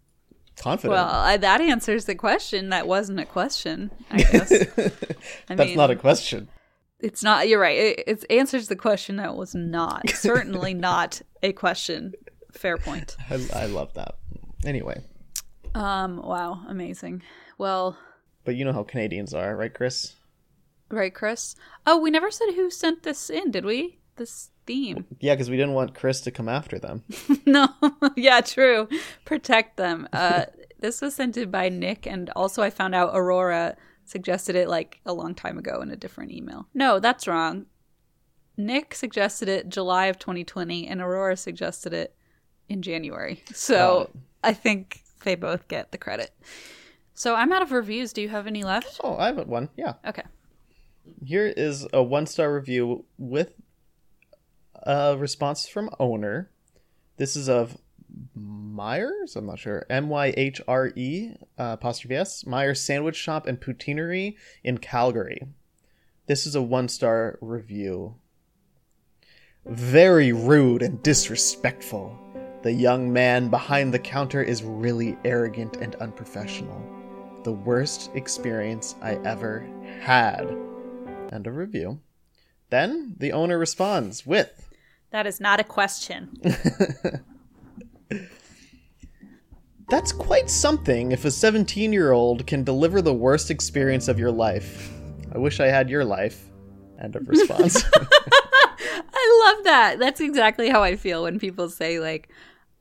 Confident. 0.57 0.93
Well, 0.93 1.09
I, 1.09 1.37
that 1.37 1.61
answers 1.61 2.05
the 2.05 2.15
question. 2.15 2.69
That 2.71 2.87
wasn't 2.87 3.19
a 3.21 3.25
question. 3.27 3.91
I 4.11 4.17
guess 4.23 4.53
I 4.53 5.55
That's 5.55 5.69
mean, 5.69 5.77
not 5.77 5.91
a 5.91 5.97
question. 5.97 6.49
It's 7.01 7.23
not. 7.23 7.49
You're 7.49 7.61
right. 7.61 7.77
It, 7.79 8.05
it 8.07 8.25
answers 8.31 8.69
the 8.69 8.77
question 8.77 9.17
that 9.17 9.37
was 9.37 9.55
not. 9.55 10.09
Certainly 10.15 10.75
not 10.75 11.21
a 11.43 11.53
question. 11.53 12.15
Fair 12.53 12.79
point. 12.79 13.17
I, 13.31 13.47
I 13.55 13.67
love 13.67 13.93
that. 13.95 14.15
Anyway, 14.65 15.03
Um. 15.75 16.23
Wow. 16.23 16.63
Amazing. 16.69 17.23
Well. 17.59 17.99
but 18.45 18.55
you 18.57 18.65
know 18.65 18.73
how 18.73 18.83
Canadians 18.85 19.35
are, 19.35 19.57
right, 19.57 19.73
Chris? 19.75 20.15
Right, 20.91 21.15
Chris. 21.15 21.57
Oh, 21.87 21.99
we 21.99 22.11
never 22.11 22.31
said 22.31 22.49
who 22.55 22.71
sent 22.71 23.03
this 23.03 23.29
in, 23.31 23.51
did 23.51 23.65
we? 23.65 23.99
This 24.17 24.51
theme. 24.67 25.05
Yeah, 25.21 25.35
because 25.35 25.51
we 25.51 25.57
didn't 25.57 25.75
want 25.75 25.95
Chris 25.95 26.21
to 26.23 26.31
come 26.31 26.49
after 26.49 26.79
them. 26.79 27.03
no. 27.45 27.69
yeah. 28.17 28.41
True. 28.41 28.89
Protect 29.25 29.77
them. 29.77 30.09
Uh. 30.13 30.45
this 30.81 31.01
was 31.03 31.15
sent 31.17 31.37
in 31.37 31.51
by 31.51 31.69
Nick, 31.69 32.07
and 32.07 32.31
also 32.31 32.63
I 32.63 32.71
found 32.71 32.95
out 32.95 33.11
Aurora 33.15 33.77
suggested 34.05 34.57
it 34.57 34.69
like 34.69 35.01
a 35.07 35.13
long 35.13 35.35
time 35.35 35.59
ago 35.59 35.81
in 35.81 35.91
a 35.91 35.97
different 35.97 36.33
email. 36.33 36.69
No, 36.75 37.01
that's 37.01 37.27
wrong. 37.27 37.67
Nick 38.57 38.95
suggested 38.95 39.49
it 39.49 39.69
July 39.69 40.07
of 40.07 40.19
2020, 40.19 40.87
and 40.87 41.01
Aurora 41.01 41.37
suggested 41.37 41.93
it 41.93 42.15
in 42.69 42.83
January. 42.83 43.43
So. 43.53 44.11
I 44.45 44.53
think 44.53 45.03
they 45.25 45.35
both 45.35 45.69
get 45.69 45.91
the 45.91 45.97
credit. 45.97 46.31
So 47.15 47.35
I'm 47.35 47.51
out 47.51 47.63
of 47.63 47.73
reviews. 47.73 48.13
Do 48.13 48.21
you 48.21 48.29
have 48.29 48.47
any 48.47 48.63
left? 48.63 49.01
Oh, 49.03 49.17
I 49.17 49.29
have 49.29 49.49
one. 49.49 49.71
Yeah. 49.75 49.95
Okay. 50.07 50.23
Here 51.25 51.47
is 51.47 51.87
a 51.95 52.03
one 52.03 52.27
star 52.27 52.55
review 52.55 53.07
with 53.17 53.55
a 54.83 55.17
response 55.17 55.67
from 55.67 55.89
owner. 55.99 56.51
This 57.17 57.37
is 57.37 57.49
of 57.49 57.79
Myhre's. 58.37 59.37
I'm 59.37 59.47
not 59.47 59.59
sure. 59.59 59.87
M 59.89 60.09
Y 60.09 60.35
H 60.37 60.61
R 60.67 60.93
E 60.95 61.33
uh, 61.59 61.77
apostrophe 61.79 62.17
S. 62.17 62.45
Myhre's 62.45 62.81
Sandwich 62.81 63.17
Shop 63.17 63.47
and 63.47 63.61
Poutinerie 63.61 64.37
in 64.63 64.79
Calgary. 64.79 65.47
This 66.27 66.47
is 66.47 66.55
a 66.55 66.63
one 66.63 66.89
star 66.89 67.39
review. 67.41 68.17
Very 69.67 70.33
rude 70.33 70.83
and 70.83 71.03
disrespectful. 71.03 72.19
The 72.63 72.73
young 72.73 73.13
man 73.13 73.51
behind 73.51 73.93
the 73.93 73.99
counter 73.99 74.43
is 74.43 74.63
really 74.63 75.17
arrogant 75.25 75.77
and 75.77 75.95
unprofessional. 75.97 76.83
The 77.45 77.53
worst 77.53 78.11
experience 78.15 78.95
I 79.03 79.17
ever 79.25 79.69
had. 80.01 80.49
And 81.31 81.47
a 81.47 81.53
review. 81.53 82.01
Then 82.71 83.17
the 83.19 83.33
owner 83.33 83.59
responds 83.59 84.27
with 84.27 84.71
That 85.11 85.27
is 85.27 85.41
not 85.41 85.61
a 85.61 85.65
question. 85.65 86.41
That's 89.91 90.13
quite 90.13 90.49
something 90.49 91.13
if 91.13 91.25
a 91.25 91.31
17 91.31 91.93
year 91.93 92.13
old 92.13 92.47
can 92.47 92.65
deliver 92.65 93.03
the 93.03 93.13
worst 93.15 93.51
experience 93.51 94.09
of 94.09 94.19
your 94.19 94.33
life. 94.33 94.91
I 95.35 95.39
wish 95.39 95.61
I 95.61 95.67
had 95.67 95.91
your 95.91 96.05
life. 96.05 96.51
End 97.03 97.17
of 97.17 97.29
response. 97.29 97.85
I 97.95 99.53
love 99.55 99.65
that. 99.65 99.99
That's 99.99 100.21
exactly 100.21 100.69
how 100.69 100.83
I 100.83 100.97
feel 100.97 101.25
when 101.25 101.39
people 101.39 101.69
say 101.69 101.99
like, 101.99 102.29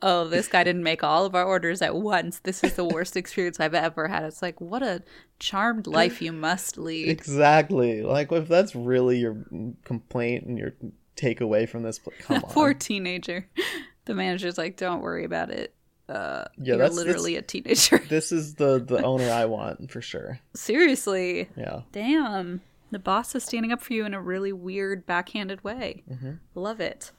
"Oh, 0.02 0.28
this 0.28 0.48
guy 0.48 0.64
didn't 0.64 0.84
make 0.84 1.04
all 1.04 1.26
of 1.26 1.36
our 1.36 1.44
orders 1.44 1.82
at 1.82 1.96
once. 1.96 2.40
This 2.40 2.64
is 2.64 2.76
the 2.76 2.86
worst 2.86 3.18
experience 3.18 3.60
I've 3.60 3.74
ever 3.74 4.08
had." 4.08 4.24
It's 4.24 4.42
like, 4.42 4.62
what 4.62 4.84
a 4.84 5.04
charmed 5.40 5.88
life 5.88 6.22
you 6.22 6.32
must 6.32 6.78
lead. 6.78 7.10
exactly. 7.10 8.02
Like, 8.04 8.32
if 8.32 8.48
that's 8.48 8.76
really 8.76 9.18
your 9.18 9.44
complaint 9.84 10.46
and 10.46 10.58
your 10.58 10.74
takeaway 11.16 11.68
from 11.68 11.84
this, 11.84 12.00
come 12.22 12.38
on. 12.44 12.50
Poor 12.50 12.74
teenager. 12.74 13.48
The 14.06 14.14
manager's 14.16 14.58
like, 14.58 14.78
"Don't 14.78 15.02
worry 15.02 15.24
about 15.26 15.50
it. 15.50 15.74
Uh, 16.10 16.46
Yeah, 16.58 16.64
you're 16.74 16.78
that's- 16.78 16.96
literally 16.98 17.36
a 17.38 17.42
teenager." 17.42 18.00
This 18.10 18.32
is 18.32 18.56
the, 18.56 18.80
the 18.80 19.02
owner 19.04 19.30
I 19.32 19.46
want 19.46 19.90
for 19.92 20.02
sure. 20.02 20.40
Seriously, 20.54 21.50
Yeah. 21.56 21.82
damn. 21.92 22.62
The 22.92 23.00
boss 23.00 23.34
is 23.34 23.44
standing 23.44 23.72
up 23.72 23.82
for 23.82 23.94
you 23.94 24.06
in 24.06 24.14
a 24.14 24.22
really 24.22 24.54
weird, 24.54 25.06
backhanded 25.06 25.64
way. 25.64 26.04
Love 26.54 26.80
it. 26.80 27.12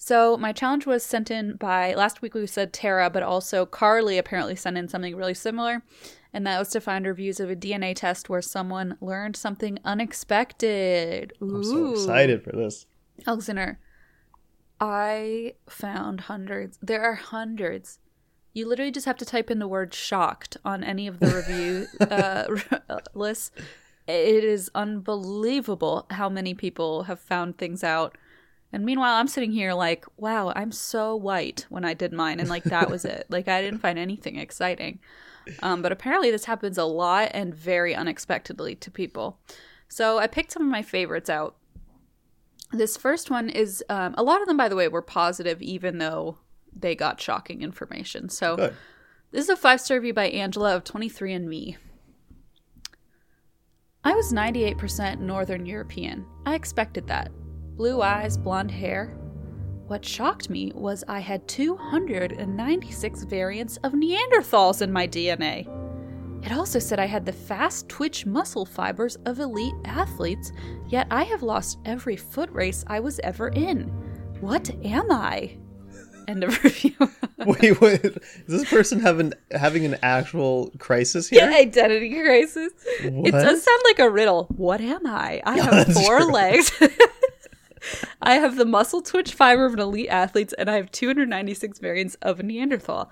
So, 0.00 0.36
my 0.36 0.52
challenge 0.52 0.86
was 0.86 1.02
sent 1.02 1.30
in 1.30 1.56
by 1.56 1.92
last 1.94 2.22
week 2.22 2.32
we 2.34 2.46
said 2.46 2.72
Tara, 2.72 3.10
but 3.10 3.22
also 3.22 3.66
Carly 3.66 4.16
apparently 4.16 4.54
sent 4.54 4.78
in 4.78 4.88
something 4.88 5.16
really 5.16 5.34
similar. 5.34 5.82
And 6.32 6.46
that 6.46 6.58
was 6.58 6.68
to 6.70 6.80
find 6.80 7.04
reviews 7.06 7.40
of 7.40 7.50
a 7.50 7.56
DNA 7.56 7.94
test 7.96 8.28
where 8.30 8.40
someone 8.42 8.96
learned 9.00 9.34
something 9.36 9.78
unexpected. 9.84 11.32
I'm 11.40 11.64
so 11.64 11.92
excited 11.92 12.44
for 12.44 12.52
this. 12.52 12.86
Alexander, 13.26 13.80
I 14.80 15.54
found 15.68 16.22
hundreds. 16.22 16.78
There 16.80 17.02
are 17.02 17.14
hundreds. 17.14 17.98
You 18.54 18.68
literally 18.68 18.92
just 18.92 19.06
have 19.06 19.18
to 19.18 19.24
type 19.24 19.50
in 19.50 19.58
the 19.58 19.68
word 19.68 19.94
shocked 19.94 20.56
on 20.64 20.82
any 20.82 21.06
of 21.06 21.20
the 21.20 21.26
review 21.26 21.86
uh, 22.90 22.98
lists. 23.14 23.50
It 24.06 24.42
is 24.44 24.70
unbelievable 24.74 26.06
how 26.10 26.28
many 26.28 26.54
people 26.54 27.04
have 27.04 27.20
found 27.20 27.58
things 27.58 27.84
out. 27.84 28.16
And 28.72 28.84
meanwhile, 28.84 29.14
I'm 29.14 29.28
sitting 29.28 29.52
here 29.52 29.74
like, 29.74 30.04
wow, 30.16 30.52
I'm 30.54 30.72
so 30.72 31.14
white 31.14 31.66
when 31.68 31.84
I 31.84 31.94
did 31.94 32.12
mine. 32.12 32.40
And 32.40 32.48
like, 32.48 32.64
that 32.64 32.90
was 32.90 33.04
it. 33.04 33.26
Like, 33.30 33.48
I 33.48 33.62
didn't 33.62 33.80
find 33.80 33.98
anything 33.98 34.38
exciting. 34.38 34.98
Um, 35.62 35.82
but 35.82 35.92
apparently, 35.92 36.30
this 36.30 36.44
happens 36.44 36.78
a 36.78 36.84
lot 36.84 37.30
and 37.32 37.54
very 37.54 37.94
unexpectedly 37.94 38.74
to 38.76 38.90
people. 38.90 39.38
So 39.88 40.18
I 40.18 40.26
picked 40.26 40.52
some 40.52 40.62
of 40.62 40.68
my 40.68 40.82
favorites 40.82 41.30
out. 41.30 41.56
This 42.72 42.96
first 42.96 43.30
one 43.30 43.48
is 43.48 43.82
um, 43.88 44.14
a 44.18 44.22
lot 44.22 44.40
of 44.42 44.46
them, 44.48 44.56
by 44.56 44.68
the 44.68 44.76
way, 44.76 44.88
were 44.88 45.02
positive, 45.02 45.62
even 45.62 45.98
though 45.98 46.38
they 46.74 46.94
got 46.94 47.20
shocking 47.20 47.62
information. 47.62 48.28
So 48.28 48.56
Good. 48.56 48.74
this 49.30 49.44
is 49.44 49.50
a 49.50 49.56
five 49.56 49.80
star 49.80 49.96
review 49.96 50.14
by 50.14 50.28
Angela 50.28 50.76
of 50.76 50.84
23andMe. 50.84 51.76
I 54.04 54.12
was 54.12 54.32
98% 54.32 55.18
Northern 55.20 55.66
European. 55.66 56.24
I 56.46 56.54
expected 56.54 57.06
that. 57.08 57.30
Blue 57.76 58.00
eyes, 58.02 58.36
blonde 58.36 58.70
hair. 58.70 59.16
What 59.86 60.04
shocked 60.04 60.50
me 60.50 60.72
was 60.74 61.02
I 61.08 61.20
had 61.20 61.48
296 61.48 63.22
variants 63.24 63.78
of 63.78 63.92
Neanderthals 63.92 64.82
in 64.82 64.92
my 64.92 65.08
DNA. 65.08 65.66
It 66.42 66.52
also 66.52 66.78
said 66.78 66.98
I 66.98 67.06
had 67.06 67.26
the 67.26 67.32
fast 67.32 67.88
twitch 67.88 68.24
muscle 68.24 68.64
fibers 68.64 69.16
of 69.26 69.40
elite 69.40 69.74
athletes, 69.84 70.52
yet 70.88 71.06
I 71.10 71.24
have 71.24 71.42
lost 71.42 71.78
every 71.84 72.16
foot 72.16 72.50
race 72.52 72.84
I 72.86 73.00
was 73.00 73.18
ever 73.20 73.48
in. 73.48 73.82
What 74.40 74.70
am 74.84 75.10
I? 75.10 75.56
End 76.28 76.44
of 76.44 76.62
review. 76.64 76.92
Wait, 77.46 77.80
wait. 77.80 78.04
Is 78.04 78.20
this 78.46 78.68
person 78.68 78.98
having 78.98 79.32
having 79.52 79.84
an 79.84 79.96
actual 80.02 80.72
crisis 80.78 81.28
here? 81.28 81.48
Yeah, 81.48 81.56
identity 81.56 82.10
crisis. 82.10 82.72
It 83.00 83.30
does 83.30 83.62
sound 83.62 83.80
like 83.84 84.00
a 84.00 84.10
riddle. 84.10 84.46
What 84.56 84.80
am 84.80 85.06
I? 85.06 85.40
I 85.46 85.58
have 85.60 85.70
that's 85.70 86.04
four 86.04 86.18
true. 86.18 86.32
legs. 86.32 86.72
I 88.22 88.34
have 88.34 88.56
the 88.56 88.64
muscle 88.64 89.02
twitch 89.02 89.32
fiber 89.34 89.64
of 89.64 89.74
an 89.74 89.78
elite 89.78 90.08
athlete, 90.08 90.52
and 90.58 90.68
I 90.68 90.74
have 90.74 90.90
296 90.90 91.78
variants 91.78 92.16
of 92.22 92.40
a 92.40 92.42
Neanderthal. 92.42 93.10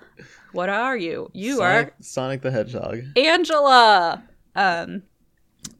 What 0.57 0.69
are 0.69 0.97
you? 0.97 1.29
You 1.33 1.57
Sonic, 1.57 1.87
are 1.87 1.93
Sonic 2.01 2.41
the 2.41 2.49
Hedgehog. 2.49 3.01
Angela. 3.15 4.23
Um, 4.55 5.03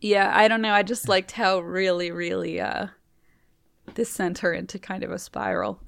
yeah, 0.01 0.31
I 0.31 0.47
don't 0.47 0.61
know. 0.61 0.71
I 0.71 0.83
just 0.83 1.09
liked 1.09 1.31
how 1.31 1.61
really, 1.61 2.11
really 2.11 2.61
uh, 2.61 2.85
this 3.95 4.11
sent 4.11 4.37
her 4.37 4.53
into 4.53 4.77
kind 4.77 5.03
of 5.03 5.09
a 5.09 5.17
spiral. 5.17 5.79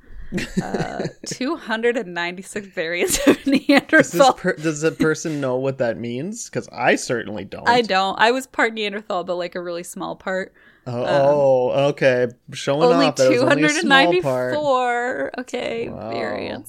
Uh, 0.64 1.06
296 1.28 2.66
variants 2.70 3.20
of 3.28 3.38
Does, 3.44 3.46
Neanderthal. 3.46 4.34
per- 4.34 4.56
does 4.56 4.82
the 4.82 4.92
person 4.92 5.40
know 5.40 5.58
what 5.58 5.78
that 5.78 6.00
means? 6.00 6.50
Because 6.50 6.68
I 6.72 6.96
certainly 6.96 7.46
don't. 7.46 7.70
I 7.70 7.82
don't. 7.82 8.20
I 8.20 8.32
was 8.32 8.48
part 8.48 8.74
Neanderthal, 8.74 9.24
but 9.24 9.36
like 9.36 9.54
a 9.54 9.62
really 9.62 9.84
small 9.84 10.16
part. 10.16 10.52
Oh, 10.88 11.02
um, 11.02 11.08
oh, 11.10 11.70
okay. 11.90 12.28
Showing 12.54 12.84
only 12.84 13.08
off 13.08 13.16
that 13.18 13.28
it 13.28 13.30
was 13.30 13.44
only 13.44 13.64
a 13.64 13.70
small 13.70 14.22
part. 14.22 14.54
294. 14.54 15.32
Okay, 15.40 15.90
Wow. 15.90 16.64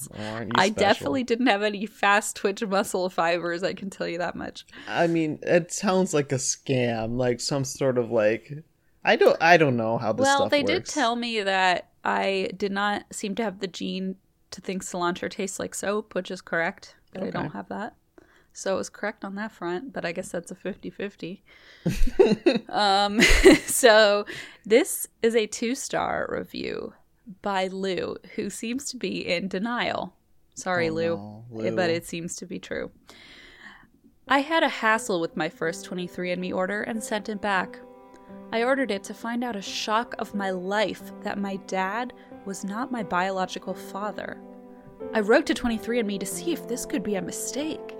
I 0.55 0.69
definitely 0.69 1.23
didn't 1.23 1.47
have 1.47 1.63
any 1.63 1.85
fast 1.85 2.35
twitch 2.35 2.63
muscle 2.63 3.09
fibers. 3.09 3.63
I 3.63 3.73
can 3.73 3.89
tell 3.89 4.07
you 4.07 4.17
that 4.19 4.35
much. 4.35 4.65
I 4.87 5.07
mean, 5.07 5.39
it 5.41 5.71
sounds 5.71 6.13
like 6.13 6.31
a 6.31 6.35
scam, 6.35 7.17
like 7.17 7.39
some 7.39 7.63
sort 7.63 7.97
of 7.97 8.11
like. 8.11 8.51
I 9.03 9.15
don't. 9.15 9.37
I 9.41 9.57
don't 9.57 9.77
know 9.77 9.97
how 9.97 10.13
this 10.13 10.23
well, 10.23 10.47
they 10.49 10.61
did 10.61 10.85
tell 10.85 11.15
me 11.15 11.41
that 11.41 11.89
I 12.03 12.49
did 12.55 12.71
not 12.71 13.05
seem 13.11 13.33
to 13.35 13.43
have 13.43 13.59
the 13.59 13.67
gene 13.67 14.17
to 14.51 14.61
think 14.61 14.83
cilantro 14.83 15.29
tastes 15.29 15.59
like 15.59 15.73
soap, 15.73 16.13
which 16.13 16.29
is 16.29 16.41
correct. 16.41 16.95
But 17.13 17.23
I 17.23 17.29
don't 17.29 17.51
have 17.51 17.69
that. 17.69 17.95
So 18.53 18.75
it 18.75 18.77
was 18.77 18.89
correct 18.89 19.23
on 19.23 19.35
that 19.35 19.51
front, 19.51 19.93
but 19.93 20.03
I 20.05 20.11
guess 20.11 20.29
that's 20.29 20.51
a 20.51 20.55
50-50. 20.55 21.39
um 22.69 23.21
so 23.65 24.25
this 24.65 25.07
is 25.21 25.35
a 25.35 25.47
two-star 25.47 26.27
review 26.29 26.93
by 27.41 27.67
Lou, 27.67 28.17
who 28.35 28.49
seems 28.49 28.85
to 28.91 28.97
be 28.97 29.25
in 29.27 29.47
denial. 29.47 30.13
Sorry, 30.53 30.89
Oh, 30.89 30.93
Lou, 30.93 31.45
no, 31.51 31.63
eh, 31.63 31.71
but 31.71 31.89
it 31.89 32.05
seems 32.05 32.35
to 32.37 32.45
be 32.45 32.59
true. 32.59 32.91
I 34.27 34.39
had 34.39 34.63
a 34.63 34.69
hassle 34.69 35.19
with 35.19 35.35
my 35.37 35.49
first 35.49 35.89
23andMe 35.89 36.53
order 36.53 36.83
and 36.83 37.03
sent 37.03 37.29
it 37.29 37.41
back. 37.41 37.79
I 38.51 38.63
ordered 38.63 38.91
it 38.91 39.03
to 39.05 39.13
find 39.13 39.43
out 39.43 39.55
a 39.55 39.61
shock 39.61 40.13
of 40.19 40.35
my 40.35 40.51
life 40.51 41.11
that 41.23 41.37
my 41.39 41.55
dad 41.67 42.13
was 42.45 42.63
not 42.63 42.91
my 42.91 43.03
biological 43.03 43.73
father. 43.73 44.41
I 45.13 45.21
wrote 45.21 45.45
to 45.47 45.53
23andMe 45.53 46.19
to 46.19 46.25
see 46.25 46.51
if 46.51 46.67
this 46.67 46.85
could 46.85 47.03
be 47.03 47.15
a 47.15 47.21
mistake. 47.21 47.95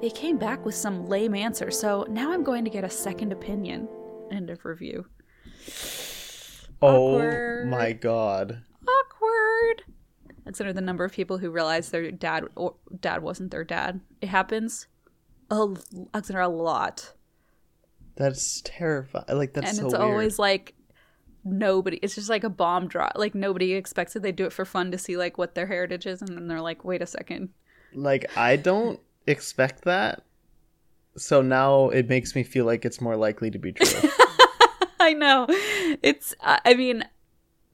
They 0.00 0.10
came 0.10 0.36
back 0.36 0.64
with 0.64 0.74
some 0.74 1.06
lame 1.06 1.34
answer, 1.34 1.70
so 1.70 2.06
now 2.10 2.32
I'm 2.32 2.42
going 2.42 2.64
to 2.64 2.70
get 2.70 2.84
a 2.84 2.90
second 2.90 3.32
opinion. 3.32 3.88
End 4.30 4.50
of 4.50 4.64
review. 4.64 5.06
Oh 6.82 7.14
Awkward. 7.14 7.70
my 7.70 7.92
god. 7.92 8.62
Awkward. 8.86 9.82
Consider 10.44 10.72
the 10.74 10.82
number 10.82 11.04
of 11.04 11.12
people 11.12 11.38
who 11.38 11.50
realize 11.50 11.88
their 11.90 12.10
dad 12.10 12.44
or 12.54 12.74
dad 13.00 13.22
wasn't 13.22 13.50
their 13.50 13.64
dad. 13.64 14.00
It 14.20 14.28
happens 14.28 14.88
a 15.50 15.68
consider 16.12 16.40
a 16.40 16.48
lot. 16.48 17.14
That's 18.16 18.60
terrifying. 18.62 19.24
Like 19.30 19.54
that's 19.54 19.70
and 19.70 19.76
so 19.78 19.84
it's 19.86 19.94
weird. 19.94 20.02
always 20.02 20.38
like 20.38 20.74
nobody 21.46 21.98
it's 22.02 22.14
just 22.14 22.30
like 22.30 22.42
a 22.42 22.48
bomb 22.48 22.88
drop 22.88 23.12
like 23.16 23.34
nobody 23.34 23.74
expects 23.74 24.16
it 24.16 24.22
they 24.22 24.32
do 24.32 24.46
it 24.46 24.52
for 24.52 24.64
fun 24.64 24.90
to 24.90 24.96
see 24.96 25.14
like 25.14 25.36
what 25.36 25.54
their 25.54 25.66
heritage 25.66 26.06
is 26.06 26.22
and 26.22 26.30
then 26.30 26.48
they're 26.48 26.62
like 26.62 26.86
wait 26.86 27.02
a 27.02 27.06
second 27.06 27.50
like 27.92 28.34
I 28.34 28.56
don't 28.56 28.98
expect 29.26 29.82
that. 29.84 30.22
So 31.16 31.42
now 31.42 31.90
it 31.90 32.08
makes 32.08 32.34
me 32.34 32.42
feel 32.42 32.64
like 32.64 32.84
it's 32.84 33.00
more 33.00 33.16
likely 33.16 33.50
to 33.50 33.58
be 33.58 33.72
true. 33.72 34.10
i 35.00 35.12
know 35.12 35.46
it's 36.02 36.34
i 36.40 36.72
mean 36.72 37.04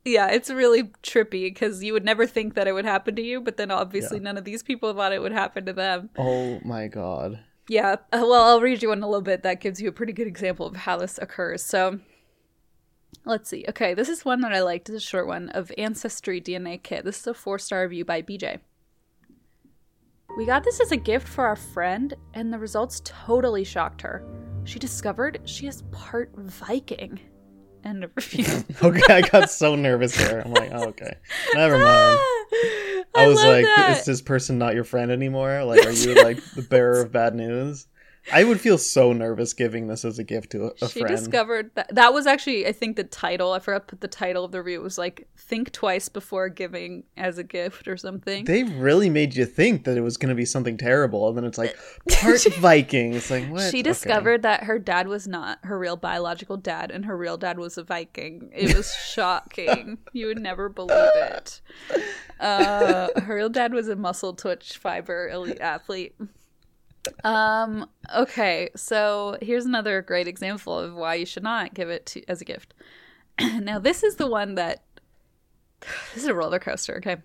yeah 0.05 0.27
it's 0.33 0.51
really 0.51 0.85
trippy 1.05 1.45
because 1.45 1.81
you 1.85 1.93
would 1.93 2.05
never 2.05 2.27
think 2.27 2.55
that 2.55 2.67
it 2.67 2.73
would 2.73 2.85
happen 2.85 3.15
to 3.15 3.23
you 3.23 3.41
but 3.41 3.57
then 3.57 3.71
obviously 3.71 4.19
Yeah. 4.19 4.25
none 4.25 4.37
of 4.37 4.43
these 4.45 4.65
people 4.65 4.93
thought 4.93 5.13
it 5.13 5.23
would 5.23 5.31
happen 5.31 5.65
to 5.67 5.73
them 5.73 6.11
oh 6.19 6.59
my 6.65 6.89
god. 6.89 7.39
yeah 7.69 7.93
uh, 7.93 7.97
well 8.23 8.43
i'll 8.43 8.61
read 8.61 8.83
you 8.83 8.89
one 8.89 8.99
in 8.99 9.05
a 9.05 9.09
little 9.09 9.23
bit 9.23 9.45
that 9.45 9.61
gives 9.61 9.81
you 9.81 9.89
a 9.89 9.93
pretty 9.93 10.13
good 10.13 10.27
example 10.27 10.67
of 10.67 10.75
how 10.75 10.97
this 10.97 11.19
occurs 11.23 11.65
so 11.65 12.01
let's 13.27 13.49
see 13.49 13.65
okay 13.69 13.95
this 13.95 14.09
is 14.09 14.25
one 14.25 14.41
that 14.41 14.53
i 14.53 14.61
liked 14.61 14.89
is 14.89 14.97
a 14.97 15.01
short 15.01 15.29
one 15.29 15.51
of 15.51 15.71
ancestry 15.79 16.41
dna 16.41 16.83
kit 16.83 17.05
this 17.05 17.21
is 17.21 17.27
a 17.29 17.35
four 17.35 17.61
star 17.61 17.83
review 17.83 18.05
by 18.05 18.21
bj 18.21 18.59
We 20.37 20.47
got 20.47 20.65
this 20.65 20.81
as 20.81 20.93
a 20.93 20.97
gift 20.97 21.29
for 21.29 21.47
our 21.47 21.57
friend, 21.57 22.15
and 22.35 22.53
the 22.53 22.59
results 22.59 23.03
totally 23.05 23.65
shocked 23.65 24.01
her. 24.03 24.25
She 24.65 24.79
discovered 24.79 25.41
she 25.45 25.67
is 25.67 25.83
part 25.91 26.33
Viking. 26.37 27.21
End 27.85 28.05
of 28.05 28.11
review. 28.15 28.65
Okay, 28.83 29.15
I 29.15 29.23
got 29.23 29.51
so 29.51 29.75
nervous 29.75 30.17
there. 30.17 30.41
I'm 30.41 30.53
like, 30.53 30.71
oh, 30.73 30.89
okay, 30.89 31.15
never 31.55 31.77
ah, 31.83 32.17
mind. 32.53 33.07
I, 33.15 33.27
was 33.27 33.39
love 33.39 33.47
like, 33.47 33.65
that. 33.65 33.99
is 33.99 34.05
this 34.05 34.21
person 34.23 34.59
not 34.59 34.75
your 34.75 34.85
friend 34.85 35.11
anymore? 35.11 35.65
Like, 35.65 35.85
are 35.85 35.91
you 35.91 36.15
like 36.15 36.43
the 36.55 36.63
bearer 36.63 37.01
of 37.01 37.11
bad 37.11 37.35
news? 37.35 37.87
I 38.33 38.45
would 38.45 38.61
feel 38.61 38.77
so 38.79 39.13
nervous 39.13 39.53
giving 39.55 39.87
this 39.87 40.05
as 40.05 40.19
a 40.19 40.25
gift 40.25 40.51
to 40.53 40.67
a, 40.67 40.71
a 40.83 40.89
she 40.89 41.01
friend. 41.01 41.17
discovered 41.17 41.71
that 41.75 41.95
that 41.95 42.13
was 42.13 42.27
actually 42.27 42.67
I 42.67 42.73
think 42.73 42.97
the 42.97 43.05
title. 43.05 43.53
I 43.53 43.59
forgot 43.61 43.89
to 43.89 43.93
put 43.93 44.01
the 44.01 44.09
title 44.09 44.45
of 44.45 44.53
the 44.53 44.63
review. 44.63 44.81
It 44.81 44.83
was 44.85 44.99
like 44.99 45.27
think 45.39 45.73
twice 45.73 46.09
before 46.09 46.49
giving 46.49 47.05
as 47.17 47.39
a 47.39 47.43
gift 47.45 47.89
or 47.89 47.97
something. 47.97 48.45
they 48.45 48.63
really 48.65 49.09
made 49.11 49.35
you 49.35 49.47
think 49.47 49.85
that 49.85 49.97
it 49.97 50.03
was 50.03 50.17
going 50.17 50.29
to 50.29 50.35
be 50.35 50.45
something 50.45 50.77
terrible, 50.77 51.29
and 51.29 51.37
then 51.37 51.45
it's 51.45 51.59
like 51.59 51.77
part 52.11 52.43
Viking. 52.59 53.15
It's 53.15 53.31
like 53.31 53.49
what? 53.49 53.63
She 53.71 53.79
Okay. 53.79 53.83
discovered 53.83 54.43
that 54.43 54.65
her 54.65 54.79
dad 54.79 55.09
was 55.09 55.27
not 55.27 55.59
her 55.65 55.79
real 55.79 55.97
biological 55.97 56.57
dad, 56.57 56.91
and 56.91 57.05
her 57.07 57.17
real 57.17 57.37
dad 57.37 57.59
was 57.59 57.79
a 57.79 57.83
Viking. 57.83 58.51
It 58.55 58.77
was 58.77 58.93
shocking. 59.07 59.99
you 60.13 60.27
would 60.27 60.39
never 60.41 60.69
believe 60.69 60.91
it. 61.17 61.61
Uh, 62.39 63.09
her 63.21 63.35
real 63.37 63.49
dad 63.49 63.73
was 63.73 63.89
a 63.89 63.97
muscle 63.97 64.33
twitch 64.35 64.79
fiber 64.79 65.29
elite 65.29 65.61
athlete. 65.61 66.15
Um. 67.25 67.89
Okay. 68.15 68.71
So 68.77 69.39
here's 69.41 69.65
another 69.65 70.03
great 70.03 70.29
example 70.29 70.79
of 70.79 70.95
why 70.95 71.15
you 71.15 71.27
should 71.27 71.43
not 71.43 71.75
give 71.75 71.89
it 71.89 72.07
to 72.07 72.25
as 72.29 72.41
a 72.41 72.45
gift. 72.45 72.75
now 73.41 73.79
this 73.79 74.03
is 74.03 74.17
the 74.17 74.27
one 74.27 74.55
that 74.57 74.85
this 76.15 76.25
is 76.25 76.29
a 76.29 76.35
roller 76.35 76.59
coaster. 76.59 76.97
Okay. 76.99 77.17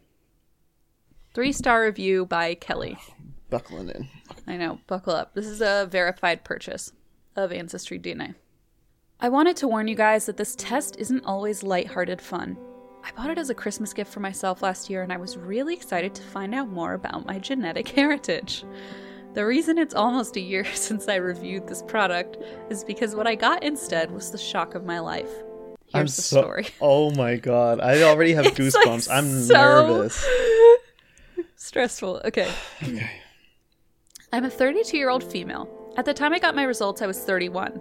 Three 1.34 1.51
star 1.51 1.84
review 1.84 2.26
by 2.26 2.55
Kelly. 2.55 2.97
buckling 3.49 3.89
in. 3.89 4.07
I 4.47 4.55
know, 4.57 4.80
buckle 4.88 5.13
up. 5.13 5.34
This 5.34 5.47
is 5.47 5.61
a 5.61 5.88
verified 5.91 6.43
purchase 6.45 6.93
of 7.36 7.51
Ancestry 7.51 7.99
DNA. 7.99 8.36
I 9.19 9.30
wanted 9.30 9.57
to 9.57 9.67
warn 9.67 9.88
you 9.88 9.95
guys 9.95 10.26
that 10.26 10.38
this 10.38 10.55
test 10.55 10.95
isn't 10.97 11.26
always 11.26 11.63
lighthearted 11.63 12.21
fun. 12.21 12.57
I 13.03 13.11
bought 13.11 13.30
it 13.30 13.38
as 13.38 13.49
a 13.49 13.55
Christmas 13.55 13.93
gift 13.93 14.11
for 14.11 14.19
myself 14.19 14.61
last 14.61 14.89
year, 14.89 15.03
and 15.03 15.13
I 15.13 15.17
was 15.17 15.38
really 15.38 15.73
excited 15.73 16.15
to 16.15 16.21
find 16.23 16.55
out 16.55 16.69
more 16.69 16.93
about 16.93 17.26
my 17.26 17.38
genetic 17.38 17.88
heritage. 17.95 18.63
The 19.36 19.45
reason 19.45 19.77
it's 19.77 19.93
almost 19.93 20.38
a 20.38 20.39
year 20.39 20.63
since 20.73 21.09
I 21.09 21.15
reviewed 21.15 21.67
this 21.67 21.81
product 21.83 22.38
is 22.69 22.83
because 22.83 23.15
what 23.15 23.27
I 23.27 23.36
got 23.36 23.63
instead 23.63 24.09
was 24.11 24.31
the 24.31 24.38
shock 24.38 24.75
of 24.75 24.86
my 24.86 24.99
life. 24.99 25.29
Here's 25.88 25.93
I'm 25.93 26.05
the 26.05 26.11
so, 26.11 26.41
story. 26.41 26.67
Oh 26.81 27.11
my 27.11 27.36
god, 27.36 27.81
I 27.81 28.03
already 28.03 28.33
have 28.33 28.45
It's, 28.57 28.75
like, 28.75 28.88
goosebumps. 28.88 29.09
I'm 29.11 29.41
so 29.43 29.53
nervous. 29.53 30.25
Stressful. 31.57 32.21
Okay. 32.25 32.49
Okay. 32.81 33.11
I'm 34.31 34.45
a 34.45 34.49
32 34.49 34.97
year 34.97 35.09
old 35.09 35.23
female. 35.23 35.69
At 35.97 36.05
the 36.05 36.13
time 36.13 36.33
I 36.33 36.39
got 36.39 36.55
my 36.55 36.63
results, 36.63 37.01
I 37.01 37.07
was 37.07 37.19
31. 37.19 37.79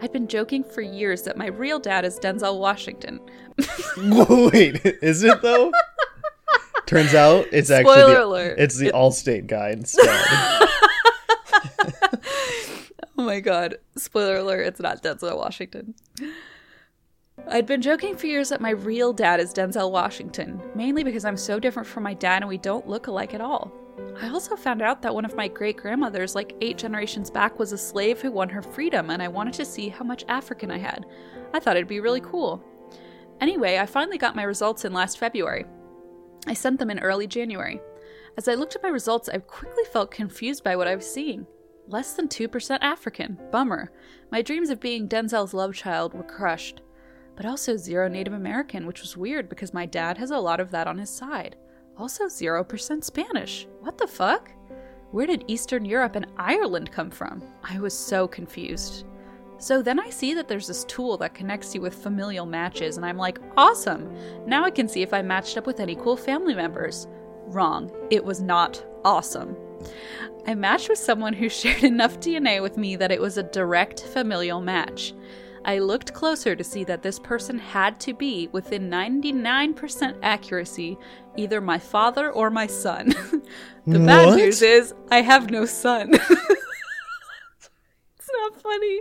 I'd 0.00 0.12
been 0.12 0.28
joking 0.28 0.64
for 0.64 0.82
years 0.82 1.22
that 1.22 1.36
my 1.36 1.46
real 1.46 1.78
dad 1.78 2.04
is 2.04 2.18
Denzel 2.18 2.58
Washington. 2.58 3.20
Wait, 3.96 4.80
is 5.02 5.22
it 5.22 5.42
though? 5.42 5.72
Turns 6.86 7.14
out 7.14 7.46
it's 7.52 7.70
actually 7.70 7.94
Spoiler 7.94 8.14
the, 8.14 8.24
alert. 8.24 8.58
it's 8.58 8.76
the 8.76 8.90
Allstate 8.92 9.46
guy 9.46 9.70
instead. 9.70 10.68
Oh 13.18 13.24
my 13.24 13.40
god. 13.40 13.76
Spoiler 13.94 14.36
alert, 14.36 14.66
it's 14.66 14.80
not 14.80 15.02
Denzel 15.02 15.36
Washington. 15.36 15.94
I'd 17.46 17.66
been 17.66 17.82
joking 17.82 18.16
for 18.16 18.26
years 18.26 18.48
that 18.48 18.60
my 18.62 18.70
real 18.70 19.12
dad 19.12 19.38
is 19.38 19.52
Denzel 19.52 19.90
Washington, 19.90 20.62
mainly 20.74 21.04
because 21.04 21.26
I'm 21.26 21.36
so 21.36 21.60
different 21.60 21.88
from 21.88 22.04
my 22.04 22.14
dad 22.14 22.42
and 22.42 22.48
we 22.48 22.56
don't 22.56 22.88
look 22.88 23.08
alike 23.08 23.34
at 23.34 23.42
all. 23.42 23.70
I 24.20 24.28
also 24.28 24.56
found 24.56 24.80
out 24.80 25.02
that 25.02 25.14
one 25.14 25.24
of 25.24 25.36
my 25.36 25.48
great 25.48 25.76
grandmothers, 25.76 26.34
like 26.34 26.56
eight 26.60 26.78
generations 26.78 27.30
back, 27.30 27.58
was 27.58 27.72
a 27.72 27.78
slave 27.78 28.20
who 28.20 28.30
won 28.30 28.48
her 28.48 28.62
freedom, 28.62 29.10
and 29.10 29.22
I 29.22 29.28
wanted 29.28 29.54
to 29.54 29.64
see 29.64 29.88
how 29.88 30.04
much 30.04 30.24
African 30.28 30.70
I 30.70 30.78
had. 30.78 31.06
I 31.52 31.60
thought 31.60 31.76
it'd 31.76 31.88
be 31.88 32.00
really 32.00 32.20
cool. 32.20 32.62
Anyway, 33.40 33.78
I 33.78 33.86
finally 33.86 34.18
got 34.18 34.36
my 34.36 34.44
results 34.44 34.84
in 34.84 34.92
last 34.92 35.18
February. 35.18 35.66
I 36.46 36.54
sent 36.54 36.78
them 36.78 36.90
in 36.90 36.98
early 37.00 37.26
January. 37.26 37.80
As 38.36 38.48
I 38.48 38.54
looked 38.54 38.76
at 38.76 38.82
my 38.82 38.88
results, 38.88 39.28
I 39.28 39.38
quickly 39.38 39.84
felt 39.92 40.10
confused 40.10 40.64
by 40.64 40.76
what 40.76 40.88
I 40.88 40.96
was 40.96 41.10
seeing. 41.10 41.46
Less 41.88 42.14
than 42.14 42.28
2% 42.28 42.78
African. 42.80 43.38
Bummer. 43.50 43.90
My 44.30 44.40
dreams 44.42 44.70
of 44.70 44.80
being 44.80 45.08
Denzel's 45.08 45.52
love 45.52 45.74
child 45.74 46.14
were 46.14 46.22
crushed. 46.22 46.80
But 47.36 47.46
also 47.46 47.76
zero 47.76 48.08
Native 48.08 48.34
American, 48.34 48.86
which 48.86 49.00
was 49.00 49.16
weird 49.16 49.48
because 49.48 49.74
my 49.74 49.86
dad 49.86 50.18
has 50.18 50.30
a 50.30 50.38
lot 50.38 50.60
of 50.60 50.70
that 50.70 50.86
on 50.86 50.98
his 50.98 51.10
side. 51.10 51.56
Also 51.98 52.24
0% 52.26 53.04
Spanish. 53.04 53.66
What 53.80 53.98
the 53.98 54.06
fuck? 54.06 54.50
Where 55.10 55.26
did 55.26 55.44
Eastern 55.46 55.84
Europe 55.84 56.16
and 56.16 56.26
Ireland 56.36 56.90
come 56.90 57.10
from? 57.10 57.42
I 57.62 57.78
was 57.78 57.96
so 57.96 58.26
confused. 58.26 59.04
So 59.58 59.82
then 59.82 60.00
I 60.00 60.10
see 60.10 60.34
that 60.34 60.48
there's 60.48 60.66
this 60.66 60.84
tool 60.84 61.16
that 61.18 61.34
connects 61.34 61.74
you 61.74 61.80
with 61.80 61.94
familial 61.94 62.46
matches, 62.46 62.96
and 62.96 63.06
I'm 63.06 63.18
like, 63.18 63.38
awesome! 63.56 64.12
Now 64.46 64.64
I 64.64 64.70
can 64.70 64.88
see 64.88 65.02
if 65.02 65.14
I 65.14 65.22
matched 65.22 65.56
up 65.56 65.66
with 65.66 65.78
any 65.78 65.94
cool 65.94 66.16
family 66.16 66.54
members. 66.54 67.06
Wrong. 67.46 67.92
It 68.10 68.24
was 68.24 68.40
not 68.40 68.84
awesome. 69.04 69.54
I 70.46 70.54
matched 70.54 70.88
with 70.88 70.98
someone 70.98 71.32
who 71.32 71.48
shared 71.60 71.84
enough 71.84 72.18
DNA 72.20 72.60
with 72.62 72.76
me 72.76 72.96
that 72.96 73.12
it 73.12 73.20
was 73.20 73.38
a 73.38 73.42
direct 73.44 74.00
familial 74.04 74.60
match. 74.60 75.14
I 75.64 75.78
looked 75.78 76.12
closer 76.12 76.56
to 76.56 76.64
see 76.64 76.82
that 76.84 77.02
this 77.02 77.20
person 77.20 77.56
had 77.58 78.00
to 78.00 78.12
be, 78.14 78.48
within 78.50 78.90
99% 78.90 80.18
accuracy, 80.22 80.98
either 81.36 81.60
my 81.60 81.78
father 81.78 82.32
or 82.32 82.50
my 82.50 82.66
son. 82.66 83.08
the 83.86 84.00
bad 84.00 84.34
news 84.36 84.60
is, 84.60 84.92
I 85.12 85.20
have 85.22 85.50
no 85.50 85.64
son. 85.64 86.10
it's 86.14 86.20
not 88.32 88.60
funny. 88.60 89.00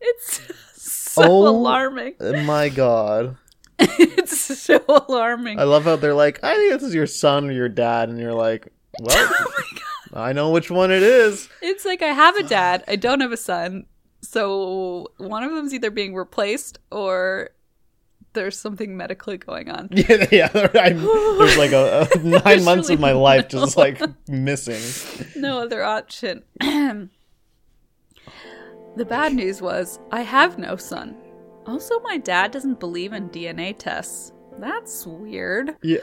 It's 0.00 0.40
so 0.76 1.22
Oh. 1.24 1.48
alarming. 1.48 2.14
My 2.44 2.68
God. 2.68 3.36
It's 3.80 4.60
so 4.60 4.80
alarming. 4.88 5.58
I 5.58 5.64
love 5.64 5.84
how 5.84 5.96
they're 5.96 6.14
like, 6.14 6.38
I 6.44 6.54
think 6.54 6.72
this 6.74 6.82
is 6.84 6.94
your 6.94 7.06
son 7.08 7.48
or 7.48 7.52
your 7.52 7.68
dad, 7.68 8.08
and 8.10 8.18
you're 8.20 8.32
like, 8.34 8.68
well, 9.00 9.28
Oh 9.28 9.64
I 10.12 10.32
know 10.32 10.50
which 10.50 10.70
one 10.70 10.90
it 10.90 11.02
is. 11.02 11.48
It's 11.62 11.84
like 11.84 12.02
I 12.02 12.08
have 12.08 12.36
a 12.36 12.42
dad, 12.42 12.84
I 12.88 12.96
don't 12.96 13.20
have 13.20 13.32
a 13.32 13.36
son. 13.36 13.86
So 14.22 15.12
one 15.18 15.42
of 15.42 15.52
them's 15.52 15.72
either 15.72 15.90
being 15.90 16.14
replaced 16.14 16.78
or 16.90 17.50
there's 18.32 18.58
something 18.58 18.96
medically 18.96 19.38
going 19.38 19.70
on. 19.70 19.88
Yeah, 19.92 20.26
yeah. 20.30 20.48
There's 20.48 21.58
like 21.58 21.72
a, 21.72 22.08
a 22.14 22.18
nine 22.44 22.64
months 22.64 22.90
of 22.90 23.00
my 23.00 23.12
life 23.12 23.52
no 23.52 23.60
just 23.60 23.76
like 23.76 24.00
missing. 24.28 24.80
No 25.36 25.60
other 25.60 25.82
option. 25.82 26.42
the 26.60 27.08
bad 29.06 29.34
news 29.34 29.60
was 29.60 29.98
I 30.10 30.22
have 30.22 30.58
no 30.58 30.76
son. 30.76 31.16
Also, 31.66 32.00
my 32.00 32.16
dad 32.18 32.50
doesn't 32.50 32.80
believe 32.80 33.12
in 33.12 33.28
DNA 33.30 33.76
tests. 33.76 34.32
That's 34.58 35.06
weird. 35.06 35.76
Yeah. 35.82 35.98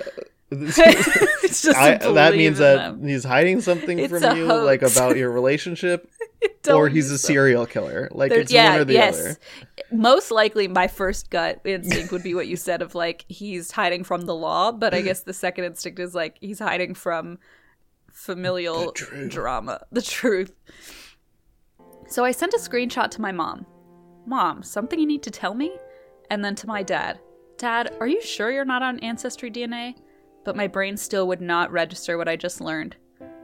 It's 0.52 1.62
just 1.62 1.68
I, 1.78 1.98
that 1.98 2.36
means 2.36 2.60
that 2.60 2.76
them. 2.78 3.08
he's 3.08 3.24
hiding 3.24 3.62
something 3.62 4.00
It's 4.00 4.10
from 4.18 4.38
you, 4.38 4.46
like 4.46 4.82
about 4.82 5.18
your 5.18 5.32
relationship, 5.32 6.10
or 6.74 6.88
he's 6.90 7.08
a 7.08 7.14
them. 7.14 7.18
serial 7.18 7.66
killer. 7.66 8.08
Like 8.12 8.30
There- 8.30 8.40
it's 8.42 8.54
one 8.54 8.76
or 8.80 8.86
the 8.86 9.00
other. 9.00 9.38
Most 9.92 10.32
likely, 10.32 10.68
my 10.68 10.88
first 10.88 11.30
gut 11.30 11.62
instinct 11.66 12.12
would 12.12 12.24
be 12.24 12.34
what 12.34 12.48
you 12.48 12.56
said 12.56 12.82
of 12.82 12.96
like 12.96 13.26
he's 13.28 13.72
hiding 13.72 14.04
from 14.04 14.22
the 14.22 14.36
law, 14.36 14.72
but 14.72 14.94
I 14.94 15.02
guess 15.02 15.22
the 15.22 15.34
second 15.34 15.66
instinct 15.66 16.00
is 16.00 16.14
like 16.16 16.38
he's 16.42 16.60
hiding 16.60 16.94
from 16.94 17.40
familial 18.12 18.94
drama, 19.28 19.82
the 19.92 20.02
truth. 20.02 20.52
So 22.08 22.24
I 22.24 22.32
sent 22.32 22.54
a 22.54 22.58
screenshot 22.58 23.12
to 23.12 23.22
my 23.22 23.32
mom. 23.32 23.66
Mom, 24.26 24.64
something 24.64 25.00
you 25.00 25.06
need 25.06 25.24
to 25.24 25.32
tell 25.32 25.54
me? 25.54 25.78
And 26.30 26.44
then 26.44 26.56
to 26.56 26.68
my 26.68 26.84
dad. 26.84 27.20
Dad, 27.58 27.94
are 28.00 28.08
you 28.08 28.22
sure 28.22 28.52
you're 28.52 28.66
not 28.66 28.84
on 28.84 29.00
Ancestry 29.00 29.50
DNA? 29.50 29.96
But 30.44 30.56
my 30.56 30.68
brain 30.68 30.98
still 30.98 31.28
would 31.28 31.42
not 31.42 31.72
register 31.72 32.18
what 32.18 32.28
I 32.28 32.36
just 32.36 32.62
learned. 32.62 32.96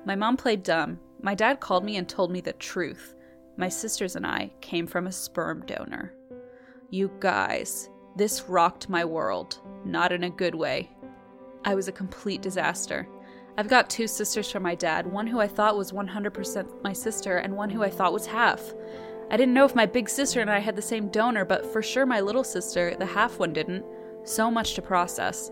My 0.05 0.15
mom 0.15 0.37
played 0.37 0.63
dumb. 0.63 0.99
My 1.21 1.35
dad 1.35 1.59
called 1.59 1.83
me 1.85 1.97
and 1.97 2.07
told 2.07 2.31
me 2.31 2.41
the 2.41 2.53
truth. 2.53 3.15
My 3.57 3.69
sisters 3.69 4.15
and 4.15 4.25
I 4.25 4.51
came 4.61 4.87
from 4.87 5.07
a 5.07 5.11
sperm 5.11 5.65
donor. 5.65 6.13
You 6.89 7.11
guys, 7.19 7.89
this 8.15 8.43
rocked 8.49 8.89
my 8.89 9.05
world. 9.05 9.59
Not 9.85 10.11
in 10.11 10.23
a 10.23 10.29
good 10.29 10.55
way. 10.55 10.89
I 11.65 11.75
was 11.75 11.87
a 11.87 11.93
complete 11.93 12.41
disaster. 12.41 13.07
I've 13.57 13.67
got 13.67 13.89
two 13.89 14.07
sisters 14.07 14.51
from 14.51 14.63
my 14.63 14.75
dad, 14.75 15.05
one 15.05 15.27
who 15.27 15.39
I 15.39 15.47
thought 15.47 15.77
was 15.77 15.91
100% 15.91 16.83
my 16.83 16.91
sister, 16.91 17.37
and 17.37 17.55
one 17.55 17.69
who 17.69 17.83
I 17.83 17.89
thought 17.89 18.13
was 18.13 18.25
half. 18.25 18.73
I 19.29 19.37
didn't 19.37 19.53
know 19.53 19.65
if 19.65 19.75
my 19.75 19.85
big 19.85 20.09
sister 20.09 20.41
and 20.41 20.49
I 20.49 20.59
had 20.59 20.75
the 20.75 20.81
same 20.81 21.09
donor, 21.09 21.45
but 21.45 21.65
for 21.71 21.81
sure 21.81 22.05
my 22.05 22.19
little 22.19 22.43
sister, 22.43 22.95
the 22.97 23.05
half 23.05 23.39
one, 23.39 23.53
didn't. 23.53 23.85
So 24.23 24.49
much 24.49 24.73
to 24.75 24.81
process. 24.81 25.51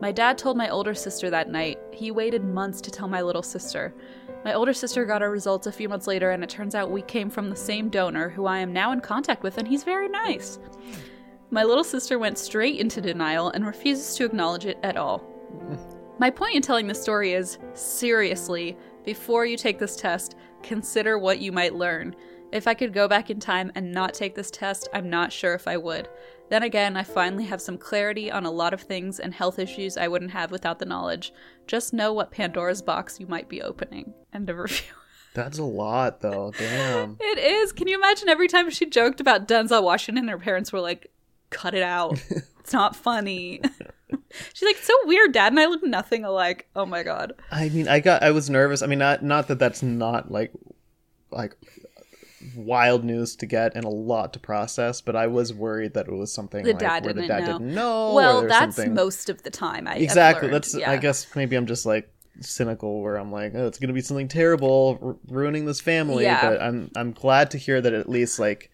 My 0.00 0.12
dad 0.12 0.38
told 0.38 0.56
my 0.56 0.68
older 0.68 0.94
sister 0.94 1.28
that 1.30 1.50
night. 1.50 1.78
He 1.92 2.12
waited 2.12 2.44
months 2.44 2.80
to 2.82 2.90
tell 2.90 3.08
my 3.08 3.20
little 3.20 3.42
sister. 3.42 3.92
My 4.44 4.54
older 4.54 4.72
sister 4.72 5.04
got 5.04 5.22
her 5.22 5.30
results 5.30 5.66
a 5.66 5.72
few 5.72 5.88
months 5.88 6.06
later, 6.06 6.30
and 6.30 6.44
it 6.44 6.48
turns 6.48 6.76
out 6.76 6.90
we 6.90 7.02
came 7.02 7.28
from 7.28 7.50
the 7.50 7.56
same 7.56 7.88
donor, 7.88 8.28
who 8.28 8.46
I 8.46 8.58
am 8.58 8.72
now 8.72 8.92
in 8.92 9.00
contact 9.00 9.42
with, 9.42 9.58
and 9.58 9.66
he's 9.66 9.82
very 9.82 10.08
nice. 10.08 10.60
My 11.50 11.64
little 11.64 11.82
sister 11.82 12.18
went 12.18 12.38
straight 12.38 12.78
into 12.78 13.00
denial 13.00 13.50
and 13.50 13.66
refuses 13.66 14.14
to 14.16 14.24
acknowledge 14.24 14.66
it 14.66 14.78
at 14.84 14.96
all. 14.96 15.24
My 16.20 16.30
point 16.30 16.54
in 16.54 16.62
telling 16.62 16.86
this 16.86 17.02
story 17.02 17.32
is 17.32 17.58
seriously, 17.74 18.76
before 19.04 19.46
you 19.46 19.56
take 19.56 19.78
this 19.78 19.96
test, 19.96 20.36
consider 20.62 21.18
what 21.18 21.40
you 21.40 21.50
might 21.50 21.74
learn. 21.74 22.14
If 22.52 22.66
I 22.66 22.74
could 22.74 22.92
go 22.92 23.08
back 23.08 23.30
in 23.30 23.40
time 23.40 23.72
and 23.74 23.92
not 23.92 24.14
take 24.14 24.34
this 24.34 24.50
test, 24.50 24.88
I'm 24.94 25.10
not 25.10 25.32
sure 25.32 25.54
if 25.54 25.66
I 25.66 25.76
would. 25.76 26.08
Then 26.48 26.62
again, 26.62 26.96
I 26.96 27.02
finally 27.02 27.44
have 27.44 27.60
some 27.60 27.76
clarity 27.76 28.30
on 28.30 28.46
a 28.46 28.50
lot 28.50 28.72
of 28.72 28.80
things 28.80 29.20
and 29.20 29.34
health 29.34 29.58
issues 29.58 29.96
I 29.96 30.08
wouldn't 30.08 30.30
have 30.30 30.50
without 30.50 30.78
the 30.78 30.86
knowledge. 30.86 31.32
Just 31.66 31.92
know 31.92 32.12
what 32.12 32.30
Pandora's 32.30 32.80
box 32.80 33.20
you 33.20 33.26
might 33.26 33.48
be 33.48 33.60
opening. 33.60 34.14
End 34.32 34.48
of 34.48 34.56
review. 34.56 34.86
That's 35.34 35.58
a 35.58 35.64
lot, 35.64 36.20
though. 36.20 36.52
Damn. 36.58 37.16
It 37.20 37.38
is. 37.38 37.72
Can 37.72 37.86
you 37.86 37.96
imagine 37.96 38.28
every 38.28 38.48
time 38.48 38.70
she 38.70 38.86
joked 38.86 39.20
about 39.20 39.46
Denzel 39.46 39.82
Washington, 39.82 40.28
her 40.28 40.38
parents 40.38 40.72
were 40.72 40.80
like, 40.80 41.10
cut 41.50 41.74
it 41.74 41.82
out. 41.82 42.20
it's 42.60 42.72
not 42.72 42.96
funny. 42.96 43.60
She's 44.54 44.66
like, 44.66 44.76
so 44.76 44.94
weird, 45.04 45.32
dad, 45.32 45.52
and 45.52 45.60
I 45.60 45.66
look 45.66 45.84
nothing 45.84 46.24
alike. 46.24 46.66
Oh 46.74 46.86
my 46.86 47.02
god. 47.02 47.34
I 47.50 47.68
mean, 47.68 47.88
I 47.88 48.00
got, 48.00 48.22
I 48.22 48.30
was 48.30 48.48
nervous. 48.48 48.82
I 48.82 48.86
mean, 48.86 48.98
not, 48.98 49.22
not 49.22 49.48
that 49.48 49.58
that's 49.58 49.82
not 49.82 50.30
like, 50.30 50.52
like 51.30 51.54
wild 52.56 53.04
news 53.04 53.36
to 53.36 53.46
get 53.46 53.74
and 53.74 53.84
a 53.84 53.88
lot 53.88 54.32
to 54.34 54.38
process, 54.38 55.00
but 55.00 55.16
I 55.16 55.26
was 55.26 55.52
worried 55.52 55.94
that 55.94 56.08
it 56.08 56.12
was 56.12 56.32
something 56.32 56.64
The 56.64 56.70
like, 56.72 56.78
dad 56.78 57.04
where 57.04 57.12
the 57.14 57.22
didn't 57.22 57.28
dad 57.38 57.46
know. 57.46 57.58
didn't 57.58 57.74
know. 57.74 58.14
well, 58.14 58.46
that's 58.46 58.76
something... 58.76 58.94
most 58.94 59.28
of 59.28 59.42
the 59.42 59.50
time. 59.50 59.86
I 59.88 59.96
exactly. 59.96 60.48
That's, 60.48 60.74
yeah. 60.74 60.90
I 60.90 60.96
guess 60.96 61.26
maybe 61.36 61.56
I'm 61.56 61.66
just 61.66 61.86
like 61.86 62.10
cynical 62.40 63.02
where 63.02 63.16
I'm 63.16 63.32
like, 63.32 63.52
oh, 63.54 63.66
it's 63.66 63.78
gonna 63.78 63.92
be 63.92 64.00
something 64.00 64.28
terrible, 64.28 64.98
r- 65.02 65.16
ruining 65.28 65.64
this 65.66 65.80
family. 65.80 66.24
Yeah. 66.24 66.40
But 66.40 66.62
I'm, 66.62 66.90
I'm 66.96 67.12
glad 67.12 67.50
to 67.52 67.58
hear 67.58 67.80
that 67.80 67.92
at 67.92 68.08
least 68.08 68.38
like, 68.38 68.70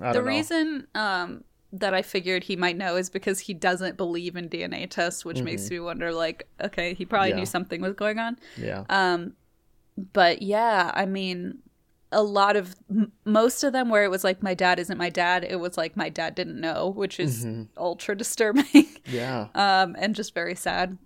I 0.00 0.12
the 0.12 0.20
don't 0.20 0.24
know. 0.24 0.28
reason 0.30 0.86
um 0.94 1.44
that 1.72 1.92
I 1.92 2.00
figured 2.02 2.44
he 2.44 2.56
might 2.56 2.76
know 2.78 2.96
is 2.96 3.10
because 3.10 3.40
he 3.40 3.52
doesn't 3.52 3.96
believe 3.98 4.36
in 4.36 4.48
DNA 4.48 4.88
tests, 4.88 5.22
which 5.24 5.42
makes 5.42 5.68
me 5.70 5.78
wonder 5.80 6.12
like, 6.12 6.48
okay, 6.62 6.94
he 6.94 7.04
probably 7.04 7.28
Mm-hmm. 7.30 7.36
Yeah. 7.36 7.40
knew 7.42 7.46
something 7.46 7.80
was 7.82 7.94
going 7.94 8.18
on. 8.18 8.38
Yeah. 8.56 8.84
Um, 8.88 9.34
but 10.14 10.40
yeah, 10.42 10.90
I 10.94 11.04
mean, 11.06 11.58
a 12.10 12.22
lot 12.22 12.56
of 12.56 12.74
m- 12.90 13.12
most 13.24 13.62
of 13.64 13.72
them 13.72 13.88
where 13.90 14.04
it 14.04 14.10
was 14.10 14.24
like 14.24 14.42
my 14.42 14.54
dad 14.54 14.78
isn't 14.78 14.96
my 14.98 15.10
dad, 15.10 15.44
it 15.44 15.56
was 15.60 15.76
like 15.76 15.96
my 15.96 16.08
dad 16.08 16.34
didn't 16.34 16.60
know, 16.60 16.88
which 16.88 17.20
is 17.20 17.44
Mm-hmm. 17.44 17.62
ultra 17.76 18.16
disturbing. 18.16 18.86
yeah. 19.06 19.48
um, 19.54 19.94
and 19.98 20.14
just 20.14 20.34
very 20.34 20.54
sad. 20.54 20.96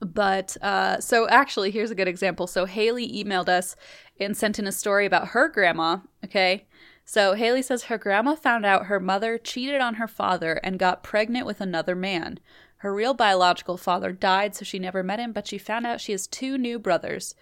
But 0.00 0.56
uh, 0.62 1.00
so 1.00 1.28
actually, 1.28 1.70
here's 1.70 1.90
a 1.90 1.94
good 1.94 2.08
example. 2.08 2.46
So 2.46 2.64
Haley 2.66 3.10
emailed 3.22 3.48
us 3.48 3.76
and 4.20 4.36
sent 4.36 4.58
in 4.58 4.66
a 4.66 4.72
story 4.72 5.06
about 5.06 5.28
her 5.28 5.48
grandma. 5.48 5.98
Okay. 6.24 6.66
So 7.04 7.34
Haley 7.34 7.62
says 7.62 7.84
her 7.84 7.98
grandma 7.98 8.34
found 8.34 8.66
out 8.66 8.86
her 8.86 8.98
mother 8.98 9.38
cheated 9.38 9.80
on 9.80 9.94
her 9.94 10.08
father 10.08 10.54
and 10.64 10.78
got 10.78 11.02
pregnant 11.04 11.46
with 11.46 11.60
another 11.60 11.94
man. 11.94 12.40
Her 12.78 12.92
real 12.92 13.14
biological 13.14 13.76
father 13.76 14.12
died, 14.12 14.54
so 14.54 14.64
she 14.64 14.78
never 14.78 15.02
met 15.02 15.20
him, 15.20 15.32
but 15.32 15.46
she 15.46 15.56
found 15.56 15.86
out 15.86 16.00
she 16.00 16.12
has 16.12 16.26
two 16.26 16.58
new 16.58 16.78
brothers. 16.78 17.34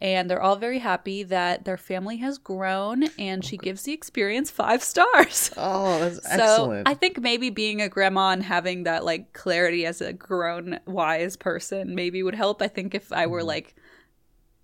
And 0.00 0.30
they're 0.30 0.40
all 0.42 0.56
very 0.56 0.78
happy 0.78 1.22
that 1.24 1.64
their 1.66 1.76
family 1.76 2.16
has 2.18 2.38
grown, 2.38 3.04
and 3.18 3.44
she 3.44 3.58
gives 3.58 3.82
the 3.82 3.92
experience 3.92 4.50
five 4.50 4.82
stars. 4.82 5.50
Oh, 5.56 5.98
that's 6.00 6.20
So 6.22 6.24
excellent. 6.24 6.86
I 6.86 6.94
think 6.94 7.20
maybe 7.20 7.50
being 7.50 7.80
a 7.82 7.88
grandma 7.88 8.30
and 8.30 8.42
having 8.42 8.84
that 8.84 9.04
like 9.04 9.32
clarity 9.32 9.86
as 9.86 10.00
a 10.00 10.12
grown 10.12 10.80
wise 10.86 11.36
person 11.36 11.94
maybe 11.94 12.22
would 12.22 12.34
help. 12.34 12.62
I 12.62 12.68
think 12.68 12.94
if 12.94 13.12
I 13.12 13.26
Mm-hmm. 13.26 13.32
were 13.32 13.44
like 13.44 13.74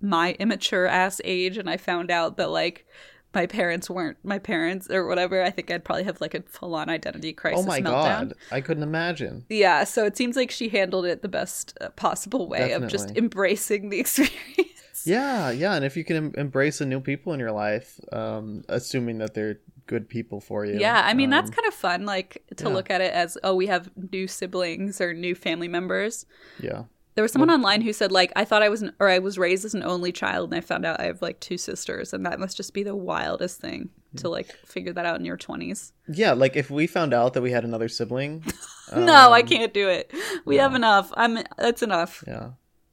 my 0.01 0.33
immature 0.39 0.87
ass 0.87 1.21
age 1.25 1.57
and 1.59 1.69
I 1.71 1.77
found 1.77 2.11
out 2.11 2.37
that 2.37 2.51
like 2.51 2.87
my 3.35 3.47
parents 3.47 3.91
weren't 3.91 4.19
my 4.25 4.39
parents 4.39 4.91
or 4.91 5.07
whatever, 5.07 5.43
I 5.43 5.51
think 5.51 5.71
I'd 5.71 5.85
probably 5.85 6.05
have 6.05 6.21
like 6.21 6.35
a 6.35 6.43
full 6.43 6.75
on 6.75 6.89
identity 6.91 7.33
crisis 7.33 7.61
oh 7.61 7.63
my 7.63 7.81
meltdown. 7.81 8.31
god, 8.31 8.35
I 8.51 8.61
couldn't 8.61 8.83
imagine. 8.85 9.47
Yeah, 9.49 9.85
so 9.85 10.05
it 10.07 10.17
seems 10.17 10.35
like 10.37 10.51
she 10.51 10.69
handled 10.69 11.07
it 11.07 11.23
the 11.23 11.29
best 11.29 11.77
uh, 11.81 11.91
possible 11.91 12.49
way 12.49 12.73
of 12.73 12.87
just 12.87 13.13
embracing 13.17 13.91
the 13.91 14.01
experience. 14.01 14.83
Yeah, 15.07 15.51
yeah, 15.51 15.75
and 15.75 15.85
if 15.85 15.97
you 15.97 16.05
can 16.05 16.17
em- 16.17 16.35
embrace 16.37 16.79
the 16.79 16.87
new 16.87 17.01
people 17.01 17.33
in 17.33 17.41
your 17.41 17.53
life, 17.53 18.01
um, 18.13 18.65
assuming 18.69 19.19
that 19.19 19.35
they're 19.35 19.61
good 19.87 20.09
people 20.09 20.41
for 20.41 20.65
you. 20.65 20.79
Yeah, 20.79 21.03
I 21.05 21.15
mean 21.15 21.31
that's 21.31 21.51
um, 21.51 21.55
kind 21.55 21.69
of 21.69 21.75
fun 21.75 22.05
like 22.05 22.43
to 22.57 22.65
yeah. 22.65 22.71
look 22.71 22.91
at 22.91 23.01
it 23.01 23.13
as 23.13 23.39
oh 23.45 23.55
we 23.55 23.67
have 23.67 23.91
new 24.13 24.27
siblings 24.27 25.01
or 25.01 25.15
new 25.15 25.35
family 25.35 25.69
members. 25.69 26.27
yeah. 26.61 26.85
There 27.15 27.23
was 27.23 27.33
someone 27.33 27.51
online 27.51 27.81
who 27.81 27.95
said 27.95 28.13
like 28.13 28.31
I 28.37 28.45
thought 28.45 28.63
I 28.63 28.69
was 28.69 28.83
an, 28.83 28.93
or 29.01 29.09
I 29.09 29.21
was 29.21 29.39
raised 29.39 29.65
as 29.65 29.73
an 29.73 29.83
only 29.83 30.13
child 30.13 30.51
and 30.51 30.59
I 30.59 30.61
found 30.61 30.85
out 30.85 31.01
I 31.01 31.05
have 31.05 31.23
like 31.23 31.41
two 31.41 31.57
sisters 31.57 32.13
and 32.13 32.27
that 32.27 32.39
must 32.39 32.59
just 32.59 32.75
be 32.75 32.83
the 32.83 32.95
wildest 32.95 33.59
thing 33.59 33.89
to 34.17 34.29
like 34.29 34.55
figure 34.67 34.93
that 34.93 35.07
out 35.07 35.19
in 35.19 35.25
your 35.25 35.39
20s. 35.39 35.93
Yeah, 36.09 36.33
like 36.33 36.57
if 36.57 36.71
we 36.71 36.87
found 36.87 37.15
out 37.15 37.33
that 37.33 37.41
we 37.41 37.53
had 37.53 37.65
another 37.65 37.89
sibling. 37.89 38.45
no, 38.95 39.33
I 39.33 39.41
um, 39.41 39.47
can't 39.47 39.73
do 39.73 39.89
it. 39.89 40.13
We 40.45 40.57
have 40.57 40.75
enough. 40.75 41.11
I'm 41.17 41.39
that's 41.57 41.83
enough. 41.83 42.23
Yeah. 42.27 42.51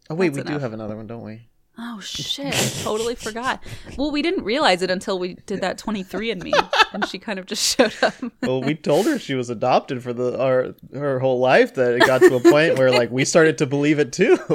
Oh 0.10 0.16
wait, 0.16 0.34
That's 0.34 0.48
we 0.50 0.54
do 0.54 0.60
have 0.60 0.74
another 0.74 0.96
one, 0.96 1.08
don't 1.08 1.24
we? 1.24 1.50
Oh 1.78 2.00
shit! 2.02 2.54
I 2.54 2.84
totally 2.84 3.16
forgot. 3.16 3.64
Well, 3.98 4.12
we 4.12 4.22
didn't 4.22 4.44
realize 4.44 4.82
it 4.84 4.92
until 4.92 5.18
we 5.18 5.36
did 5.48 5.62
that 5.62 5.80
23andMe, 5.80 6.54
and 6.94 7.08
she 7.08 7.18
kind 7.18 7.40
of 7.40 7.48
just 7.48 7.64
showed 7.78 7.94
up. 8.04 8.14
Well, 8.42 8.62
we 8.62 8.76
told 8.76 9.08
her 9.08 9.18
she 9.18 9.34
was 9.34 9.50
adopted 9.50 10.04
for 10.04 10.14
the 10.14 10.40
our 10.40 10.76
her 10.94 11.20
whole 11.20 11.40
life. 11.40 11.74
That 11.74 11.96
it 11.96 12.06
got 12.06 12.20
to 12.22 12.36
a 12.36 12.40
point 12.40 12.78
where 12.78 12.92
like 12.92 13.10
we 13.12 13.26
started 13.26 13.58
to 13.58 13.66
believe 13.66 13.98
it 14.00 14.14
too. 14.14 14.36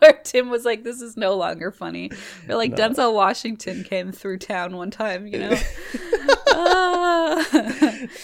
Where 0.00 0.18
Tim 0.24 0.48
was 0.48 0.64
like, 0.64 0.82
"This 0.84 1.00
is 1.02 1.16
no 1.16 1.34
longer 1.34 1.70
funny." 1.70 2.10
Or 2.48 2.56
like 2.56 2.74
Denzel 2.74 3.12
Washington 3.14 3.84
came 3.84 4.12
through 4.12 4.38
town 4.38 4.74
one 4.76 4.90
time, 4.90 5.26
you 5.26 5.38
know. 5.38 5.56
Ah. 6.52 7.46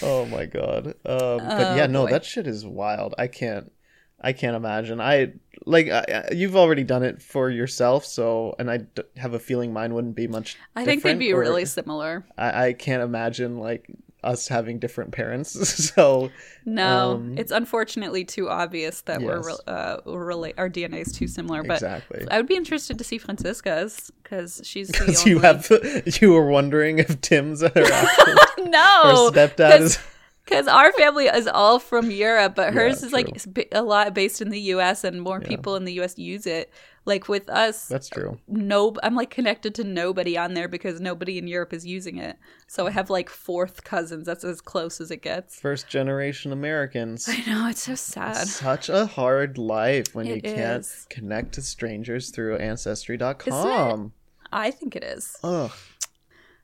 oh 0.01 0.25
my 0.25 0.45
god. 0.45 0.87
Um, 1.05 1.37
but 1.37 1.77
yeah, 1.77 1.87
no, 1.87 2.03
Oh, 2.03 2.05
boy. 2.05 2.11
that 2.11 2.25
shit 2.25 2.47
is 2.47 2.65
wild. 2.65 3.15
I 3.17 3.27
can't. 3.27 3.71
I 4.19 4.33
can't 4.33 4.55
imagine. 4.55 4.99
I 4.99 5.33
like 5.65 5.89
I, 5.89 6.29
you've 6.31 6.55
already 6.55 6.83
done 6.83 7.03
it 7.03 7.21
for 7.21 7.49
yourself, 7.49 8.05
so 8.05 8.55
and 8.57 8.69
I 8.71 8.77
d- 8.77 9.03
have 9.17 9.33
a 9.33 9.39
feeling 9.39 9.73
mine 9.73 9.93
wouldn't 9.93 10.15
be 10.15 10.27
much. 10.27 10.57
I 10.75 10.85
think 10.85 11.03
they'd 11.03 11.19
be 11.19 11.33
or- 11.33 11.39
really 11.39 11.65
similar. 11.65 12.25
I, 12.37 12.67
I 12.67 12.73
can't 12.73 13.03
imagine 13.03 13.57
like 13.59 13.87
us 14.23 14.47
having 14.47 14.79
different 14.79 15.11
parents. 15.11 15.69
so 15.93 16.31
No, 16.65 17.11
Um, 17.13 17.37
it's 17.37 17.51
unfortunately 17.51 18.25
too 18.25 18.49
obvious 18.49 19.01
that 19.01 19.21
we're 19.21 19.47
Yes. 19.47 19.59
uh, 19.67 19.97
we're 20.05 20.31
our 20.57 20.69
DNA 20.69 21.01
is 21.05 21.13
too 21.13 21.27
similar. 21.27 21.61
But 21.63 21.75
exactly. 21.75 22.25
I 22.31 22.37
would 22.37 22.47
be 22.47 22.55
interested 22.55 22.97
to 22.97 23.03
see 23.03 23.19
Francisca's 23.19 24.11
because 24.23 24.61
she's 24.65 24.87
the 24.89 24.93
Because 24.99 25.19
only. 25.19 25.31
you 25.31 25.39
have 25.39 25.71
you 26.21 26.33
were 26.33 26.47
wondering 26.47 26.97
if 26.99 27.21
Tim's 27.21 27.61
her 27.61 27.71
actual 27.75 28.35
no 28.65 29.31
her 29.31 29.31
stepdad 29.31 29.81
is 29.81 29.99
because 30.47 30.67
our 30.67 30.91
family 30.93 31.25
is 31.25 31.47
all 31.47 31.79
from 31.79 32.09
Europe, 32.11 32.55
but 32.55 32.73
hers 32.73 33.01
Yeah, 33.01 33.07
is 33.07 33.13
like 33.13 33.25
true. 33.27 33.33
it's 33.35 33.45
bi- 33.45 33.67
a 33.71 33.81
lot 33.83 34.13
based 34.13 34.41
in 34.41 34.49
the 34.49 34.59
U.S. 34.75 35.03
and 35.03 35.21
more 35.21 35.39
people 35.41 35.75
in 35.75 35.85
the 35.85 35.93
U.S. 35.93 36.17
use 36.17 36.45
it. 36.45 36.71
Like 37.05 37.29
with 37.29 37.49
us, 37.49 37.87
That's 37.87 38.09
true. 38.09 38.37
no, 38.49 38.93
I'm 39.01 39.15
like 39.15 39.29
connected 39.29 39.73
to 39.75 39.85
nobody 39.85 40.37
on 40.37 40.55
there 40.55 40.67
because 40.67 40.99
nobody 40.99 41.37
in 41.37 41.47
Europe 41.47 41.71
is 41.71 41.85
using 41.85 42.17
it. 42.17 42.35
So 42.67 42.85
I 42.87 42.91
have 42.91 43.09
like 43.09 43.29
fourth 43.29 43.85
cousins. 43.85 44.25
That's 44.25 44.43
as 44.43 44.59
close 44.59 44.99
as 44.99 45.09
it 45.09 45.21
gets. 45.21 45.57
First 45.57 45.87
generation 45.87 46.51
Americans. 46.51 47.29
I 47.29 47.37
know 47.49 47.69
it's 47.69 47.83
so 47.83 47.95
sad. 47.95 48.45
Such 48.47 48.89
a 48.89 49.05
hard 49.05 49.57
life 49.57 50.13
when 50.13 50.25
you 50.25 50.35
It 50.35 50.43
can't 50.43 50.81
is. 50.81 51.07
connect 51.09 51.53
to 51.53 51.61
strangers 51.61 52.29
through 52.29 52.57
ancestry.com. 52.57 54.11
I 54.51 54.71
think 54.71 54.95
it 54.97 55.03
is. 55.05 55.37
Ugh. 55.43 55.71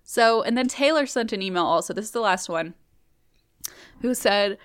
So, 0.04 0.42
and 0.44 0.58
then 0.58 0.68
Taylor 0.68 1.06
sent 1.06 1.32
an 1.32 1.42
email 1.42 1.64
also. 1.66 1.94
This 1.94 2.06
is 2.06 2.12
the 2.12 2.20
last 2.20 2.50
one. 2.50 2.74
Who 4.04 4.14
said 4.14 4.60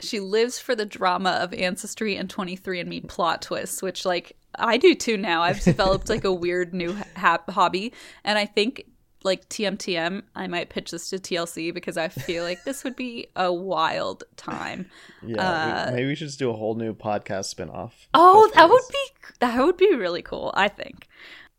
she 0.00 0.20
lives 0.20 0.58
for 0.58 0.74
the 0.76 0.84
drama 0.84 1.30
of 1.40 1.54
ancestry 1.54 2.16
and 2.16 2.28
23andme 2.28 3.08
plot 3.08 3.40
twists, 3.40 3.80
which 3.80 4.04
like 4.04 4.36
I 4.58 4.76
do 4.76 4.94
too 4.94 5.16
now. 5.16 5.40
I've 5.42 5.60
developed 5.62 6.10
like 6.10 6.24
a 6.24 6.32
weird 6.44 6.74
new 6.74 6.94
ha- 7.16 7.42
hobby 7.48 7.94
and 8.22 8.38
I 8.38 8.44
think 8.44 8.84
like 9.24 9.48
TMTM, 9.48 10.22
I 10.36 10.46
might 10.46 10.68
pitch 10.68 10.90
this 10.90 11.08
to 11.10 11.16
TLC 11.18 11.72
because 11.74 11.96
I 11.96 12.08
feel 12.08 12.44
like 12.44 12.62
this 12.64 12.84
would 12.84 12.94
be 12.94 13.28
a 13.34 13.52
wild 13.52 14.24
time. 14.36 14.90
Yeah, 15.22 15.32
we- 15.66 15.72
uh, 15.72 15.92
maybe 15.92 16.06
we 16.08 16.14
should 16.14 16.28
just 16.28 16.38
do 16.38 16.50
a 16.50 16.54
whole 16.56 16.74
new 16.74 16.92
podcast 16.94 17.52
spinoff. 17.54 17.92
Oh, 18.14 18.48
that 18.54 18.68
would 18.68 18.82
be 18.92 19.06
that 19.40 19.64
would 19.64 19.76
be 19.76 19.94
really 19.94 20.22
cool, 20.22 20.52
I 20.54 20.68
think. 20.68 21.08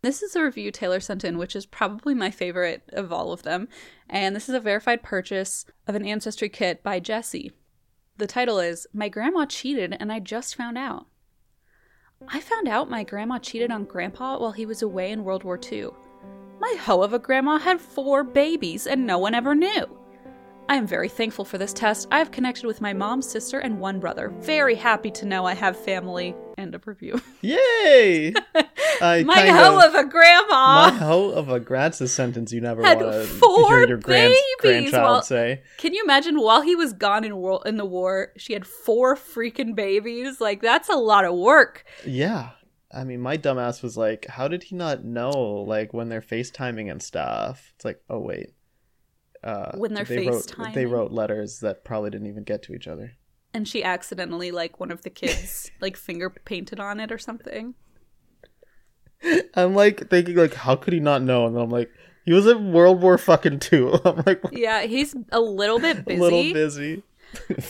This 0.04 0.22
is 0.22 0.36
a 0.36 0.44
review 0.44 0.72
Taylor 0.72 1.00
sent 1.00 1.24
in, 1.24 1.38
which 1.38 1.56
is 1.56 1.66
probably 1.66 2.14
my 2.14 2.30
favorite 2.30 2.84
of 2.94 3.12
all 3.12 3.32
of 3.32 3.44
them. 3.44 3.68
And 4.10 4.36
this 4.36 4.48
is 4.48 4.56
a 4.56 4.60
verified 4.60 5.02
purchase 5.02 5.66
of 5.88 5.96
an 5.96 6.06
ancestry 6.06 6.50
kit 6.50 6.84
by 6.84 7.00
Jesse. 7.00 7.52
The 8.18 8.28
title 8.28 8.60
is 8.60 8.88
My 8.94 9.10
Grandma 9.10 9.46
Cheated 9.46 9.98
and 10.00 10.12
I 10.12 10.20
Just 10.20 10.56
Found 10.56 10.78
Out. 10.78 11.08
I 12.28 12.40
found 12.40 12.68
out 12.68 12.90
my 12.90 13.04
grandma 13.04 13.38
cheated 13.38 13.72
on 13.72 13.86
grandpa 13.86 14.40
while 14.40 14.52
he 14.52 14.66
was 14.66 14.82
away 14.82 15.12
in 15.12 15.24
World 15.24 15.44
War 15.44 15.60
II. 15.72 15.90
My 16.60 16.76
hoe 16.80 17.04
of 17.04 17.14
a 17.14 17.20
grandma 17.20 17.58
had 17.58 17.80
four 17.80 18.24
babies 18.24 18.88
and 18.88 19.06
no 19.06 19.20
one 19.20 19.36
ever 19.36 19.54
knew. 19.54 19.86
I 20.70 20.76
am 20.76 20.88
very 20.88 21.10
thankful 21.10 21.46
for 21.46 21.58
this 21.58 21.74
test. 21.74 22.08
I 22.12 22.20
have 22.20 22.32
connected 22.32 22.66
with 22.66 22.82
my 22.82 22.92
mom, 22.92 23.22
sister, 23.22 23.60
and 23.60 23.80
one 23.80 24.00
brother. 24.00 24.30
Very 24.40 24.76
happy 24.76 25.12
to 25.12 25.26
know 25.26 25.46
I 25.46 25.54
have 25.54 25.78
family. 25.78 26.36
End 26.58 26.74
of 26.74 26.88
review. 26.88 27.22
Yay! 27.42 28.34
I 29.02 29.24
my 29.24 29.46
hoe 29.48 29.88
of 29.88 29.94
a 29.94 30.04
grandma. 30.06 30.90
my 30.90 30.98
hoe 30.98 31.30
of 31.30 31.50
a 31.50 31.60
grad's 31.60 32.02
a 32.02 32.08
sentence 32.08 32.52
you 32.52 32.62
never 32.62 32.82
want 32.82 33.00
to 33.00 33.22
hear 33.68 33.88
your 33.88 33.98
grand, 33.98 34.34
grandchild 34.60 35.04
while- 35.04 35.22
say. 35.22 35.62
Can 35.78 35.94
you 35.94 36.04
imagine 36.04 36.40
while 36.40 36.62
he 36.62 36.76
was 36.76 36.94
gone 36.94 37.24
in 37.24 37.36
war 37.38 37.62
in 37.66 37.78
the 37.78 37.86
war, 37.86 38.34
she 38.38 38.54
had 38.54 38.66
four 38.66 39.16
freaking 39.16 39.76
babies? 39.76 40.42
Like 40.42 40.62
that's 40.62 40.90
a 40.90 40.96
lot 40.96 41.26
of 41.26 41.36
work. 41.36 41.86
Yeah. 42.06 42.50
I 42.92 43.04
mean, 43.04 43.20
my 43.20 43.38
dumbass 43.38 43.84
was 43.84 43.96
like, 43.98 44.26
how 44.28 44.48
did 44.48 44.64
he 44.64 44.76
not 44.76 45.04
know, 45.04 45.30
like, 45.68 45.94
when 45.94 46.08
they're 46.08 46.22
FaceTiming 46.22 46.90
and 46.90 47.04
stuff? 47.04 47.74
It's 47.76 47.84
like, 47.84 48.02
oh, 48.10 48.20
wait. 48.20 48.54
Uh, 49.44 49.74
When 49.78 49.94
they're 49.94 50.06
they 50.06 50.26
wrote, 50.26 50.54
they 50.74 50.86
wrote 50.86 51.12
letters 51.12 51.60
that 51.60 51.84
probably 51.84 52.12
didn't 52.12 52.28
even 52.28 52.44
get 52.44 52.64
to 52.64 52.74
each 52.74 52.88
other. 52.88 53.12
And 53.58 53.68
she 53.68 53.84
accidentally 53.84 54.52
like 54.52 54.80
one 54.80 54.92
of 54.92 55.02
the 55.02 55.10
kids 55.10 55.72
like 55.82 55.98
finger 55.98 56.30
painted 56.30 56.80
on 56.80 57.00
it 57.00 57.12
or 57.12 57.18
something. 57.18 57.74
I'm 59.56 59.74
like 59.74 60.12
thinking, 60.12 60.36
like, 60.36 60.54
how 60.54 60.76
could 60.76 60.94
he 60.94 61.00
not 61.00 61.24
know? 61.24 61.48
And 61.48 61.56
then 61.56 61.64
I'm 61.64 61.72
like, 61.72 61.90
he 62.24 62.34
was 62.34 62.46
in 62.46 62.72
World 62.72 63.02
War 63.02 63.18
fucking 63.18 63.58
two. 63.58 64.00
I'm 64.06 64.22
like, 64.28 64.42
Yeah, 64.52 64.84
he's 64.84 65.16
a 65.32 65.40
little 65.40 65.80
bit 65.80 65.98
a 66.02 66.04
busy. 66.04 66.20
little 66.22 66.54
busy. 66.54 67.04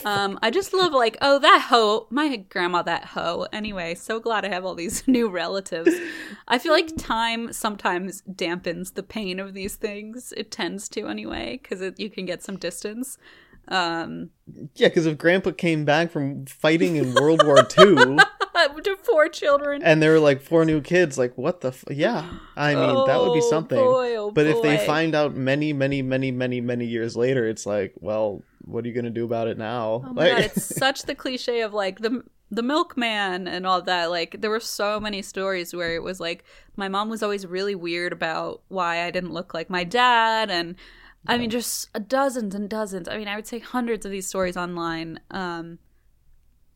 Um, 0.04 0.38
I 0.42 0.50
just 0.50 0.74
love 0.74 0.92
like, 0.92 1.16
oh, 1.22 1.38
that 1.38 1.66
hoe, 1.70 2.06
my 2.10 2.36
grandma, 2.36 2.82
that 2.82 3.06
hoe. 3.06 3.46
Anyway, 3.50 3.94
so 3.94 4.20
glad 4.20 4.44
I 4.44 4.48
have 4.48 4.66
all 4.66 4.74
these 4.74 5.08
new 5.08 5.30
relatives. 5.30 5.90
I 6.46 6.58
feel 6.58 6.72
like 6.72 6.96
time 6.98 7.50
sometimes 7.54 8.22
dampens 8.30 8.92
the 8.92 9.02
pain 9.02 9.40
of 9.40 9.54
these 9.54 9.76
things. 9.76 10.34
It 10.36 10.50
tends 10.50 10.86
to 10.90 11.08
anyway, 11.08 11.58
because 11.62 11.94
you 11.96 12.10
can 12.10 12.26
get 12.26 12.42
some 12.42 12.58
distance. 12.58 13.16
Um, 13.68 14.30
Yeah, 14.74 14.88
because 14.88 15.06
if 15.06 15.18
Grandpa 15.18 15.50
came 15.52 15.84
back 15.84 16.10
from 16.10 16.46
fighting 16.46 16.96
in 16.96 17.14
World 17.14 17.42
War 17.44 17.62
Two 17.68 18.18
to 18.82 18.96
four 19.02 19.28
children. 19.28 19.82
and 19.82 20.02
there 20.02 20.12
were 20.12 20.18
like 20.20 20.40
four 20.42 20.64
new 20.64 20.80
kids, 20.80 21.16
like, 21.18 21.36
what 21.36 21.60
the? 21.60 21.68
F-? 21.68 21.84
Yeah, 21.90 22.28
I 22.56 22.74
mean, 22.74 23.04
that 23.06 23.20
would 23.20 23.32
be 23.32 23.40
Oh, 23.42 23.50
something. 23.50 23.78
boy, 23.78 24.16
oh, 24.16 24.30
but 24.30 24.46
if 24.46 24.62
they 24.62 24.78
find 24.78 25.14
out 25.14 25.34
many, 25.34 25.72
many, 25.72 26.02
many, 26.02 26.30
many, 26.30 26.60
many 26.60 26.86
years 26.86 27.16
later, 27.16 27.46
it's 27.46 27.66
like, 27.66 27.92
well, 28.00 28.42
what 28.64 28.84
are 28.84 28.88
you 28.88 28.94
gonna 28.94 29.10
do 29.10 29.24
about 29.24 29.48
it 29.48 29.58
now? 29.58 30.02
Oh 30.06 30.12
my 30.12 30.28
god, 30.30 30.40
it's 30.40 30.64
such 30.76 31.02
the 31.02 31.14
cliche 31.14 31.60
of 31.62 31.72
like 31.74 32.00
the 32.00 32.22
the 32.50 32.62
milkman 32.62 33.46
and 33.46 33.66
all 33.66 33.82
that. 33.82 34.06
Like 34.10 34.40
there 34.40 34.50
were 34.50 34.60
so 34.60 34.98
many 34.98 35.22
stories 35.22 35.74
where 35.74 35.94
it 35.94 36.02
was 36.02 36.18
like 36.18 36.44
my 36.76 36.88
mom 36.88 37.08
was 37.10 37.22
always 37.22 37.46
really 37.46 37.74
weird 37.74 38.12
about 38.12 38.62
why 38.68 39.04
I 39.04 39.10
didn't 39.10 39.32
look 39.32 39.54
like 39.54 39.68
my 39.70 39.84
dad 39.84 40.50
and 40.50 40.74
I 41.28 41.38
mean 41.38 41.50
just 41.50 41.88
dozens 42.08 42.54
and 42.54 42.68
dozens. 42.68 43.08
I 43.08 43.18
mean, 43.18 43.28
I 43.28 43.36
would 43.36 43.46
say 43.46 43.58
hundreds 43.58 44.04
of 44.06 44.12
these 44.12 44.26
stories 44.26 44.56
online 44.56 45.20
um 45.30 45.78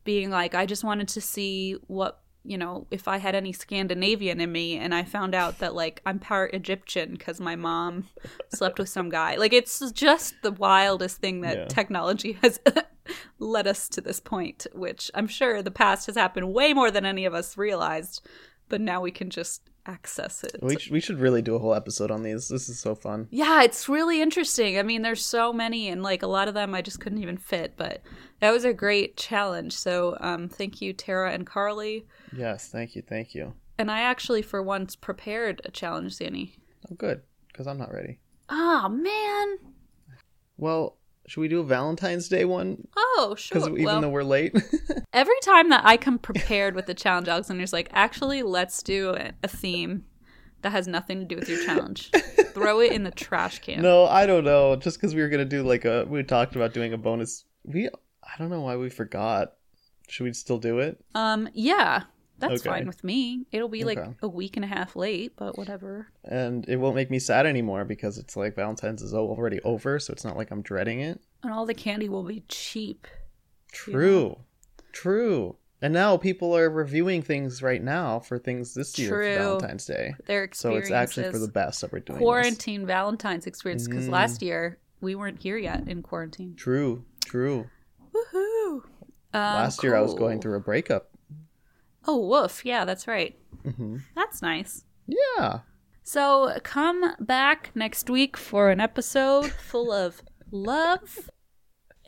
being 0.05 0.31
like 0.31 0.55
I 0.55 0.67
just 0.67 0.85
wanted 0.85 1.09
to 1.09 1.21
see 1.21 1.77
what 1.87 2.19
you 2.45 2.59
know, 2.59 2.89
if 2.91 3.07
I 3.07 3.19
had 3.19 3.37
any 3.37 3.53
Scandinavian 3.53 4.41
in 4.41 4.51
me, 4.51 4.77
and 4.77 4.93
I 4.93 5.05
found 5.05 5.33
out 5.33 5.61
that 5.61 5.77
like 5.77 6.03
I'm 6.05 6.19
part 6.19 6.53
Egyptian 6.55 7.13
because 7.13 7.41
my 7.41 7.55
mom 7.55 8.09
slept 8.53 8.81
with 8.81 8.89
some 8.89 9.11
guy. 9.11 9.37
Like 9.37 9.53
it's 9.53 9.93
just 9.93 10.35
the 10.43 10.51
wildest 10.51 11.19
thing 11.19 11.43
that 11.43 11.57
Yeah. 11.57 11.65
technology 11.67 12.33
has 12.43 12.59
led 13.39 13.69
us 13.69 13.89
to 13.91 14.01
this 14.01 14.19
point, 14.19 14.67
which 14.73 15.09
I'm 15.15 15.29
sure 15.29 15.63
the 15.63 15.71
past 15.71 16.07
has 16.07 16.17
happened 16.17 16.53
way 16.53 16.73
more 16.73 16.91
than 16.91 17.07
any 17.07 17.25
of 17.27 17.33
us 17.33 17.57
realized, 17.57 18.27
but 18.69 18.81
now 18.81 19.01
we 19.01 19.13
can 19.13 19.31
just 19.31 19.63
access 19.87 20.45
it. 20.45 20.59
we, 20.63 20.77
sh- 20.77 20.91
we 20.91 21.01
should 21.01 21.19
really 21.19 21.43
do 21.43 21.55
a 21.55 21.59
whole 21.59 21.75
episode 21.75 22.11
on 22.11 22.23
these. 22.23 22.49
This 22.49 22.69
is 22.69 22.79
so 22.79 22.95
fun. 22.95 23.29
Yeah, 23.31 23.63
it's 23.63 23.89
really 23.89 24.21
interesting. 24.21 24.79
I 24.79 24.83
mean, 24.83 25.03
there's 25.03 25.25
so 25.25 25.53
many, 25.53 25.89
and 25.89 26.03
like 26.03 26.23
a 26.23 26.27
lot 26.27 26.49
of 26.49 26.55
them 26.55 26.75
I 26.75 26.83
just 26.83 27.01
couldn't 27.01 27.23
even 27.23 27.37
fit, 27.37 27.75
but 27.77 28.03
that 28.41 28.53
was 28.53 28.65
a 28.65 28.73
great 28.73 29.17
challenge. 29.17 29.73
So, 29.73 30.17
um, 30.21 30.49
thank 30.49 30.81
you, 30.81 30.93
Tara 30.93 31.33
and 31.33 31.47
Carly. 31.47 32.07
Yes, 32.37 32.69
thank 32.69 32.95
you, 32.95 33.03
thank 33.03 33.35
you. 33.35 33.55
And 33.79 33.91
I 33.91 34.03
actually, 34.03 34.43
for 34.43 34.63
once, 34.63 34.95
prepared 34.95 35.61
a 35.65 35.71
challenge, 35.71 36.19
Zanny. 36.19 36.53
Oh, 36.91 36.95
good, 36.95 37.23
because 37.49 37.67
I'm 37.67 37.79
not 37.79 37.93
ready. 37.93 38.19
Ah, 38.49 38.89
man. 38.89 39.57
Well, 40.57 40.99
should 41.27 41.41
we 41.41 41.49
do 41.49 41.61
a 41.61 41.65
Valentine's 41.65 42.29
Day 42.29 42.45
one? 42.45 42.87
Oh, 42.97 43.31
Because 43.37 43.65
sure. 43.65 43.73
even 43.73 43.85
well, 43.85 44.01
though 44.01 44.09
we're 44.11 44.23
late, 44.25 44.55
every 45.13 45.39
time 45.43 45.69
that 45.71 45.85
I 45.85 45.97
come 45.97 46.19
prepared 46.19 46.75
with 46.75 46.87
the 46.87 46.95
challenge, 46.95 47.29
Alexander's 47.29 47.73
like, 47.73 47.89
actually, 47.93 48.43
let's 48.43 48.83
do 48.83 49.11
a, 49.11 49.33
a 49.43 49.49
theme 49.49 50.05
that 50.63 50.71
has 50.73 50.87
nothing 50.89 51.21
to 51.21 51.25
do 51.25 51.37
with 51.37 51.49
your 51.49 51.65
challenge. 51.65 52.11
Throw 52.55 52.81
it 52.81 52.93
in 52.93 53.05
the 53.05 53.11
trash 53.11 53.59
can. 53.61 53.83
no, 53.83 54.07
I 54.07 54.27
don't 54.27 54.45
know. 54.45 54.77
Just 54.77 54.99
because 55.01 55.15
we 55.15 55.23
were 55.23 55.29
gonna 55.29 55.45
do 55.45 55.63
like 55.63 55.85
a, 55.85 56.05
we 56.09 56.23
talked 56.23 56.55
about 56.57 56.73
doing 56.75 56.93
a 56.93 56.99
bonus. 56.99 57.45
We, 57.65 57.89
I 57.89 58.39
don't 58.39 58.51
know 58.51 58.61
why 58.61 58.77
we 58.77 58.91
forgot. 58.91 59.55
Should 60.09 60.25
we 60.25 60.33
still 60.35 60.59
do 60.59 60.79
it? 60.81 61.03
Um, 61.15 61.49
yeah. 61.55 62.03
That's 62.43 62.61
Okay. 62.61 62.71
fine 62.71 62.87
with 62.87 63.03
me. 63.05 63.47
It'll 63.53 63.69
be 63.69 63.85
like 63.85 63.99
a 64.21 64.29
week 64.29 64.57
and 64.57 64.65
a 64.65 64.69
half 64.69 64.95
late, 64.97 65.33
but 65.37 65.57
whatever. 65.57 66.09
And 66.25 66.69
it 66.69 66.77
won't 66.77 66.95
make 66.97 67.11
me 67.11 67.19
sad 67.19 67.47
anymore 67.47 67.85
because 67.85 68.19
it's 68.19 68.37
like 68.37 68.55
Valentine's 68.57 69.01
is 69.01 69.15
already 69.15 69.61
over, 69.63 69.99
so 69.99 70.13
it's 70.13 70.25
not 70.25 70.37
like 70.37 70.51
I'm 70.51 70.61
dreading 70.63 71.01
it. 71.01 71.21
And 71.43 71.53
all 71.53 71.65
the 71.67 71.75
candy 71.75 72.09
will 72.09 72.25
be 72.25 72.43
cheap. 72.49 73.07
True. 73.73 74.39
True. 74.93 75.57
And 75.81 75.93
now 75.93 76.17
people 76.17 76.57
are 76.57 76.71
reviewing 76.71 77.23
things 77.23 77.63
right 77.63 77.83
now 77.83 78.21
for 78.21 78.39
things 78.39 78.75
this 78.75 78.97
year 78.99 79.09
True. 79.11 79.35
for 79.35 79.39
Valentine's 79.41 79.87
Day. 79.87 80.15
Their 80.27 80.49
So 80.53 80.77
it's 80.77 80.91
actually 80.93 81.31
for 81.31 81.39
the 81.41 81.49
best 81.49 81.81
that 81.81 81.93
we're 81.93 81.99
doing 82.01 82.19
this. 82.19 82.25
quarantine 82.25 82.87
Valentine's 82.87 83.47
experience 83.47 83.89
because 83.89 84.07
Mm. 84.07 84.11
last 84.13 84.43
year 84.43 84.79
we 85.01 85.15
weren't 85.17 85.43
here 85.43 85.57
yet 85.57 85.89
in 85.89 86.03
quarantine. 86.03 86.55
True. 86.55 87.05
True. 87.25 87.67
Woohoo! 88.15 88.83
Um, 89.35 89.41
Last 89.55 89.83
year 89.83 89.97
I 89.97 90.01
was 90.03 90.15
going 90.15 90.41
through 90.41 90.57
a 90.57 90.61
breakup. 90.61 91.09
Oh, 92.07 92.19
woof! 92.19 92.65
Yeah, 92.65 92.85
that's 92.85 93.07
right. 93.07 93.39
hmm 93.65 93.99
That's 94.15 94.43
nice. 94.43 94.85
Yeah. 95.07 95.61
So 96.03 96.59
come 96.65 97.15
back 97.21 97.71
next 97.75 98.11
week 98.11 98.37
for 98.37 98.71
an 98.71 98.81
episode 98.81 99.53
full 99.53 99.93
of 99.93 100.23
love 100.51 101.31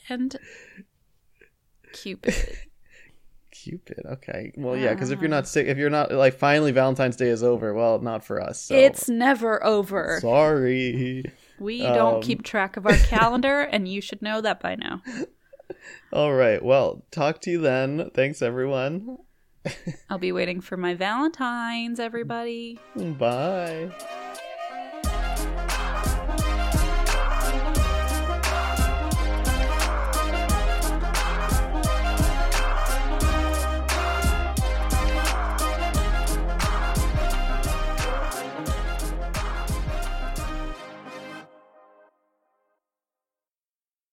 and 0.08 0.36
Cupid. 1.92 2.34
Cupid. 3.52 4.00
Okay. 4.04 4.52
Well, 4.56 4.76
yeah, 4.76 4.92
because 4.92 5.10
if 5.10 5.20
you're 5.20 5.30
not 5.30 5.46
sick, 5.46 5.68
if 5.68 5.78
you're 5.78 5.88
not 5.88 6.12
like 6.12 6.36
finally 6.36 6.72
Valentine's 6.72 7.16
Day 7.16 7.28
is 7.28 7.42
over, 7.42 7.72
well, 7.72 8.00
not 8.00 8.24
for 8.24 8.42
us. 8.42 8.60
So. 8.60 8.74
It's 8.74 9.08
never 9.08 9.64
over. 9.64 10.18
sorry. 10.20 11.24
we 11.58 11.78
don't 11.78 12.16
um, 12.16 12.20
keep 12.20 12.42
track 12.42 12.76
of 12.76 12.84
our 12.84 12.96
calendar, 12.96 13.60
and 13.72 13.86
you 13.86 14.00
should 14.00 14.20
know 14.20 14.40
that 14.40 14.60
by 14.60 14.74
now. 14.74 15.02
All 16.12 16.34
right. 16.34 16.62
Well, 16.62 17.04
talk 17.10 17.40
to 17.42 17.50
you 17.50 17.60
then. 17.60 18.10
Thanks, 18.12 18.42
everyone. 18.42 19.18
I'll 20.10 20.18
be 20.18 20.32
waiting 20.32 20.60
for 20.60 20.76
my 20.76 20.94
Valentine's, 20.94 21.98
everybody. 22.00 22.78
Bye. 22.96 23.90